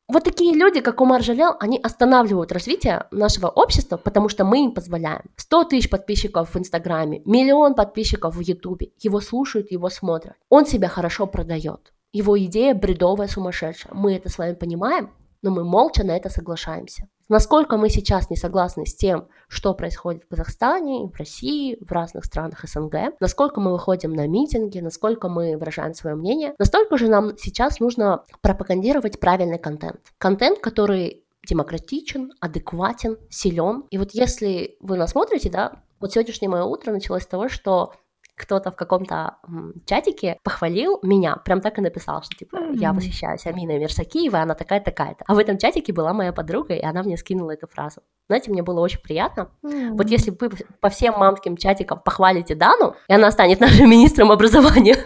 вот 0.08 0.24
такие 0.24 0.54
люди, 0.54 0.82
как 0.82 1.02
Умар 1.02 1.24
Жалел, 1.24 1.56
они 1.60 1.80
останавливают 1.82 2.52
развитие 2.52 3.08
нашего 3.10 3.48
общества, 3.48 3.98
потому 3.98 4.30
что 4.30 4.46
мы 4.46 4.64
им 4.66 4.72
позволяем. 4.72 5.24
100 5.36 5.64
тысяч 5.66 5.90
подписчиков 5.90 6.54
в 6.54 6.60
Инстаграме, 6.60 7.22
миллион 7.26 7.74
подписчиков 7.74 8.36
в 8.36 8.40
Ютубе. 8.40 8.92
Его 9.00 9.20
слушают, 9.20 9.72
его 9.72 9.90
смотрят. 9.90 10.36
Он 10.50 10.66
себя 10.68 10.90
хорошо 10.90 11.26
продает. 11.26 11.92
Его 12.14 12.38
идея 12.40 12.76
бредовая, 12.76 13.28
сумасшедшая. 13.28 13.94
Мы 13.96 14.16
это 14.16 14.30
с 14.30 14.38
вами 14.38 14.54
понимаем, 14.54 15.12
но 15.42 15.52
мы 15.52 15.64
молча 15.64 16.04
на 16.04 16.16
это 16.16 16.30
соглашаемся. 16.30 17.08
Насколько 17.28 17.78
мы 17.78 17.90
сейчас 17.90 18.30
не 18.30 18.36
согласны 18.36 18.86
с 18.86 18.96
тем, 18.96 19.28
что 19.56 19.74
происходит 19.74 20.24
в 20.24 20.28
Казахстане, 20.28 21.08
в 21.08 21.18
России, 21.18 21.78
в 21.80 21.92
разных 21.92 22.26
странах 22.26 22.66
СНГ, 22.68 23.16
насколько 23.20 23.62
мы 23.62 23.72
выходим 23.72 24.14
на 24.14 24.28
митинги, 24.28 24.80
насколько 24.80 25.30
мы 25.30 25.58
выражаем 25.58 25.94
свое 25.94 26.16
мнение, 26.16 26.54
настолько 26.60 26.98
же 26.98 27.08
нам 27.08 27.38
сейчас 27.38 27.80
нужно 27.80 28.24
пропагандировать 28.42 29.20
правильный 29.20 29.58
контент. 29.58 30.00
Контент, 30.18 30.60
который 30.60 31.24
демократичен, 31.48 32.34
адекватен, 32.40 33.18
силен. 33.30 33.86
И 33.92 33.98
вот 33.98 34.12
если 34.12 34.78
вы 34.80 34.98
нас 34.98 35.12
смотрите, 35.12 35.50
да, 35.50 35.84
вот 36.00 36.12
сегодняшнее 36.12 36.50
мое 36.50 36.64
утро 36.64 36.92
началось 36.92 37.24
с 37.24 37.28
того, 37.28 37.48
что 37.48 37.94
кто-то 38.36 38.72
в 38.72 38.76
каком-то 38.76 39.38
чатике 39.86 40.38
похвалил 40.44 41.00
меня, 41.02 41.38
прям 41.38 41.62
так 41.62 41.78
и 41.78 41.82
написал, 41.82 42.22
что 42.24 42.36
типа 42.36 42.58
mm-hmm. 42.58 42.78
я 42.78 42.94
восхищаюсь 42.94 43.46
Аминой 43.46 43.80
Мерсакиевой, 43.80 44.42
она 44.42 44.56
такая-такая-то. 44.56 45.24
А 45.28 45.34
в 45.34 45.40
этом 45.40 45.58
чатике 45.58 45.94
была 45.94 46.14
моя 46.14 46.34
подруга, 46.34 46.74
и 46.74 46.84
она 46.84 47.04
мне 47.04 47.18
скинула 47.18 47.52
эту 47.52 47.68
фразу. 47.68 48.02
Знаете, 48.28 48.52
мне 48.52 48.62
было 48.62 48.82
очень 48.82 49.00
приятно. 49.00 49.52
Mm-hmm. 49.64 49.92
Вот 49.92 50.10
если 50.10 50.32
вы 50.32 50.50
по 50.82 50.90
всем 50.90 51.16
мамским 51.18 51.58
чатикам 51.58 52.00
похвалите 52.00 52.56
Дану, 52.56 52.96
и 53.08 53.14
она 53.14 53.32
станет 53.32 53.60
нашим 53.62 53.90
министром 53.90 54.32
образования, 54.32 54.98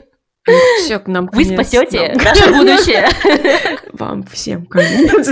все 0.79 0.99
к 0.99 1.07
нам 1.07 1.29
Вы 1.31 1.45
спасете 1.45 2.13
наше 2.15 2.51
будущее. 2.51 3.07
Вам 3.93 4.23
всем 4.23 4.65
конец. 4.65 5.27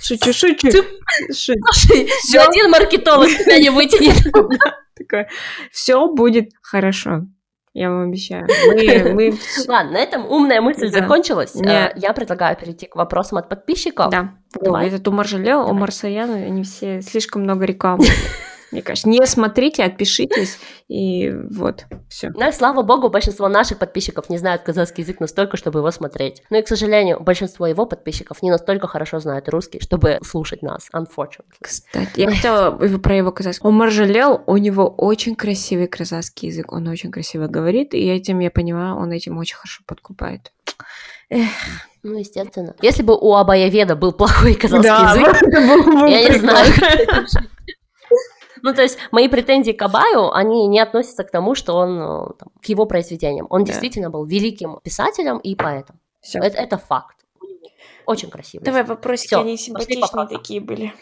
Шучу, 0.00 0.32
шучу. 0.32 0.70
Слушай, 1.30 2.08
один 2.38 2.70
маркетолог 2.70 3.28
тебя 3.28 3.58
не 3.58 3.70
вытянет. 3.70 4.16
Такое, 5.00 5.28
все 5.72 6.08
будет 6.08 6.50
хорошо. 6.62 7.26
Я 7.72 7.90
вам 7.90 8.08
обещаю. 8.08 8.46
Мы, 8.66 9.12
мы... 9.14 9.34
Ладно, 9.68 9.92
на 9.92 9.98
этом 9.98 10.26
умная 10.26 10.60
мысль 10.60 10.90
да. 10.90 11.00
закончилась. 11.00 11.54
Нет. 11.54 11.92
Я 11.96 12.12
предлагаю 12.12 12.56
перейти 12.56 12.86
к 12.86 12.96
вопросам 12.96 13.38
от 13.38 13.48
подписчиков. 13.48 14.10
Да. 14.10 14.34
Давай. 14.60 14.84
О, 14.84 14.88
этот 14.88 15.06
Умар 15.06 15.26
Жалел, 15.26 15.70
Умар 15.70 15.92
Саян, 15.92 16.30
они 16.30 16.64
все 16.64 17.00
слишком 17.00 17.42
много 17.42 17.64
рекламы. 17.64 18.04
Мне 18.70 18.82
кажется, 18.82 19.08
не 19.08 19.24
смотрите, 19.26 19.82
отпишитесь, 19.82 20.58
и 20.88 21.30
вот, 21.50 21.86
все. 22.08 22.30
Ну 22.30 22.48
и 22.48 22.52
слава 22.52 22.82
богу, 22.82 23.08
большинство 23.08 23.48
наших 23.48 23.78
подписчиков 23.78 24.28
не 24.28 24.38
знают 24.38 24.62
казахский 24.62 25.02
язык 25.02 25.20
настолько, 25.20 25.56
чтобы 25.56 25.80
его 25.80 25.90
смотреть. 25.90 26.42
Ну 26.50 26.58
и, 26.58 26.62
к 26.62 26.68
сожалению, 26.68 27.20
большинство 27.20 27.66
его 27.66 27.86
подписчиков 27.86 28.42
не 28.42 28.50
настолько 28.50 28.86
хорошо 28.86 29.18
знают 29.18 29.48
русский, 29.48 29.80
чтобы 29.80 30.18
слушать 30.22 30.62
нас, 30.62 30.88
unfortunately. 30.94 31.56
Кстати, 31.60 32.20
я 32.20 32.30
хотела 32.30 32.70
про 32.98 33.16
его 33.16 33.32
казахский. 33.32 33.68
Он 33.68 33.90
жалел, 33.90 34.42
у 34.46 34.56
него 34.56 34.86
очень 34.88 35.34
красивый 35.34 35.88
казахский 35.88 36.48
язык, 36.48 36.72
он 36.72 36.86
очень 36.86 37.10
красиво 37.10 37.48
говорит, 37.48 37.94
и 37.94 38.08
этим, 38.08 38.38
я 38.38 38.50
понимаю, 38.50 38.96
он 38.96 39.10
этим 39.10 39.38
очень 39.38 39.56
хорошо 39.56 39.82
подкупает. 39.86 40.52
Эх. 41.28 41.48
Ну, 42.02 42.18
естественно. 42.18 42.74
Если 42.80 43.02
бы 43.02 43.16
у 43.16 43.34
Абаяведа 43.34 43.94
был 43.94 44.12
плохой 44.12 44.54
казахский 44.54 44.90
да, 44.90 45.14
язык, 45.14 45.42
я 46.08 46.28
не 46.28 46.38
знаю, 46.38 46.72
ну, 48.62 48.74
то 48.74 48.82
есть 48.82 48.98
мои 49.10 49.28
претензии 49.28 49.72
к 49.72 49.82
Абаю, 49.82 50.32
они 50.32 50.66
не 50.66 50.80
относятся 50.80 51.24
к 51.24 51.30
тому, 51.30 51.54
что 51.54 51.74
он, 51.74 51.98
э, 52.00 52.26
там, 52.38 52.48
к 52.62 52.66
его 52.66 52.86
произведениям. 52.86 53.46
Он 53.50 53.64
да. 53.64 53.66
действительно 53.66 54.10
был 54.10 54.24
великим 54.24 54.80
писателем 54.82 55.38
и 55.38 55.54
поэтом. 55.54 55.98
Все. 56.20 56.38
Это, 56.38 56.58
это 56.58 56.78
факт. 56.78 57.16
Очень 58.06 58.30
красиво. 58.30 58.64
Давай 58.64 58.82
вопросики, 58.84 59.28
Всё, 59.28 59.40
они 59.40 59.56
симпатичные 59.56 60.26
такие 60.28 60.60
были. 60.60 60.92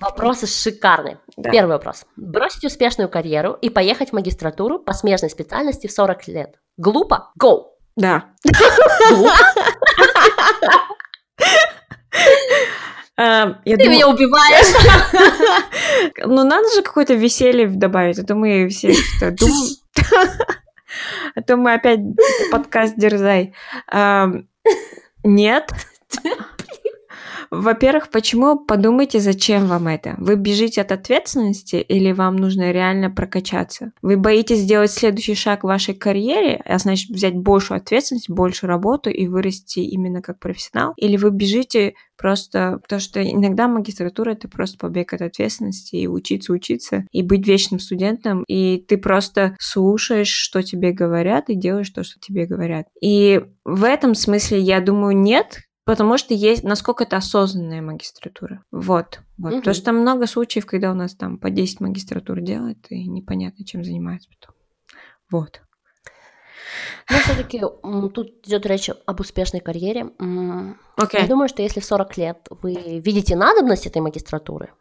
Вопросы 0.00 0.46
шикарные. 0.46 1.18
Да. 1.36 1.50
Первый 1.50 1.72
вопрос. 1.72 2.06
Бросить 2.16 2.64
успешную 2.64 3.08
карьеру 3.08 3.52
и 3.60 3.68
поехать 3.68 4.10
в 4.10 4.12
магистратуру 4.14 4.78
по 4.78 4.92
смежной 4.92 5.30
специальности 5.30 5.86
в 5.86 5.92
40 5.92 6.28
лет. 6.28 6.54
Глупо? 6.78 7.32
Go! 7.40 7.64
Да. 7.96 8.30
Глупо? 9.10 9.32
Эм, 13.20 13.58
я 13.66 13.76
Ты 13.76 13.84
думаю... 13.84 13.90
меня 13.90 14.08
убиваешь. 14.08 14.74
Ну, 16.24 16.44
надо 16.44 16.72
же 16.74 16.82
какое-то 16.82 17.12
веселье 17.14 17.66
добавить, 17.66 18.18
а 18.18 18.24
то 18.24 18.34
мы 18.34 18.68
все 18.68 18.94
что. 18.94 19.34
А 21.34 21.42
то 21.42 21.56
мы 21.56 21.74
опять 21.74 22.00
подкаст 22.50 22.96
дерзай. 22.96 23.54
Нет. 25.22 25.70
Во-первых, 27.50 28.10
почему 28.10 28.58
подумайте, 28.58 29.20
зачем 29.20 29.66
вам 29.66 29.88
это? 29.88 30.14
Вы 30.18 30.36
бежите 30.36 30.80
от 30.80 30.92
ответственности 30.92 31.76
или 31.76 32.12
вам 32.12 32.36
нужно 32.36 32.72
реально 32.72 33.10
прокачаться? 33.10 33.92
Вы 34.02 34.16
боитесь 34.16 34.60
сделать 34.60 34.90
следующий 34.90 35.34
шаг 35.34 35.62
в 35.62 35.66
вашей 35.66 35.94
карьере, 35.94 36.60
а 36.64 36.78
значит 36.78 37.10
взять 37.10 37.36
большую 37.36 37.78
ответственность, 37.78 38.30
больше 38.30 38.66
работу 38.66 39.10
и 39.10 39.26
вырасти 39.26 39.80
именно 39.80 40.22
как 40.22 40.38
профессионал? 40.38 40.94
Или 40.96 41.16
вы 41.16 41.30
бежите 41.30 41.94
просто 42.20 42.78
потому 42.82 43.00
что 43.00 43.22
иногда 43.22 43.66
магистратура 43.66 44.32
это 44.32 44.46
просто 44.46 44.76
побег 44.78 45.14
от 45.14 45.22
ответственности 45.22 45.96
и 45.96 46.06
учиться 46.06 46.52
учиться 46.52 47.06
и 47.10 47.22
быть 47.22 47.46
вечным 47.46 47.80
студентом 47.80 48.44
и 48.46 48.84
ты 48.86 48.98
просто 48.98 49.56
слушаешь 49.58 50.28
что 50.28 50.62
тебе 50.62 50.92
говорят 50.92 51.48
и 51.48 51.54
делаешь 51.54 51.88
то 51.88 52.04
что 52.04 52.20
тебе 52.20 52.46
говорят 52.46 52.86
и 53.00 53.40
в 53.64 53.84
этом 53.84 54.14
смысле 54.14 54.60
я 54.60 54.80
думаю 54.80 55.16
нет 55.16 55.60
Потому 55.90 56.18
что 56.18 56.34
есть, 56.34 56.62
насколько 56.62 57.02
это 57.02 57.16
осознанная 57.16 57.82
магистратура. 57.82 58.62
Вот. 58.70 59.22
вот. 59.36 59.52
Угу. 59.52 59.58
Потому 59.58 59.74
что 59.74 59.84
там 59.84 59.96
много 59.96 60.28
случаев, 60.28 60.64
когда 60.64 60.92
у 60.92 60.94
нас 60.94 61.16
там 61.16 61.36
по 61.36 61.50
10 61.50 61.80
магистратур 61.80 62.40
делают, 62.40 62.86
и 62.90 63.08
непонятно, 63.08 63.64
чем 63.64 63.82
занимаются 63.82 64.28
потом. 64.38 64.54
Вот. 65.32 65.62
Но 67.10 67.16
все-таки 67.18 67.60
тут 68.14 68.46
идет 68.46 68.66
речь 68.66 68.88
об 69.04 69.18
успешной 69.18 69.60
карьере. 69.60 70.12
Okay. 70.20 71.22
Я 71.22 71.26
думаю, 71.26 71.48
что 71.48 71.60
если 71.62 71.80
в 71.80 71.84
40 71.84 72.16
лет 72.18 72.46
вы 72.50 73.00
видите 73.04 73.34
надобность 73.34 73.88
этой 73.88 74.00
магистратуры, 74.00 74.72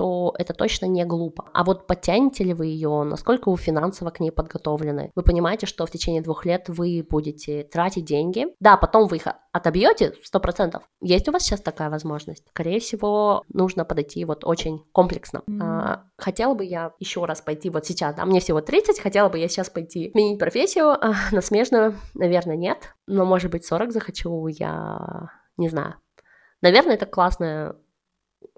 то 0.00 0.34
это 0.38 0.54
точно 0.54 0.86
не 0.86 1.04
глупо. 1.04 1.50
А 1.52 1.62
вот 1.62 1.86
подтянете 1.86 2.42
ли 2.42 2.54
вы 2.54 2.68
ее, 2.68 3.02
насколько 3.04 3.50
вы 3.50 3.58
финансово 3.58 4.08
к 4.08 4.18
ней 4.18 4.30
подготовлены? 4.30 5.10
Вы 5.14 5.22
понимаете, 5.22 5.66
что 5.66 5.84
в 5.84 5.90
течение 5.90 6.22
двух 6.22 6.46
лет 6.46 6.70
вы 6.70 7.06
будете 7.06 7.64
тратить 7.64 8.06
деньги. 8.06 8.46
Да, 8.60 8.78
потом 8.78 9.08
вы 9.08 9.16
их 9.16 9.24
отобьете 9.52 10.14
сто 10.22 10.40
процентов. 10.40 10.84
Есть 11.02 11.28
у 11.28 11.32
вас 11.32 11.42
сейчас 11.42 11.60
такая 11.60 11.90
возможность? 11.90 12.48
Скорее 12.48 12.80
всего, 12.80 13.44
нужно 13.52 13.84
подойти 13.84 14.24
вот 14.24 14.42
очень 14.46 14.82
комплексно. 14.92 15.42
Mm. 15.46 15.58
А, 15.60 16.04
хотела 16.16 16.54
бы 16.54 16.64
я 16.64 16.92
еще 16.98 17.26
раз 17.26 17.42
пойти 17.42 17.68
вот 17.68 17.84
сейчас, 17.84 18.14
да, 18.14 18.24
мне 18.24 18.40
всего 18.40 18.62
30, 18.62 19.00
хотела 19.00 19.28
бы 19.28 19.36
я 19.36 19.48
сейчас 19.48 19.68
пойти 19.68 20.12
сменить 20.12 20.38
профессию 20.38 20.92
а, 20.92 21.12
на 21.30 21.42
смежную, 21.42 21.94
наверное, 22.14 22.56
нет, 22.56 22.94
но 23.06 23.26
может 23.26 23.50
быть 23.50 23.66
40 23.66 23.92
захочу, 23.92 24.46
я 24.46 25.28
не 25.58 25.68
знаю. 25.68 25.96
Наверное, 26.62 26.94
это 26.94 27.04
классная 27.04 27.76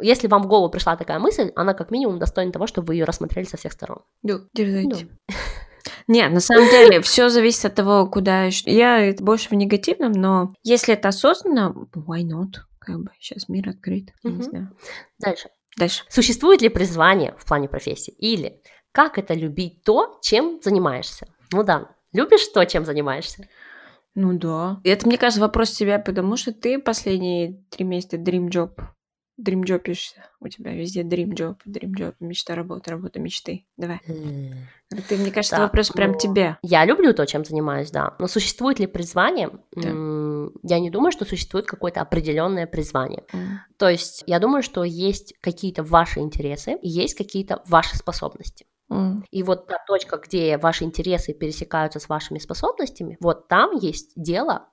если 0.03 0.29
вам 0.29 0.43
в 0.43 0.47
голову 0.47 0.71
пришла 0.71 0.97
такая 0.97 1.19
мысль, 1.19 1.53
она 1.57 1.75
как 1.75 1.91
минимум 1.91 2.19
достойна 2.19 2.53
того, 2.53 2.67
чтобы 2.67 2.89
вы 2.89 2.95
ее 2.95 3.05
рассмотрели 3.05 3.47
со 3.47 3.57
всех 3.57 3.73
сторон. 3.73 4.03
Да. 4.23 4.41
Не, 6.09 6.29
на 6.29 6.41
самом 6.41 6.69
деле, 6.69 7.01
все 7.01 7.29
зависит 7.29 7.65
от 7.65 7.75
того, 7.75 8.07
куда... 8.07 8.49
Я 8.65 9.15
больше 9.19 9.49
в 9.49 9.53
негативном, 9.53 10.13
но 10.13 10.55
если 10.63 10.95
это 10.95 11.09
осознанно, 11.09 11.75
why 11.95 12.23
not? 12.23 12.61
Как 12.79 12.99
бы 12.99 13.11
сейчас 13.21 13.49
мир 13.49 13.69
открыт. 13.69 14.11
Угу. 14.25 14.35
Не 14.35 14.43
знаю. 14.43 14.77
Дальше. 15.19 15.49
Дальше. 15.79 16.05
Существует 16.09 16.61
ли 16.61 16.69
призвание 16.69 17.35
в 17.39 17.47
плане 17.47 17.69
профессии? 17.69 18.13
Или 18.19 18.61
как 18.93 19.19
это 19.19 19.35
любить 19.35 19.83
то, 19.85 20.19
чем 20.23 20.61
занимаешься? 20.63 21.27
Ну 21.53 21.63
да, 21.63 21.91
любишь 22.13 22.47
то, 22.49 22.65
чем 22.65 22.85
занимаешься? 22.85 23.49
Ну 24.15 24.39
да. 24.39 24.81
Это, 24.85 25.07
мне 25.07 25.17
кажется, 25.17 25.41
вопрос 25.41 25.71
себя, 25.71 25.99
потому 25.99 26.37
что 26.37 26.53
ты 26.53 26.79
последние 26.79 27.63
три 27.71 27.85
месяца 27.85 28.17
dream 28.17 28.49
job 28.49 28.73
дримджопишься. 29.37 30.27
У 30.41 30.49
тебя 30.49 30.73
везде 30.73 31.03
дримджоп, 31.03 31.61
дримджоп, 31.65 32.15
мечта, 32.21 32.55
работа, 32.55 32.93
работа, 32.93 33.19
мечты. 33.19 33.65
Давай. 33.77 34.01
Ты, 35.09 35.17
мне 35.17 35.31
кажется, 35.31 35.57
да, 35.57 35.63
вопрос 35.63 35.91
прям 35.91 36.17
тебе. 36.17 36.59
Я 36.63 36.85
люблю 36.85 37.15
то, 37.15 37.27
чем 37.27 37.45
занимаюсь, 37.45 37.91
да. 37.91 38.15
Но 38.19 38.29
существует 38.29 38.79
ли 38.79 38.87
призвание? 38.87 39.51
Да. 39.75 39.89
Я 40.63 40.81
не 40.81 40.91
думаю, 40.91 41.13
что 41.13 41.25
существует 41.25 41.67
какое-то 41.67 42.01
определенное 42.01 42.67
призвание. 42.67 43.25
Mm. 43.33 43.47
То 43.79 43.89
есть 43.89 44.23
я 44.27 44.39
думаю, 44.39 44.63
что 44.63 44.85
есть 44.85 45.35
какие-то 45.41 45.83
ваши 45.83 46.21
интересы 46.21 46.79
есть 46.83 47.15
какие-то 47.15 47.63
ваши 47.67 47.97
способности. 47.97 48.67
Mm. 48.91 49.23
И 49.31 49.43
вот 49.43 49.67
та 49.67 49.79
точка, 49.87 50.19
где 50.19 50.59
ваши 50.59 50.85
интересы 50.85 51.33
пересекаются 51.33 52.01
с 52.01 52.09
вашими 52.09 52.39
способностями, 52.39 53.17
вот 53.21 53.49
там 53.49 53.73
есть 53.77 54.13
дело, 54.17 54.69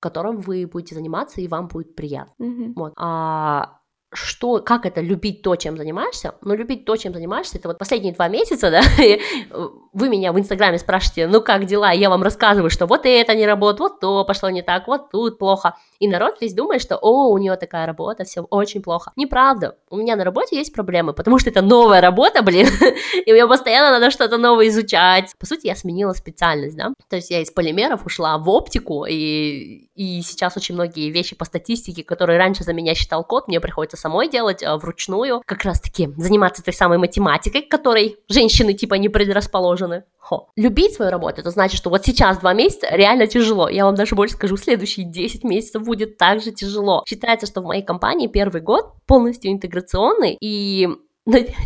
которым 0.00 0.40
вы 0.40 0.66
будете 0.66 0.94
заниматься, 0.94 1.40
и 1.40 1.48
вам 1.48 1.68
будет 1.68 1.94
приятно. 1.94 2.44
Mm-hmm. 2.44 2.72
Вот. 2.76 2.92
А 2.96 3.77
что, 4.12 4.60
как 4.60 4.86
это 4.86 5.00
любить 5.00 5.42
то, 5.42 5.54
чем 5.56 5.76
занимаешься? 5.76 6.34
Ну, 6.40 6.54
любить 6.54 6.84
то, 6.84 6.96
чем 6.96 7.12
занимаешься, 7.12 7.58
это 7.58 7.68
вот 7.68 7.78
последние 7.78 8.14
два 8.14 8.28
месяца, 8.28 8.70
да, 8.70 8.80
вы 9.92 10.08
меня 10.08 10.32
в 10.32 10.38
Инстаграме 10.38 10.78
спрашиваете, 10.78 11.26
ну, 11.26 11.42
как 11.42 11.66
дела, 11.66 11.92
я 11.92 12.08
вам 12.08 12.22
рассказываю, 12.22 12.70
что 12.70 12.86
вот 12.86 13.02
это 13.04 13.34
не 13.34 13.46
работает, 13.46 13.80
вот 13.80 14.00
то 14.00 14.24
пошло 14.24 14.48
не 14.48 14.62
так, 14.62 14.86
вот 14.86 15.10
тут 15.10 15.38
плохо, 15.38 15.76
и 15.98 16.08
народ 16.08 16.40
весь 16.40 16.54
думает, 16.54 16.80
что, 16.80 16.96
о, 16.96 17.28
у 17.28 17.38
нее 17.38 17.56
такая 17.56 17.86
работа, 17.86 18.24
все 18.24 18.42
очень 18.42 18.82
плохо. 18.82 19.12
Неправда, 19.16 19.76
у 19.90 19.96
меня 19.96 20.16
на 20.16 20.24
работе 20.24 20.56
есть 20.56 20.72
проблемы, 20.72 21.12
потому 21.12 21.38
что 21.38 21.50
это 21.50 21.60
новая 21.60 22.00
работа, 22.00 22.42
блин, 22.42 22.66
и 23.26 23.32
мне 23.32 23.46
постоянно 23.46 23.90
надо 23.90 24.10
что-то 24.10 24.38
новое 24.38 24.68
изучать. 24.68 25.34
По 25.38 25.46
сути, 25.46 25.66
я 25.66 25.76
сменила 25.76 26.12
специальность, 26.14 26.76
да, 26.76 26.92
то 27.10 27.16
есть 27.16 27.30
я 27.30 27.40
из 27.40 27.50
полимеров 27.50 28.06
ушла 28.06 28.38
в 28.38 28.48
оптику, 28.48 29.04
и, 29.04 29.87
и 29.98 30.22
сейчас 30.22 30.56
очень 30.56 30.76
многие 30.76 31.10
вещи 31.10 31.34
по 31.34 31.44
статистике, 31.44 32.04
которые 32.04 32.38
раньше 32.38 32.62
за 32.62 32.72
меня 32.72 32.94
считал 32.94 33.24
код, 33.24 33.48
мне 33.48 33.58
приходится 33.58 33.96
самой 33.96 34.30
делать 34.30 34.62
а, 34.62 34.76
вручную, 34.78 35.42
как 35.44 35.64
раз-таки 35.64 36.10
заниматься 36.16 36.62
той 36.62 36.72
самой 36.72 36.98
математикой, 36.98 37.62
которой 37.62 38.16
женщины 38.28 38.74
типа 38.74 38.94
не 38.94 39.08
предрасположены. 39.08 40.04
Хо. 40.18 40.50
Любить 40.54 40.94
свою 40.94 41.10
работу, 41.10 41.40
это 41.40 41.50
значит, 41.50 41.78
что 41.78 41.90
вот 41.90 42.04
сейчас 42.04 42.38
два 42.38 42.54
месяца 42.54 42.86
реально 42.92 43.26
тяжело. 43.26 43.68
Я 43.68 43.86
вам 43.86 43.96
даже 43.96 44.14
больше 44.14 44.36
скажу, 44.36 44.56
следующие 44.56 45.04
10 45.04 45.42
месяцев 45.42 45.82
будет 45.82 46.16
также 46.16 46.52
тяжело. 46.52 47.02
Считается, 47.04 47.48
что 47.48 47.60
в 47.60 47.64
моей 47.64 47.82
компании 47.82 48.28
первый 48.28 48.60
год 48.60 48.92
полностью 49.04 49.50
интеграционный, 49.50 50.36
и 50.40 50.88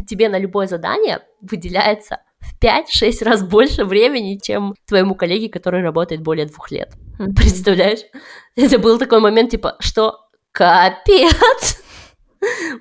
тебе 0.08 0.30
на 0.30 0.38
любое 0.38 0.66
задание 0.66 1.20
выделяется 1.42 2.20
в 2.42 2.62
5-6 2.62 3.24
раз 3.24 3.42
больше 3.42 3.84
времени, 3.84 4.38
чем 4.42 4.74
твоему 4.86 5.14
коллеге, 5.14 5.48
который 5.48 5.82
работает 5.82 6.22
более 6.22 6.46
двух 6.46 6.70
лет. 6.70 6.92
Представляешь? 7.36 8.00
Это 8.56 8.78
был 8.78 8.98
такой 8.98 9.20
момент, 9.20 9.50
типа, 9.50 9.76
что 9.80 10.18
капец! 10.52 11.82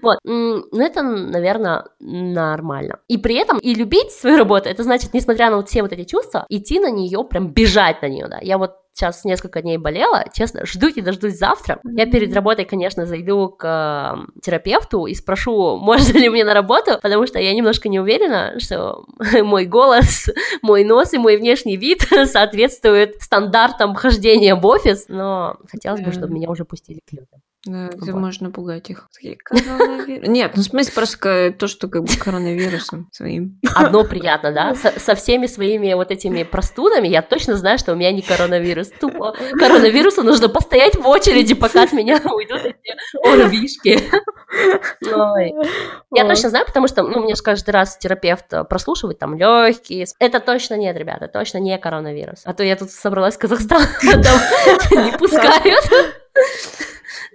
Вот, 0.01 0.17
ну 0.23 0.63
это, 0.73 1.03
наверное, 1.03 1.85
нормально. 1.99 2.99
И 3.07 3.17
при 3.17 3.35
этом 3.35 3.59
и 3.59 3.75
любить 3.75 4.11
свою 4.11 4.37
работу, 4.37 4.67
это 4.67 4.81
значит, 4.81 5.13
несмотря 5.13 5.51
на 5.51 5.57
вот 5.57 5.69
все 5.69 5.83
вот 5.83 5.93
эти 5.93 6.03
чувства, 6.03 6.47
идти 6.49 6.79
на 6.79 6.89
нее, 6.89 7.23
прям 7.23 7.49
бежать 7.53 8.01
на 8.01 8.07
нее, 8.07 8.27
да. 8.27 8.39
Я 8.41 8.57
вот 8.57 8.71
сейчас 8.93 9.25
несколько 9.25 9.61
дней 9.61 9.77
болела, 9.77 10.25
честно, 10.33 10.65
жду 10.65 10.87
и 10.87 11.01
дождусь 11.01 11.37
завтра. 11.37 11.79
Я 11.83 12.05
перед 12.05 12.33
работой, 12.33 12.65
конечно, 12.65 13.05
зайду 13.05 13.49
к 13.49 14.25
терапевту 14.41 15.05
и 15.05 15.13
спрошу, 15.13 15.77
можно 15.81 16.17
ли 16.17 16.29
мне 16.29 16.43
на 16.43 16.53
работу, 16.53 16.99
потому 17.01 17.27
что 17.27 17.39
я 17.39 17.53
немножко 17.53 17.89
не 17.89 17.99
уверена, 17.99 18.59
что 18.59 19.05
мой 19.43 19.65
голос, 19.65 20.29
мой 20.61 20.83
нос 20.83 21.13
и 21.13 21.17
мой 21.17 21.37
внешний 21.37 21.77
вид 21.77 22.07
соответствуют 22.25 23.21
стандартам 23.21 23.95
хождения 23.95 24.55
в 24.55 24.65
офис, 24.65 25.05
но 25.07 25.57
хотелось 25.69 26.01
бы, 26.01 26.11
чтобы 26.11 26.33
меня 26.33 26.49
уже 26.49 26.65
пустили 26.65 26.99
к 27.07 27.11
людям. 27.11 27.41
Да, 27.65 27.89
где 27.93 28.11
можно 28.11 28.49
пугать 28.49 28.89
их. 28.89 29.07
Нет, 29.21 30.53
ну 30.55 30.63
в 30.63 30.65
смысле 30.65 30.93
просто 30.93 31.53
то, 31.57 31.67
что 31.67 31.87
как 31.87 32.03
бы 32.03 32.15
коронавирусом 32.17 33.07
своим. 33.11 33.59
Одно 33.75 34.03
приятно, 34.03 34.51
да? 34.51 34.73
Со, 34.73 34.99
со 34.99 35.13
всеми 35.13 35.45
своими 35.45 35.93
вот 35.93 36.09
этими 36.09 36.41
простудами 36.41 37.07
я 37.07 37.21
точно 37.21 37.55
знаю, 37.57 37.77
что 37.77 37.93
у 37.93 37.95
меня 37.95 38.11
не 38.11 38.23
коронавирус. 38.23 38.89
Тупо 38.99 39.35
коронавирусу 39.59 40.23
нужно 40.23 40.49
постоять 40.49 40.95
в 40.95 41.07
очереди, 41.07 41.53
пока 41.53 41.83
от 41.83 41.93
меня 41.93 42.19
уйдут 42.23 42.65
эти 42.65 42.97
орвишки. 43.23 44.01
Я 46.13 46.25
точно 46.27 46.49
знаю, 46.49 46.65
потому 46.65 46.87
что, 46.87 47.03
ну, 47.03 47.21
мне 47.21 47.35
же 47.35 47.43
каждый 47.43 47.69
раз 47.69 47.97
терапевт 47.97 48.51
э, 48.53 48.63
прослушивает 48.63 49.19
там 49.19 49.37
легкие. 49.37 50.05
Это 50.19 50.39
точно 50.39 50.75
нет, 50.75 50.97
ребята, 50.97 51.27
точно 51.27 51.59
не 51.59 51.77
коронавирус. 51.77 52.41
А 52.43 52.53
то 52.53 52.63
я 52.63 52.75
тут 52.75 52.89
собралась 52.91 53.35
в 53.35 53.39
Казахстан, 53.39 53.83
там 54.01 55.05
не 55.05 55.17
пускают. 55.17 55.85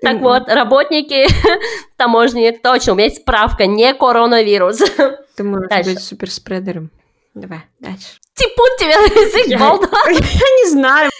Так 0.03 0.21
вот, 0.21 0.49
работники 0.49 1.27
таможни, 1.97 2.51
точно, 2.51 2.93
у 2.93 2.97
меня 2.97 3.07
есть 3.07 3.23
справка, 3.23 3.67
не 3.67 3.95
коронавирус. 3.95 4.79
Ты 5.37 5.45
можешь 5.45 5.69
дальше. 5.69 5.91
быть 5.91 6.01
суперспредером. 6.01 6.91
Давай, 7.35 7.61
дальше. 7.81 8.19
Типун 8.35 8.69
тебя 8.79 8.99
на 8.99 9.07
язык, 9.07 9.59
балда. 9.59 9.89
Я 10.09 10.17
не 10.17 10.71
знаю. 10.71 11.11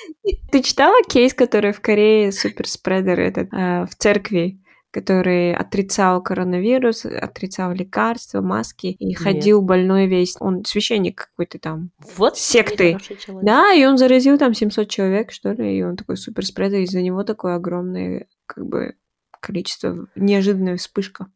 Ты 0.51 0.62
читала 0.62 1.03
кейс, 1.03 1.35
который 1.35 1.72
в 1.72 1.81
Корее 1.81 2.33
суперспредер 2.33 3.20
этот 3.20 3.53
э, 3.53 3.87
в 3.87 3.95
церкви? 3.97 4.59
Который 4.97 5.55
отрицал 5.55 6.22
коронавирус, 6.22 7.05
отрицал 7.05 7.74
лекарства, 7.74 8.40
маски 8.40 8.86
и 8.86 9.09
Нет. 9.09 9.18
ходил 9.18 9.61
больной 9.61 10.07
весь. 10.07 10.36
Он 10.40 10.64
священник 10.64 11.28
какой-то 11.28 11.59
там. 11.59 11.90
Вот 12.16 12.38
секты. 12.38 12.97
Да, 13.42 13.74
и 13.74 13.84
он 13.84 13.99
заразил 13.99 14.38
там 14.38 14.55
700 14.55 14.88
человек, 14.88 15.32
что 15.32 15.53
ли, 15.53 15.76
и 15.76 15.82
он 15.82 15.97
такой 15.97 16.16
суперспредер, 16.16 16.80
из-за 16.80 17.03
него 17.03 17.24
такое 17.24 17.57
огромное, 17.57 18.26
как 18.47 18.64
бы, 18.64 18.94
количество, 19.38 20.07
неожиданная 20.14 20.78
вспышка. 20.78 21.26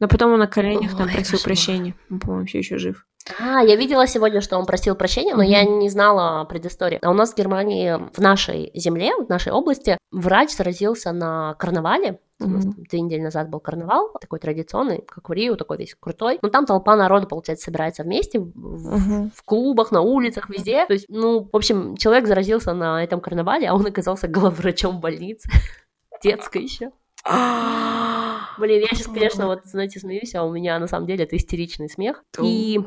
Но 0.00 0.08
потом 0.08 0.32
он 0.32 0.38
на 0.38 0.46
коленях 0.46 0.92
Ой, 0.92 0.98
там 0.98 1.06
просил 1.06 1.38
кошмар. 1.38 1.42
прощения. 1.42 1.94
Он, 2.10 2.18
по-моему, 2.18 2.46
все 2.46 2.58
еще 2.58 2.78
жив. 2.78 3.06
А, 3.40 3.62
я 3.62 3.76
видела 3.76 4.06
сегодня, 4.06 4.40
что 4.40 4.58
он 4.58 4.66
просил 4.66 4.94
прощения, 4.96 5.34
но 5.34 5.42
mm-hmm. 5.42 5.46
я 5.46 5.64
не 5.64 5.88
знала 5.88 6.44
предыстории. 6.44 6.98
А 7.00 7.10
у 7.10 7.14
нас 7.14 7.32
в 7.32 7.36
Германии, 7.36 7.98
в 8.12 8.18
нашей 8.18 8.70
земле, 8.74 9.12
в 9.16 9.28
нашей 9.28 9.52
области, 9.52 9.96
врач 10.10 10.54
заразился 10.54 11.12
на 11.12 11.54
карнавале. 11.54 12.10
Mm-hmm. 12.10 12.44
У 12.44 12.48
нас 12.48 12.64
там 12.64 12.84
три 12.84 13.00
недели 13.00 13.22
назад 13.22 13.48
был 13.48 13.60
карнавал, 13.60 14.10
такой 14.20 14.40
традиционный, 14.40 15.02
как 15.06 15.28
в 15.28 15.32
Рио, 15.32 15.56
такой 15.56 15.78
весь 15.78 15.94
крутой. 15.98 16.38
Но 16.42 16.50
там 16.50 16.66
толпа 16.66 16.96
народа, 16.96 17.26
получается, 17.26 17.64
собирается 17.64 18.02
вместе 18.02 18.40
в, 18.40 18.94
mm-hmm. 18.94 19.30
в 19.34 19.42
клубах, 19.44 19.90
на 19.90 20.02
улицах, 20.02 20.50
везде. 20.50 20.84
То 20.84 20.92
есть, 20.92 21.06
ну, 21.08 21.48
в 21.50 21.56
общем, 21.56 21.96
человек 21.96 22.26
заразился 22.26 22.74
на 22.74 23.02
этом 23.02 23.20
карнавале, 23.20 23.68
а 23.68 23.74
он 23.74 23.86
оказался 23.86 24.28
главврачом 24.28 25.00
больницы. 25.00 25.48
Детской 26.22 26.62
еще. 26.62 26.90
Блин, 28.58 28.80
я 28.80 28.88
сейчас, 28.88 29.06
конечно, 29.06 29.46
вот, 29.46 29.64
знаете, 29.64 29.98
смеюсь, 30.00 30.34
а 30.34 30.44
у 30.44 30.52
меня 30.52 30.78
на 30.78 30.86
самом 30.86 31.06
деле 31.06 31.24
это 31.24 31.36
истеричный 31.36 31.88
смех. 31.88 32.22
И 32.40 32.78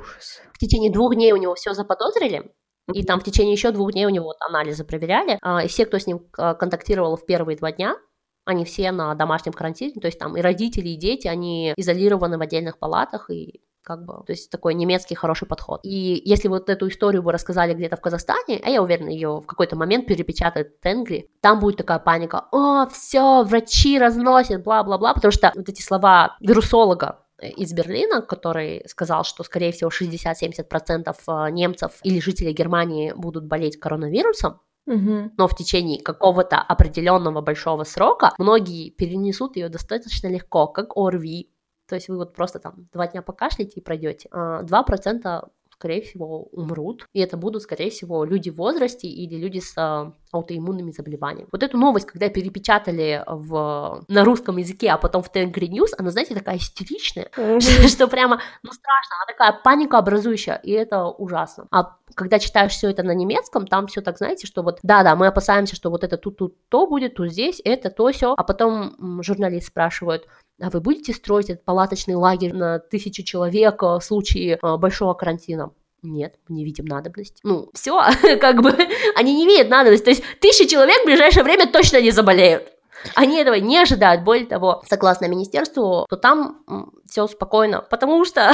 в 0.53 0.57
течение 0.57 0.91
двух 0.91 1.15
дней 1.15 1.31
у 1.33 1.37
него 1.37 1.55
все 1.55 1.73
заподозрили, 1.73 2.51
и 2.93 3.03
там 3.03 3.19
в 3.19 3.23
течение 3.23 3.53
еще 3.53 3.71
двух 3.71 3.91
дней 3.91 4.05
у 4.05 4.09
него 4.09 4.25
вот 4.25 4.37
анализы 4.39 4.83
проверяли, 4.83 5.37
а, 5.41 5.63
и 5.63 5.67
все, 5.67 5.85
кто 5.85 5.99
с 5.99 6.07
ним 6.07 6.25
а, 6.37 6.53
контактировал 6.53 7.17
в 7.17 7.25
первые 7.25 7.57
два 7.57 7.71
дня, 7.71 7.97
они 8.45 8.63
все 8.63 8.91
на 8.91 9.13
домашнем 9.13 9.51
карантине, 9.51 9.99
то 9.99 10.07
есть 10.07 10.17
там 10.17 10.37
и 10.37 10.41
родители, 10.41 10.89
и 10.89 10.97
дети, 10.97 11.27
они 11.27 11.73
изолированы 11.75 12.37
в 12.37 12.41
отдельных 12.41 12.79
палатах, 12.79 13.29
и 13.29 13.61
как 13.87 14.03
бы, 14.03 14.15
то 14.25 14.33
есть 14.33 14.51
такой 14.51 14.73
немецкий 14.73 15.15
хороший 15.15 15.47
подход. 15.47 15.79
И 15.83 16.21
если 16.25 16.49
вот 16.49 16.69
эту 16.69 16.89
историю 16.89 17.21
вы 17.21 17.31
рассказали 17.31 17.73
где-то 17.73 17.95
в 17.95 18.01
Казахстане, 18.01 18.59
а 18.61 18.69
я 18.69 18.83
уверена, 18.83 19.07
ее 19.07 19.39
в 19.39 19.45
какой-то 19.45 19.77
момент 19.77 20.07
перепечатают 20.07 20.81
Тенгри, 20.81 21.29
там 21.39 21.61
будет 21.61 21.77
такая 21.77 21.99
паника, 21.99 22.47
о, 22.51 22.85
все, 22.87 23.43
врачи 23.43 23.97
разносят, 23.97 24.61
бла-бла-бла, 24.61 25.13
потому 25.13 25.31
что 25.31 25.53
вот 25.55 25.69
эти 25.69 25.81
слова 25.81 26.35
вирусолога, 26.41 27.19
из 27.41 27.71
Берлина, 27.71 28.21
который 28.21 28.83
сказал, 28.89 29.23
что, 29.23 29.43
скорее 29.43 29.71
всего, 29.71 29.89
60-70% 29.89 31.15
э, 31.27 31.51
немцев 31.51 31.91
или 32.03 32.19
жителей 32.19 32.51
Германии 32.51 33.13
будут 33.15 33.45
болеть 33.45 33.79
коронавирусом, 33.79 34.59
Угу. 34.87 35.31
Но 35.37 35.47
в 35.49 35.55
течение 35.55 36.01
какого-то 36.01 36.61
определенного 36.61 37.41
большого 37.41 37.83
срока 37.83 38.33
многие 38.37 38.89
перенесут 38.89 39.57
ее 39.57 39.67
достаточно 39.67 40.27
легко, 40.27 40.65
как 40.67 40.95
ОРВИ, 40.95 41.49
то 41.87 41.95
есть 41.95 42.09
вы 42.09 42.17
вот 42.17 42.33
просто 42.33 42.59
там 42.59 42.87
два 42.93 43.07
дня 43.07 43.21
покашляете 43.21 43.79
и 43.79 43.83
пройдете. 43.83 44.29
2% 44.31 45.21
а, 45.25 45.49
скорее 45.77 46.01
всего, 46.01 46.43
умрут. 46.51 47.07
И 47.13 47.19
это 47.19 47.37
будут, 47.37 47.61
скорее 47.61 47.89
всего, 47.89 48.25
люди 48.25 48.49
в 48.49 48.55
возрасте 48.55 49.07
или 49.07 49.35
люди 49.35 49.59
с 49.59 49.73
а, 49.77 50.13
аутоиммунными 50.31 50.91
заболеваниями. 50.91 51.47
Вот 51.51 51.63
эту 51.63 51.77
новость, 51.77 52.07
когда 52.07 52.29
перепечатали 52.29 53.23
в, 53.27 54.03
на 54.07 54.23
русском 54.23 54.57
языке, 54.57 54.89
а 54.89 54.97
потом 54.97 55.23
в 55.23 55.31
Тенгри 55.31 55.69
News, 55.69 55.93
она, 55.97 56.11
знаете, 56.11 56.35
такая 56.35 56.57
истеричная, 56.57 57.29
что 57.87 58.07
прямо, 58.07 58.41
ну, 58.63 58.71
страшно, 58.71 59.15
она 59.17 59.25
такая 59.27 59.61
паника 59.63 59.97
образующая, 59.97 60.55
и 60.55 60.71
это 60.71 61.05
ужасно. 61.05 61.67
А 61.71 61.95
когда 62.15 62.39
читаешь 62.39 62.71
все 62.71 62.89
это 62.89 63.03
на 63.03 63.11
немецком, 63.11 63.67
там 63.67 63.87
все 63.87 64.01
так, 64.01 64.17
знаете, 64.17 64.47
что 64.47 64.63
вот, 64.63 64.79
да-да, 64.83 65.15
мы 65.15 65.27
опасаемся, 65.27 65.75
что 65.75 65.89
вот 65.89 66.03
это 66.03 66.17
тут, 66.17 66.37
тут 66.37 66.55
то 66.69 66.87
будет, 66.87 67.15
тут 67.15 67.31
здесь, 67.31 67.61
это, 67.63 67.89
то, 67.89 68.11
все, 68.11 68.33
а 68.35 68.43
потом 68.43 69.21
журналист 69.21 69.67
спрашивает, 69.67 70.27
а 70.61 70.69
вы 70.69 70.81
будете 70.81 71.13
строить 71.13 71.49
этот 71.49 71.65
палаточный 71.65 72.15
лагерь 72.15 72.53
на 72.53 72.79
тысячу 72.79 73.23
человек 73.23 73.81
в 73.81 74.01
случае 74.01 74.57
а, 74.61 74.77
большого 74.77 75.13
карантина? 75.13 75.71
Нет, 76.03 76.35
мы 76.47 76.55
не 76.55 76.65
видим 76.65 76.85
надобности. 76.85 77.39
Ну, 77.43 77.69
все, 77.73 77.99
как 78.41 78.61
бы, 78.61 78.75
они 79.15 79.35
не 79.35 79.45
видят 79.45 79.69
надобности. 79.69 80.05
То 80.05 80.11
есть 80.11 80.23
тысяча 80.39 80.67
человек 80.67 81.01
в 81.01 81.05
ближайшее 81.05 81.43
время 81.43 81.71
точно 81.71 82.01
не 82.01 82.11
заболеют. 82.11 82.71
Они 83.15 83.37
этого 83.37 83.55
не 83.55 83.77
ожидают. 83.77 84.23
Более 84.23 84.45
того, 84.45 84.83
согласно 84.87 85.27
министерству, 85.27 86.05
то 86.09 86.15
там 86.15 86.63
все 87.07 87.27
спокойно, 87.27 87.81
потому 87.81 88.25
что 88.25 88.51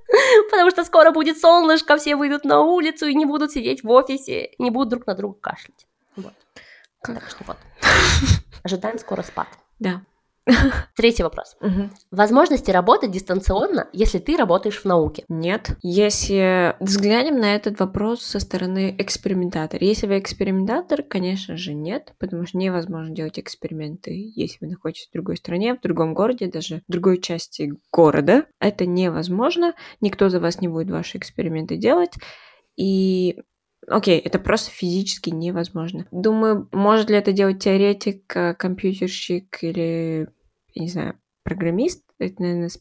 потому 0.50 0.70
что 0.70 0.84
скоро 0.84 1.10
будет 1.10 1.38
солнышко, 1.38 1.96
все 1.96 2.16
выйдут 2.16 2.44
на 2.44 2.60
улицу 2.60 3.06
и 3.06 3.14
не 3.14 3.24
будут 3.26 3.52
сидеть 3.52 3.82
в 3.82 3.90
офисе, 3.90 4.50
не 4.58 4.70
будут 4.70 4.90
друг 4.90 5.06
на 5.06 5.14
друга 5.14 5.38
кашлять. 5.40 5.86
Вот. 6.16 6.34
Так 7.02 7.28
что 7.28 7.44
вот. 7.46 7.56
Ожидаем 8.62 8.98
скоро 8.98 9.22
спад. 9.22 9.48
Да. 9.78 10.02
Третий 10.96 11.22
вопрос. 11.22 11.56
Мгм. 11.60 11.90
Возможности 12.10 12.70
работать 12.70 13.10
дистанционно, 13.10 13.88
если 13.92 14.18
ты 14.18 14.36
работаешь 14.36 14.80
в 14.80 14.84
науке. 14.84 15.24
Нет. 15.28 15.70
Если 15.82 16.74
взглянем 16.80 17.38
на 17.38 17.54
этот 17.54 17.80
вопрос 17.80 18.22
со 18.22 18.40
стороны 18.40 18.94
экспериментатора. 18.98 19.84
Если 19.84 20.06
вы 20.06 20.18
экспериментатор, 20.18 21.02
конечно 21.02 21.56
же, 21.56 21.74
нет, 21.74 22.14
потому 22.18 22.46
что 22.46 22.58
невозможно 22.58 23.14
делать 23.14 23.38
эксперименты, 23.38 24.32
если 24.34 24.58
вы 24.60 24.68
находитесь 24.68 25.08
в 25.08 25.12
другой 25.12 25.36
стране, 25.36 25.74
в 25.74 25.80
другом 25.80 26.14
городе, 26.14 26.46
даже 26.46 26.82
в 26.88 26.92
другой 26.92 27.18
части 27.18 27.72
города. 27.92 28.46
Это 28.58 28.86
невозможно. 28.86 29.74
Никто 30.00 30.28
за 30.28 30.40
вас 30.40 30.60
не 30.60 30.68
будет 30.68 30.90
ваши 30.90 31.18
эксперименты 31.18 31.76
делать. 31.76 32.12
И 32.76 33.40
Окей, 33.86 34.18
это 34.18 34.38
просто 34.38 34.70
физически 34.70 35.30
невозможно. 35.30 36.06
Думаю, 36.12 36.68
может 36.70 37.10
ли 37.10 37.16
это 37.16 37.32
делать 37.32 37.62
теоретик, 37.62 38.36
э, 38.36 38.54
компьютерщик 38.54 39.58
или, 39.62 40.28
я 40.74 40.82
не 40.82 40.88
знаю, 40.88 41.18
программист? 41.42 42.02
Это, 42.18 42.42
наверное, 42.42 42.68
сп- 42.68 42.80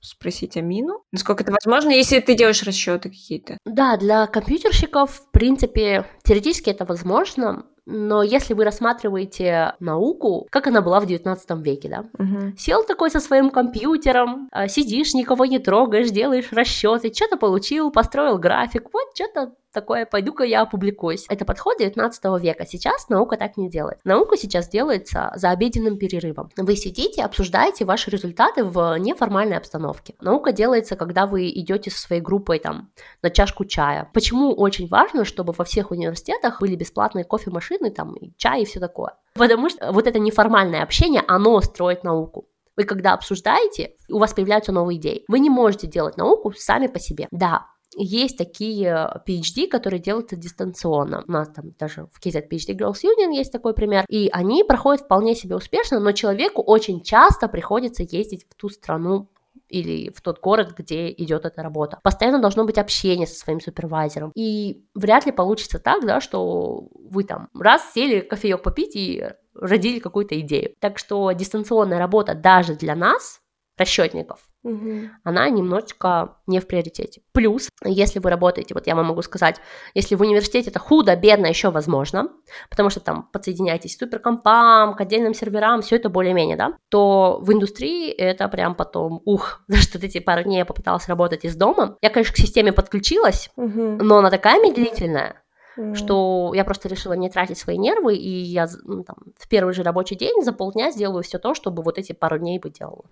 спросить 0.00 0.56
Амину. 0.56 1.02
Насколько 1.12 1.42
это 1.42 1.52
возможно, 1.52 1.90
если 1.90 2.20
ты 2.20 2.34
делаешь 2.34 2.62
расчеты 2.62 3.08
какие-то? 3.08 3.58
Да, 3.64 3.96
для 3.96 4.26
компьютерщиков, 4.26 5.10
в 5.10 5.30
принципе, 5.30 6.06
теоретически 6.22 6.70
это 6.70 6.84
возможно, 6.84 7.66
но 7.86 8.22
если 8.22 8.54
вы 8.54 8.64
рассматриваете 8.64 9.74
науку, 9.80 10.46
как 10.50 10.66
она 10.66 10.80
была 10.82 11.00
в 11.00 11.06
19 11.06 11.50
веке, 11.64 11.88
да, 11.88 12.04
Мгм. 12.22 12.56
Сел 12.56 12.84
такой 12.84 13.10
со 13.10 13.20
своим 13.20 13.50
компьютером, 13.50 14.48
а, 14.52 14.68
сидишь, 14.68 15.14
никого 15.14 15.46
не 15.46 15.58
трогаешь, 15.58 16.10
делаешь 16.10 16.48
расчеты, 16.52 17.12
что-то 17.12 17.36
получил, 17.36 17.90
построил 17.90 18.38
график, 18.38 18.88
вот 18.92 19.08
что-то 19.14 19.54
такое, 19.72 20.06
пойду-ка 20.06 20.44
я 20.44 20.62
опубликуюсь. 20.62 21.26
Это 21.28 21.44
подход 21.44 21.78
19 21.78 22.42
века. 22.42 22.66
Сейчас 22.66 23.08
наука 23.08 23.36
так 23.36 23.56
не 23.56 23.70
делает. 23.70 23.98
Наука 24.04 24.36
сейчас 24.36 24.68
делается 24.68 25.32
за 25.36 25.50
обеденным 25.50 25.98
перерывом. 25.98 26.50
Вы 26.56 26.76
сидите, 26.76 27.22
обсуждаете 27.22 27.84
ваши 27.84 28.10
результаты 28.10 28.64
в 28.64 28.96
неформальной 28.98 29.56
обстановке. 29.56 30.14
Наука 30.20 30.52
делается, 30.52 30.96
когда 30.96 31.26
вы 31.26 31.48
идете 31.50 31.90
со 31.90 32.00
своей 32.00 32.22
группой 32.22 32.58
там 32.58 32.90
на 33.22 33.30
чашку 33.30 33.64
чая. 33.64 34.10
Почему 34.12 34.52
очень 34.52 34.88
важно, 34.88 35.24
чтобы 35.24 35.52
во 35.52 35.64
всех 35.64 35.90
университетах 35.90 36.60
были 36.60 36.76
бесплатные 36.76 37.24
кофемашины, 37.24 37.90
там, 37.90 38.14
и 38.14 38.32
чай 38.36 38.62
и 38.62 38.64
все 38.64 38.80
такое? 38.80 39.14
Потому 39.34 39.68
что 39.68 39.92
вот 39.92 40.06
это 40.06 40.18
неформальное 40.18 40.82
общение, 40.82 41.22
оно 41.26 41.60
строит 41.60 42.04
науку. 42.04 42.46
Вы 42.76 42.84
когда 42.84 43.12
обсуждаете, 43.12 43.94
у 44.08 44.18
вас 44.18 44.32
появляются 44.32 44.72
новые 44.72 44.98
идеи. 44.98 45.24
Вы 45.28 45.40
не 45.40 45.50
можете 45.50 45.86
делать 45.86 46.16
науку 46.16 46.52
сами 46.56 46.86
по 46.86 46.98
себе. 46.98 47.28
Да, 47.30 47.66
есть 47.96 48.38
такие 48.38 49.22
PhD, 49.26 49.66
которые 49.68 50.00
делают 50.00 50.32
это 50.32 50.36
дистанционно. 50.36 51.24
У 51.26 51.32
нас 51.32 51.48
там 51.48 51.72
даже 51.78 52.06
в 52.12 52.24
KZ 52.24 52.48
PhD 52.48 52.76
Girls 52.76 53.02
Union 53.04 53.34
есть 53.34 53.52
такой 53.52 53.74
пример. 53.74 54.04
И 54.08 54.28
они 54.32 54.64
проходят 54.64 55.04
вполне 55.04 55.34
себе 55.34 55.56
успешно, 55.56 56.00
но 56.00 56.12
человеку 56.12 56.62
очень 56.62 57.02
часто 57.02 57.48
приходится 57.48 58.02
ездить 58.02 58.46
в 58.48 58.54
ту 58.54 58.68
страну, 58.68 59.28
или 59.68 60.10
в 60.10 60.20
тот 60.20 60.40
город, 60.40 60.74
где 60.76 61.10
идет 61.10 61.44
эта 61.44 61.62
работа. 61.62 62.00
Постоянно 62.02 62.40
должно 62.40 62.64
быть 62.64 62.78
общение 62.78 63.26
со 63.26 63.38
своим 63.38 63.60
супервайзером. 63.60 64.32
И 64.34 64.84
вряд 64.94 65.26
ли 65.26 65.32
получится 65.32 65.78
так, 65.78 66.04
да, 66.04 66.20
что 66.20 66.88
вы 66.92 67.24
там 67.24 67.48
раз 67.54 67.92
сели 67.94 68.20
кофеек 68.20 68.62
попить 68.62 68.96
и 68.96 69.24
родили 69.54 70.00
какую-то 70.00 70.38
идею. 70.40 70.74
Так 70.80 70.98
что 70.98 71.30
дистанционная 71.32 71.98
работа 71.98 72.34
даже 72.34 72.74
для 72.74 72.96
нас, 72.96 73.40
расчетников, 73.76 74.49
Мгм. 74.62 75.10
она 75.24 75.48
немножечко 75.48 76.36
не 76.46 76.60
в 76.60 76.66
приоритете. 76.66 77.22
Плюс, 77.32 77.70
если 77.82 78.18
вы 78.18 78.28
работаете, 78.28 78.74
вот 78.74 78.86
я 78.86 78.94
вам 78.94 79.06
могу 79.06 79.22
сказать, 79.22 79.56
если 79.94 80.14
в 80.16 80.20
университете 80.20 80.68
это 80.70 80.78
худо-бедно 80.78 81.46
еще 81.46 81.70
возможно, 81.70 82.28
потому 82.68 82.90
что 82.90 83.00
там 83.00 83.22
подсоединяетесь 83.32 83.96
к 83.96 84.00
суперкомпам, 84.00 84.94
к 84.94 85.00
отдельным 85.00 85.32
серверам, 85.32 85.80
все 85.80 85.96
это 85.96 86.10
более-менее, 86.10 86.56
да, 86.56 86.74
то 86.90 87.38
в 87.40 87.50
индустрии 87.52 88.10
это 88.10 88.48
прям 88.48 88.74
потом, 88.74 89.22
ух, 89.24 89.62
за 89.68 89.78
что 89.78 89.98
эти 89.98 90.20
пару 90.20 90.42
дней 90.42 90.58
я 90.58 90.64
попыталась 90.66 91.08
работать 91.08 91.44
из 91.44 91.56
дома. 91.56 91.96
Я, 92.02 92.10
конечно, 92.10 92.34
к 92.34 92.38
системе 92.38 92.72
подключилась, 92.72 93.50
Мгм. 93.56 93.98
но 93.98 94.18
она 94.18 94.30
такая 94.30 94.60
медлительная, 94.62 95.42
Мгм. 95.76 95.94
что 95.94 96.52
я 96.54 96.64
просто 96.64 96.88
решила 96.88 97.14
не 97.14 97.30
тратить 97.30 97.56
свои 97.56 97.78
нервы, 97.78 98.14
и 98.16 98.28
я 98.28 98.68
ну, 98.84 99.04
там, 99.04 99.16
в 99.38 99.48
первый 99.48 99.72
же 99.72 99.82
рабочий 99.82 100.16
день 100.16 100.42
за 100.42 100.52
полдня 100.52 100.90
сделаю 100.90 101.22
все 101.22 101.38
то, 101.38 101.54
чтобы 101.54 101.82
вот 101.82 101.96
эти 101.96 102.12
пару 102.12 102.38
дней 102.38 102.58
бы 102.58 102.68
делала. 102.68 103.04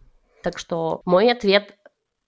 Так 0.43 0.59
что 0.59 1.03
мой 1.05 1.31
ответ 1.31 1.75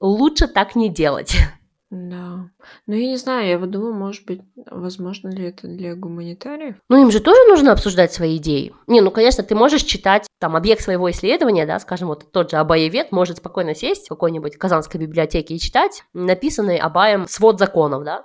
лучше 0.00 0.48
так 0.48 0.74
не 0.76 0.88
делать. 0.88 1.36
Да. 1.90 2.48
Ну, 2.86 2.94
я 2.94 3.08
не 3.08 3.16
знаю, 3.16 3.48
я 3.48 3.58
вот 3.58 3.70
думаю, 3.70 3.94
может 3.94 4.24
быть, 4.24 4.42
возможно 4.70 5.28
ли 5.28 5.48
это 5.48 5.66
для 5.66 5.96
гуманитариев? 5.96 6.76
Ну, 6.88 7.02
им 7.02 7.10
же 7.10 7.18
тоже 7.18 7.40
нужно 7.48 7.72
обсуждать 7.72 8.12
свои 8.12 8.36
идеи. 8.36 8.72
Не, 8.86 9.00
ну, 9.00 9.10
конечно, 9.10 9.42
ты 9.42 9.56
можешь 9.56 9.82
читать 9.82 10.24
там 10.38 10.54
объект 10.54 10.82
своего 10.82 11.10
исследования, 11.10 11.66
да, 11.66 11.80
скажем, 11.80 12.06
вот 12.06 12.30
тот 12.30 12.52
же 12.52 12.58
Абаевед 12.58 13.10
может 13.10 13.38
спокойно 13.38 13.74
сесть 13.74 14.06
в 14.06 14.10
какой-нибудь 14.10 14.56
Казанской 14.56 15.00
библиотеке 15.00 15.54
и 15.54 15.58
читать 15.58 16.04
написанный 16.12 16.76
Абаем 16.76 17.26
свод 17.26 17.58
законов, 17.58 18.04
да, 18.04 18.24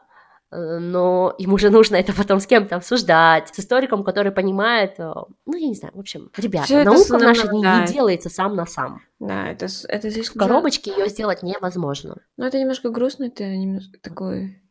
но 0.52 1.34
ему 1.38 1.58
же 1.58 1.70
нужно 1.70 1.96
это 1.96 2.14
потом 2.14 2.40
с 2.40 2.48
кем-то 2.48 2.76
обсуждать, 2.78 3.50
с 3.54 3.60
историком, 3.60 4.04
который 4.04 4.32
понимает, 4.32 4.96
э, 5.00 5.12
ну, 5.46 5.58
я 5.58 5.68
не 5.68 5.76
знаю, 5.76 5.94
в 5.96 6.00
общем, 6.00 6.30
ребята, 6.38 6.66
Всё 6.66 6.84
наука 6.84 7.18
в 7.18 7.22
наши 7.22 7.48
дни 7.48 7.62
не 7.62 7.86
делается 7.92 8.30
сам 8.30 8.56
на 8.56 8.66
сам. 8.66 9.02
Да, 9.20 9.48
это, 9.48 9.68
это 9.88 10.08
В 10.10 10.12
слишком... 10.12 10.40
жалко. 10.40 10.54
коробочке 10.54 10.92
ее 10.92 11.10
сделать 11.10 11.44
невозможно. 11.44 12.18
Ну, 12.38 12.46
это 12.46 12.60
немножко 12.60 12.90
грустно, 12.90 13.26
это 13.26 13.44
немножко 13.46 14.00
такой... 14.02 14.62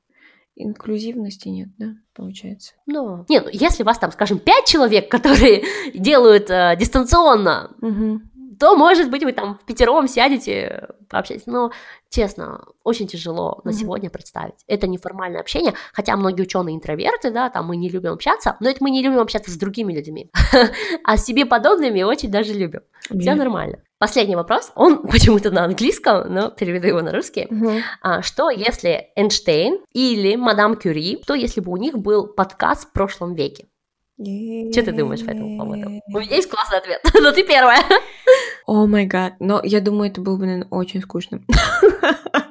Инклюзивности 0.57 1.49
нет, 1.49 1.71
да, 1.79 1.97
получается? 2.15 2.75
Но, 2.87 3.27
не, 3.29 3.41
ну, 3.41 3.49
если 3.51 3.83
вас 3.83 3.99
там, 3.99 4.13
скажем, 4.13 4.39
пять 4.39 4.67
человек, 4.67 5.11
которые 5.11 5.65
делают 5.95 6.49
э, 6.49 6.77
дистанционно, 6.79 7.73
Мгм. 7.81 8.31
То, 8.59 8.77
может 8.77 9.11
быть, 9.11 9.25
вы 9.25 9.33
там 9.33 9.59
в 9.59 9.65
пятером 9.65 10.09
сядете, 10.09 10.89
пообщаетесь. 11.09 11.47
Но, 11.47 11.71
честно, 12.11 12.65
очень 12.83 13.07
тяжело 13.07 13.61
на 13.65 13.73
сегодня 13.73 14.11
представить. 14.11 14.55
Это 14.67 14.87
неформальное 14.87 15.41
общение, 15.41 15.75
хотя 15.93 16.17
многие 16.17 16.43
ученые 16.43 16.77
интроверты, 16.77 17.31
да, 17.31 17.51
там 17.51 17.67
мы 17.67 17.77
не 17.77 17.89
любим 17.89 18.13
общаться, 18.13 18.57
но 18.61 18.69
это 18.69 18.83
мы 18.83 18.91
не 18.91 19.03
любим 19.03 19.21
общаться 19.21 19.51
с 19.51 19.57
другими 19.57 19.93
людьми, 19.93 20.31
а 21.05 21.17
с 21.17 21.25
себе 21.25 21.47
подобными 21.47 22.03
очень 22.03 22.31
даже 22.31 22.53
любим. 22.53 22.81
Все 23.19 23.35
нормально. 23.35 23.79
Последний 23.99 24.37
вопрос, 24.37 24.71
он 24.75 25.03
почему-то 25.11 25.51
на 25.51 25.65
английском, 25.65 26.33
но 26.33 26.51
переведу 26.51 26.89
его 26.89 27.01
на 27.01 27.13
русский. 27.13 27.47
Мгм. 27.49 27.81
А, 28.03 28.23
что 28.23 28.51
если 28.51 29.11
Эйнштейн 29.17 29.79
или 29.93 30.37
мадам 30.37 30.77
Кюри, 30.77 31.21
что 31.23 31.35
если 31.35 31.61
бы 31.61 31.73
у 31.73 31.77
них 31.77 31.97
был 31.97 32.27
подкаст 32.27 32.89
в 32.89 32.93
прошлом 32.93 33.35
веке? 33.35 33.67
Что 34.17 34.83
ты 34.83 34.93
думаешь 34.93 35.25
по 35.25 35.31
этому 35.31 35.59
поводу? 35.59 36.01
У 36.07 36.19
меня 36.19 36.37
есть 36.37 36.49
классный 36.49 36.79
ответ, 36.79 37.01
но 37.21 37.33
ты 37.33 37.43
первая. 37.43 37.83
О 38.67 38.87
май 38.87 39.07
гад. 39.07 39.35
Но 39.41 39.61
я 39.65 39.81
думаю, 39.81 40.11
это 40.11 40.21
было 40.21 40.37
бы, 40.37 40.47
наверное, 40.47 40.69
очень 40.71 41.03
скучно. 41.03 41.41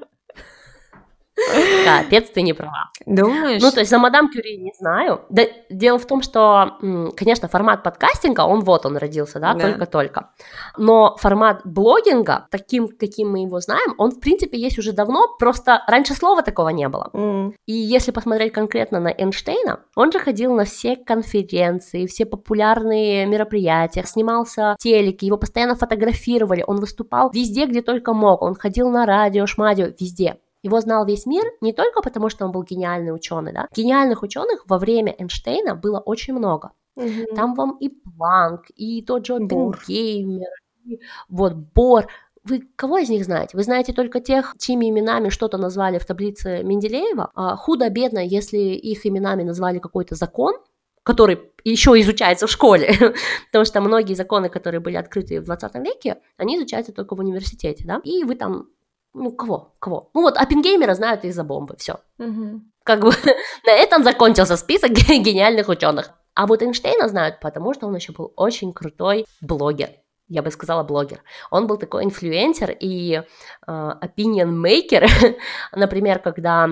Капец, 1.86 2.30
ты 2.30 2.42
не 2.42 2.54
права. 2.54 2.92
Думаешь? 3.06 3.62
Ну, 3.62 3.72
то 3.72 3.80
есть 3.80 3.90
за 3.90 3.98
мадам 3.98 4.30
Кюри 4.30 4.58
не 4.58 4.72
знаю. 4.78 5.22
Да, 5.30 5.44
дело 5.70 5.98
в 5.98 6.06
том, 6.06 6.22
что, 6.22 6.78
конечно, 7.16 7.48
формат 7.48 7.84
подкастинга, 7.84 8.42
он 8.42 8.62
вот 8.62 8.86
он 8.86 8.98
родился, 8.98 9.40
да, 9.40 9.54
Да. 9.54 9.70
только-только. 9.70 10.30
Но 10.78 11.16
формат 11.18 11.62
блогинга, 11.66 12.48
таким, 12.52 12.88
каким 12.88 13.32
мы 13.32 13.40
его 13.44 13.60
знаем, 13.60 13.96
он, 13.98 14.12
в 14.12 14.20
принципе, 14.20 14.58
есть 14.60 14.78
уже 14.78 14.92
давно, 14.94 15.28
просто 15.40 15.84
раньше 15.88 16.14
слова 16.14 16.44
такого 16.44 16.70
не 16.70 16.88
было. 16.88 17.10
М. 17.14 17.54
И 17.66 17.74
если 17.74 18.12
посмотреть 18.12 18.54
конкретно 18.54 19.00
на 19.00 19.10
Эйнштейна, 19.10 19.80
он 19.96 20.12
же 20.12 20.20
ходил 20.20 20.54
на 20.54 20.66
все 20.66 20.96
конференции, 20.96 22.06
все 22.06 22.26
популярные 22.26 23.26
мероприятия, 23.26 24.04
снимался 24.06 24.76
в 24.80 24.84
телеке, 24.84 25.26
его 25.28 25.38
постоянно 25.38 25.76
фотографировали, 25.76 26.64
он 26.66 26.78
выступал 26.78 27.32
везде, 27.34 27.66
где 27.66 27.82
только 27.82 28.14
мог, 28.14 28.42
он 28.42 28.56
ходил 28.56 28.90
на 28.90 29.06
радио, 29.06 29.46
шмадио, 29.46 29.88
везде. 30.00 30.38
Его 30.64 30.80
знал 30.80 31.06
весь 31.06 31.26
мир 31.26 31.44
не 31.62 31.74
только 31.74 32.02
потому, 32.02 32.30
что 32.30 32.46
он 32.46 32.52
был 32.52 32.64
гениальный 32.64 33.14
ученый, 33.14 33.54
да. 33.54 33.68
Гениальных 33.76 34.24
ученых 34.24 34.64
во 34.68 34.80
время 34.80 35.14
Эйнштейна 35.18 35.76
было 35.76 36.00
очень 36.00 36.34
много. 36.34 36.72
Мгм. 36.96 37.36
Там 37.36 37.54
вам 37.54 37.78
и 37.80 37.90
Планк, 37.90 38.66
и 38.76 39.02
тот 39.02 39.26
же. 39.26 39.36
Оппенгеймер, 39.36 40.48
и 40.86 41.00
вот 41.30 41.54
Бор. 41.54 42.08
Вы 42.46 42.62
кого 42.76 42.98
из 42.98 43.10
них 43.10 43.24
знаете? 43.24 43.56
Вы 43.56 43.64
знаете 43.64 43.94
только 43.94 44.20
тех, 44.20 44.56
чьими 44.58 44.90
именами 44.90 45.30
что-то 45.30 45.58
назвали 45.58 45.98
в 45.98 46.06
таблице 46.06 46.62
Менделеева. 46.64 47.32
А 47.36 47.56
худо-бедно, 47.56 48.20
если 48.20 48.58
их 48.58 49.06
именами 49.06 49.44
назвали 49.44 49.80
какой-то 49.80 50.16
закон, 50.16 50.56
который 51.04 51.40
еще 51.64 51.92
изучается 52.02 52.48
в 52.48 52.52
школе, 52.52 52.90
потому 53.52 53.66
что 53.66 53.82
многие 53.82 54.14
законы, 54.14 54.50
которые 54.50 54.82
были 54.82 54.96
открыты 54.96 55.40
в 55.40 55.46
20 55.46 55.76
веке, 55.76 56.18
они 56.38 56.58
изучаются 56.58 56.92
только 56.94 57.16
в 57.16 57.20
университете, 57.20 57.86
да, 57.86 58.02
и 58.04 58.24
вы 58.24 58.36
там, 58.36 58.68
ну, 59.14 59.32
кого, 59.32 59.76
кого? 59.80 60.10
Ну, 60.14 60.22
вот 60.22 60.38
Оппенгеймера 60.38 60.94
знают 60.96 61.24
из-за 61.26 61.44
бомбы, 61.44 61.76
все 61.78 62.00
Мгм. 62.18 62.72
как 62.84 63.02
бы 63.02 63.12
на 63.66 63.72
этом 63.72 64.04
закончился 64.04 64.58
список 64.58 64.92
гениальных 64.92 65.70
ученых. 65.70 66.12
А 66.36 66.48
вот 66.48 66.64
Эйнштейна 66.64 67.08
знают, 67.08 67.40
потому 67.40 67.74
что 67.74 67.88
он 67.88 67.96
еще 67.96 68.12
был 68.12 68.34
очень 68.36 68.74
крутой 68.74 69.26
блогер. 69.42 69.90
Я 70.28 70.42
бы 70.42 70.50
сказала 70.52 70.84
блогер. 70.84 71.22
Он 71.52 71.68
был 71.68 71.78
такой 71.78 72.04
инфлюенсер 72.06 72.76
и 72.80 73.16
э, 73.16 73.22
opinion 73.68 74.50
maker. 74.50 75.06
Например, 75.74 76.18
когда 76.20 76.70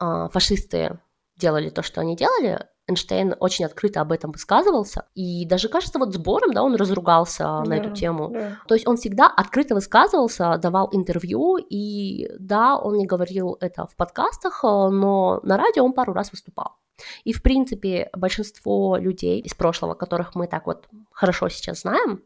э, 0.00 0.28
фашисты 0.32 0.98
делали 1.36 1.68
то, 1.70 1.82
что 1.82 2.00
они 2.00 2.16
делали, 2.16 2.66
Эйнштейн 2.86 3.34
очень 3.40 3.64
открыто 3.64 4.00
об 4.00 4.12
этом 4.12 4.30
высказывался, 4.32 5.06
и 5.14 5.46
даже, 5.46 5.68
кажется, 5.68 5.98
вот 5.98 6.12
сбором, 6.12 6.52
да, 6.52 6.62
он 6.62 6.74
разругался 6.74 7.44
да, 7.44 7.62
на 7.64 7.74
эту 7.74 7.90
тему. 7.90 8.30
Да. 8.30 8.58
То 8.68 8.74
есть 8.74 8.86
он 8.86 8.96
всегда 8.96 9.26
открыто 9.26 9.74
высказывался, 9.74 10.58
давал 10.58 10.90
интервью, 10.92 11.56
и 11.56 12.28
да, 12.38 12.78
он 12.78 12.98
не 12.98 13.06
говорил 13.06 13.56
это 13.60 13.86
в 13.86 13.96
подкастах, 13.96 14.62
но 14.62 15.40
на 15.42 15.56
радио 15.56 15.84
он 15.84 15.94
пару 15.94 16.12
раз 16.12 16.30
выступал. 16.30 16.76
И, 17.24 17.32
в 17.32 17.42
принципе, 17.42 18.10
большинство 18.12 18.96
людей 18.96 19.40
из 19.40 19.54
прошлого, 19.54 19.94
которых 19.94 20.34
мы 20.34 20.46
так 20.46 20.66
вот 20.66 20.86
хорошо 21.10 21.48
сейчас 21.48 21.80
знаем, 21.80 22.22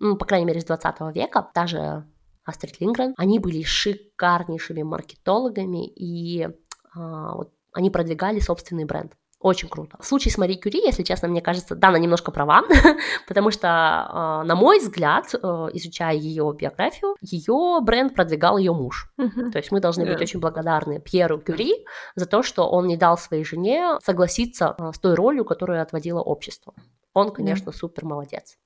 ну, 0.00 0.16
по 0.16 0.26
крайней 0.26 0.46
мере, 0.46 0.60
с 0.60 0.64
20 0.64 1.14
века, 1.14 1.50
даже 1.54 2.04
Астрид 2.44 2.80
Лингрен, 2.80 3.14
они 3.16 3.38
были 3.38 3.62
шикарнейшими 3.62 4.82
маркетологами, 4.82 5.86
и 5.86 6.48
а, 6.94 7.34
вот, 7.36 7.52
они 7.72 7.90
продвигали 7.90 8.40
собственный 8.40 8.84
бренд. 8.84 9.16
Очень 9.44 9.68
круто. 9.68 9.98
В 10.00 10.06
случае 10.06 10.32
с 10.32 10.38
Мари 10.38 10.54
Кюри, 10.54 10.80
если 10.82 11.02
честно, 11.02 11.28
мне 11.28 11.42
кажется, 11.42 11.74
да, 11.74 11.88
она 11.88 11.98
немножко 11.98 12.32
права, 12.32 12.62
потому 13.28 13.50
что, 13.50 13.68
а, 13.68 14.42
на 14.42 14.54
мой 14.54 14.78
взгляд, 14.78 15.34
э, 15.34 15.36
изучая 15.74 16.16
ее 16.16 16.50
биографию, 16.58 17.14
ее 17.20 17.78
бренд 17.82 18.14
продвигал 18.14 18.56
ее 18.56 18.72
муж. 18.72 19.12
То 19.18 19.58
есть 19.58 19.70
мы 19.70 19.80
должны 19.80 20.06
быть 20.06 20.18
очень 20.18 20.40
благодарны 20.40 20.98
Пьеру 20.98 21.38
Кюри 21.38 21.84
за 22.14 22.24
то, 22.24 22.42
что 22.42 22.70
он 22.70 22.86
не 22.86 22.96
дал 22.96 23.18
своей 23.18 23.44
жене 23.44 23.98
согласиться 24.02 24.70
а, 24.70 24.94
с 24.94 24.98
той 24.98 25.12
ролью, 25.12 25.44
которую 25.44 25.82
отводило 25.82 26.22
общество. 26.22 26.72
Он, 27.12 27.30
конечно, 27.30 27.70
супер 27.70 28.06
молодец. 28.06 28.56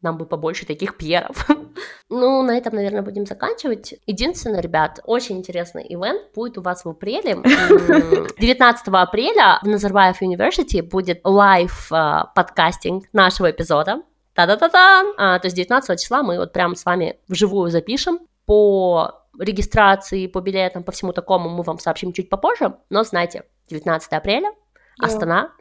Нам 0.00 0.16
бы 0.16 0.26
побольше 0.26 0.64
таких 0.64 0.96
Пьеров. 0.96 1.46
ну, 2.08 2.42
на 2.42 2.56
этом, 2.56 2.74
наверное, 2.74 3.02
будем 3.02 3.26
заканчивать. 3.26 3.94
Единственное, 4.06 4.60
ребят, 4.60 5.00
очень 5.04 5.38
интересный 5.38 5.84
event 5.88 6.32
будет 6.34 6.56
у 6.56 6.62
вас 6.62 6.84
в 6.84 6.88
апреле. 6.88 7.34
19 8.38 8.88
апреля 8.88 9.58
в 9.62 9.66
Nazarbayev 9.66 10.22
University 10.22 10.82
будет 10.82 11.20
live 11.24 11.88
а, 11.90 12.26
подкастинг 12.26 13.06
нашего 13.12 13.50
эпизода. 13.50 14.02
Та-да-та-та! 14.34 15.04
А, 15.16 15.38
то 15.40 15.46
есть 15.46 15.56
19 15.56 16.00
числа 16.00 16.22
мы 16.22 16.38
вот 16.38 16.52
прям 16.52 16.76
с 16.76 16.84
вами 16.84 17.18
вживую 17.26 17.70
запишем 17.70 18.20
по 18.46 19.26
регистрации, 19.36 20.28
по 20.28 20.40
билетам, 20.40 20.84
по 20.84 20.92
всему 20.92 21.12
такому 21.12 21.48
мы 21.48 21.64
вам 21.64 21.80
сообщим 21.80 22.12
чуть 22.12 22.28
попозже. 22.30 22.76
Но 22.88 23.02
знайте, 23.02 23.44
19 23.68 24.12
апреля, 24.12 24.52
Астана, 25.00 25.52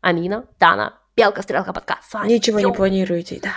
Амина, 0.00 0.46
Дана, 0.58 0.98
Белка, 1.14 1.42
стрелка, 1.42 1.74
подкаст. 1.74 2.10
С 2.10 2.14
вами. 2.14 2.32
Ничего 2.32 2.58
Йоу. 2.58 2.70
не 2.70 2.76
планируете, 2.76 3.40
да. 3.42 3.52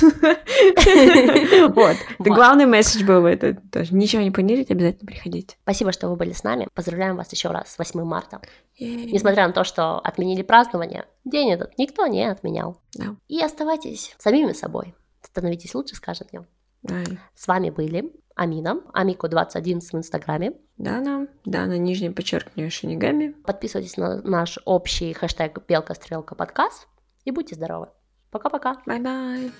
Вот. 1.68 1.96
Главный 2.20 2.66
месседж 2.66 3.04
был 3.04 3.26
это 3.26 3.54
тоже. 3.72 3.92
Ничего 3.92 4.22
не 4.22 4.30
планируете, 4.30 4.74
обязательно 4.74 5.06
приходите. 5.06 5.56
Спасибо, 5.62 5.90
что 5.90 6.08
вы 6.08 6.16
были 6.16 6.32
с 6.32 6.44
нами. 6.44 6.68
Поздравляем 6.74 7.16
вас 7.16 7.32
еще 7.32 7.48
раз 7.48 7.72
с 7.72 7.78
8 7.78 8.04
марта. 8.04 8.40
Несмотря 8.78 9.48
на 9.48 9.52
то, 9.52 9.64
что 9.64 9.98
отменили 9.98 10.42
празднование, 10.42 11.06
день 11.24 11.50
этот 11.50 11.76
никто 11.76 12.06
не 12.06 12.24
отменял. 12.30 12.80
И 13.26 13.40
оставайтесь 13.42 14.14
самими 14.18 14.52
собой. 14.52 14.94
Становитесь 15.22 15.74
лучше 15.74 15.96
с 15.96 16.00
каждым 16.00 16.28
днем. 16.28 16.46
С 17.34 17.48
вами 17.48 17.70
были 17.70 18.12
Амина, 18.36 18.82
Амико21 18.92 19.80
в 19.80 19.94
Инстаграме. 19.94 20.52
Дана, 20.76 21.26
Дана, 21.46 21.78
нижнее 21.78 22.12
подчеркивание 22.12 22.70
Шинигами. 22.70 23.34
Подписывайтесь 23.44 23.96
на 23.96 24.20
наш 24.22 24.58
общий 24.66 25.14
хэштег 25.14 25.66
Белка 25.66 25.94
Стрелка 25.94 26.34
подкаст 26.34 26.86
и 27.24 27.30
будьте 27.30 27.54
здоровы. 27.54 27.88
Пока-пока. 28.30 28.76
Bye-bye. 28.86 29.50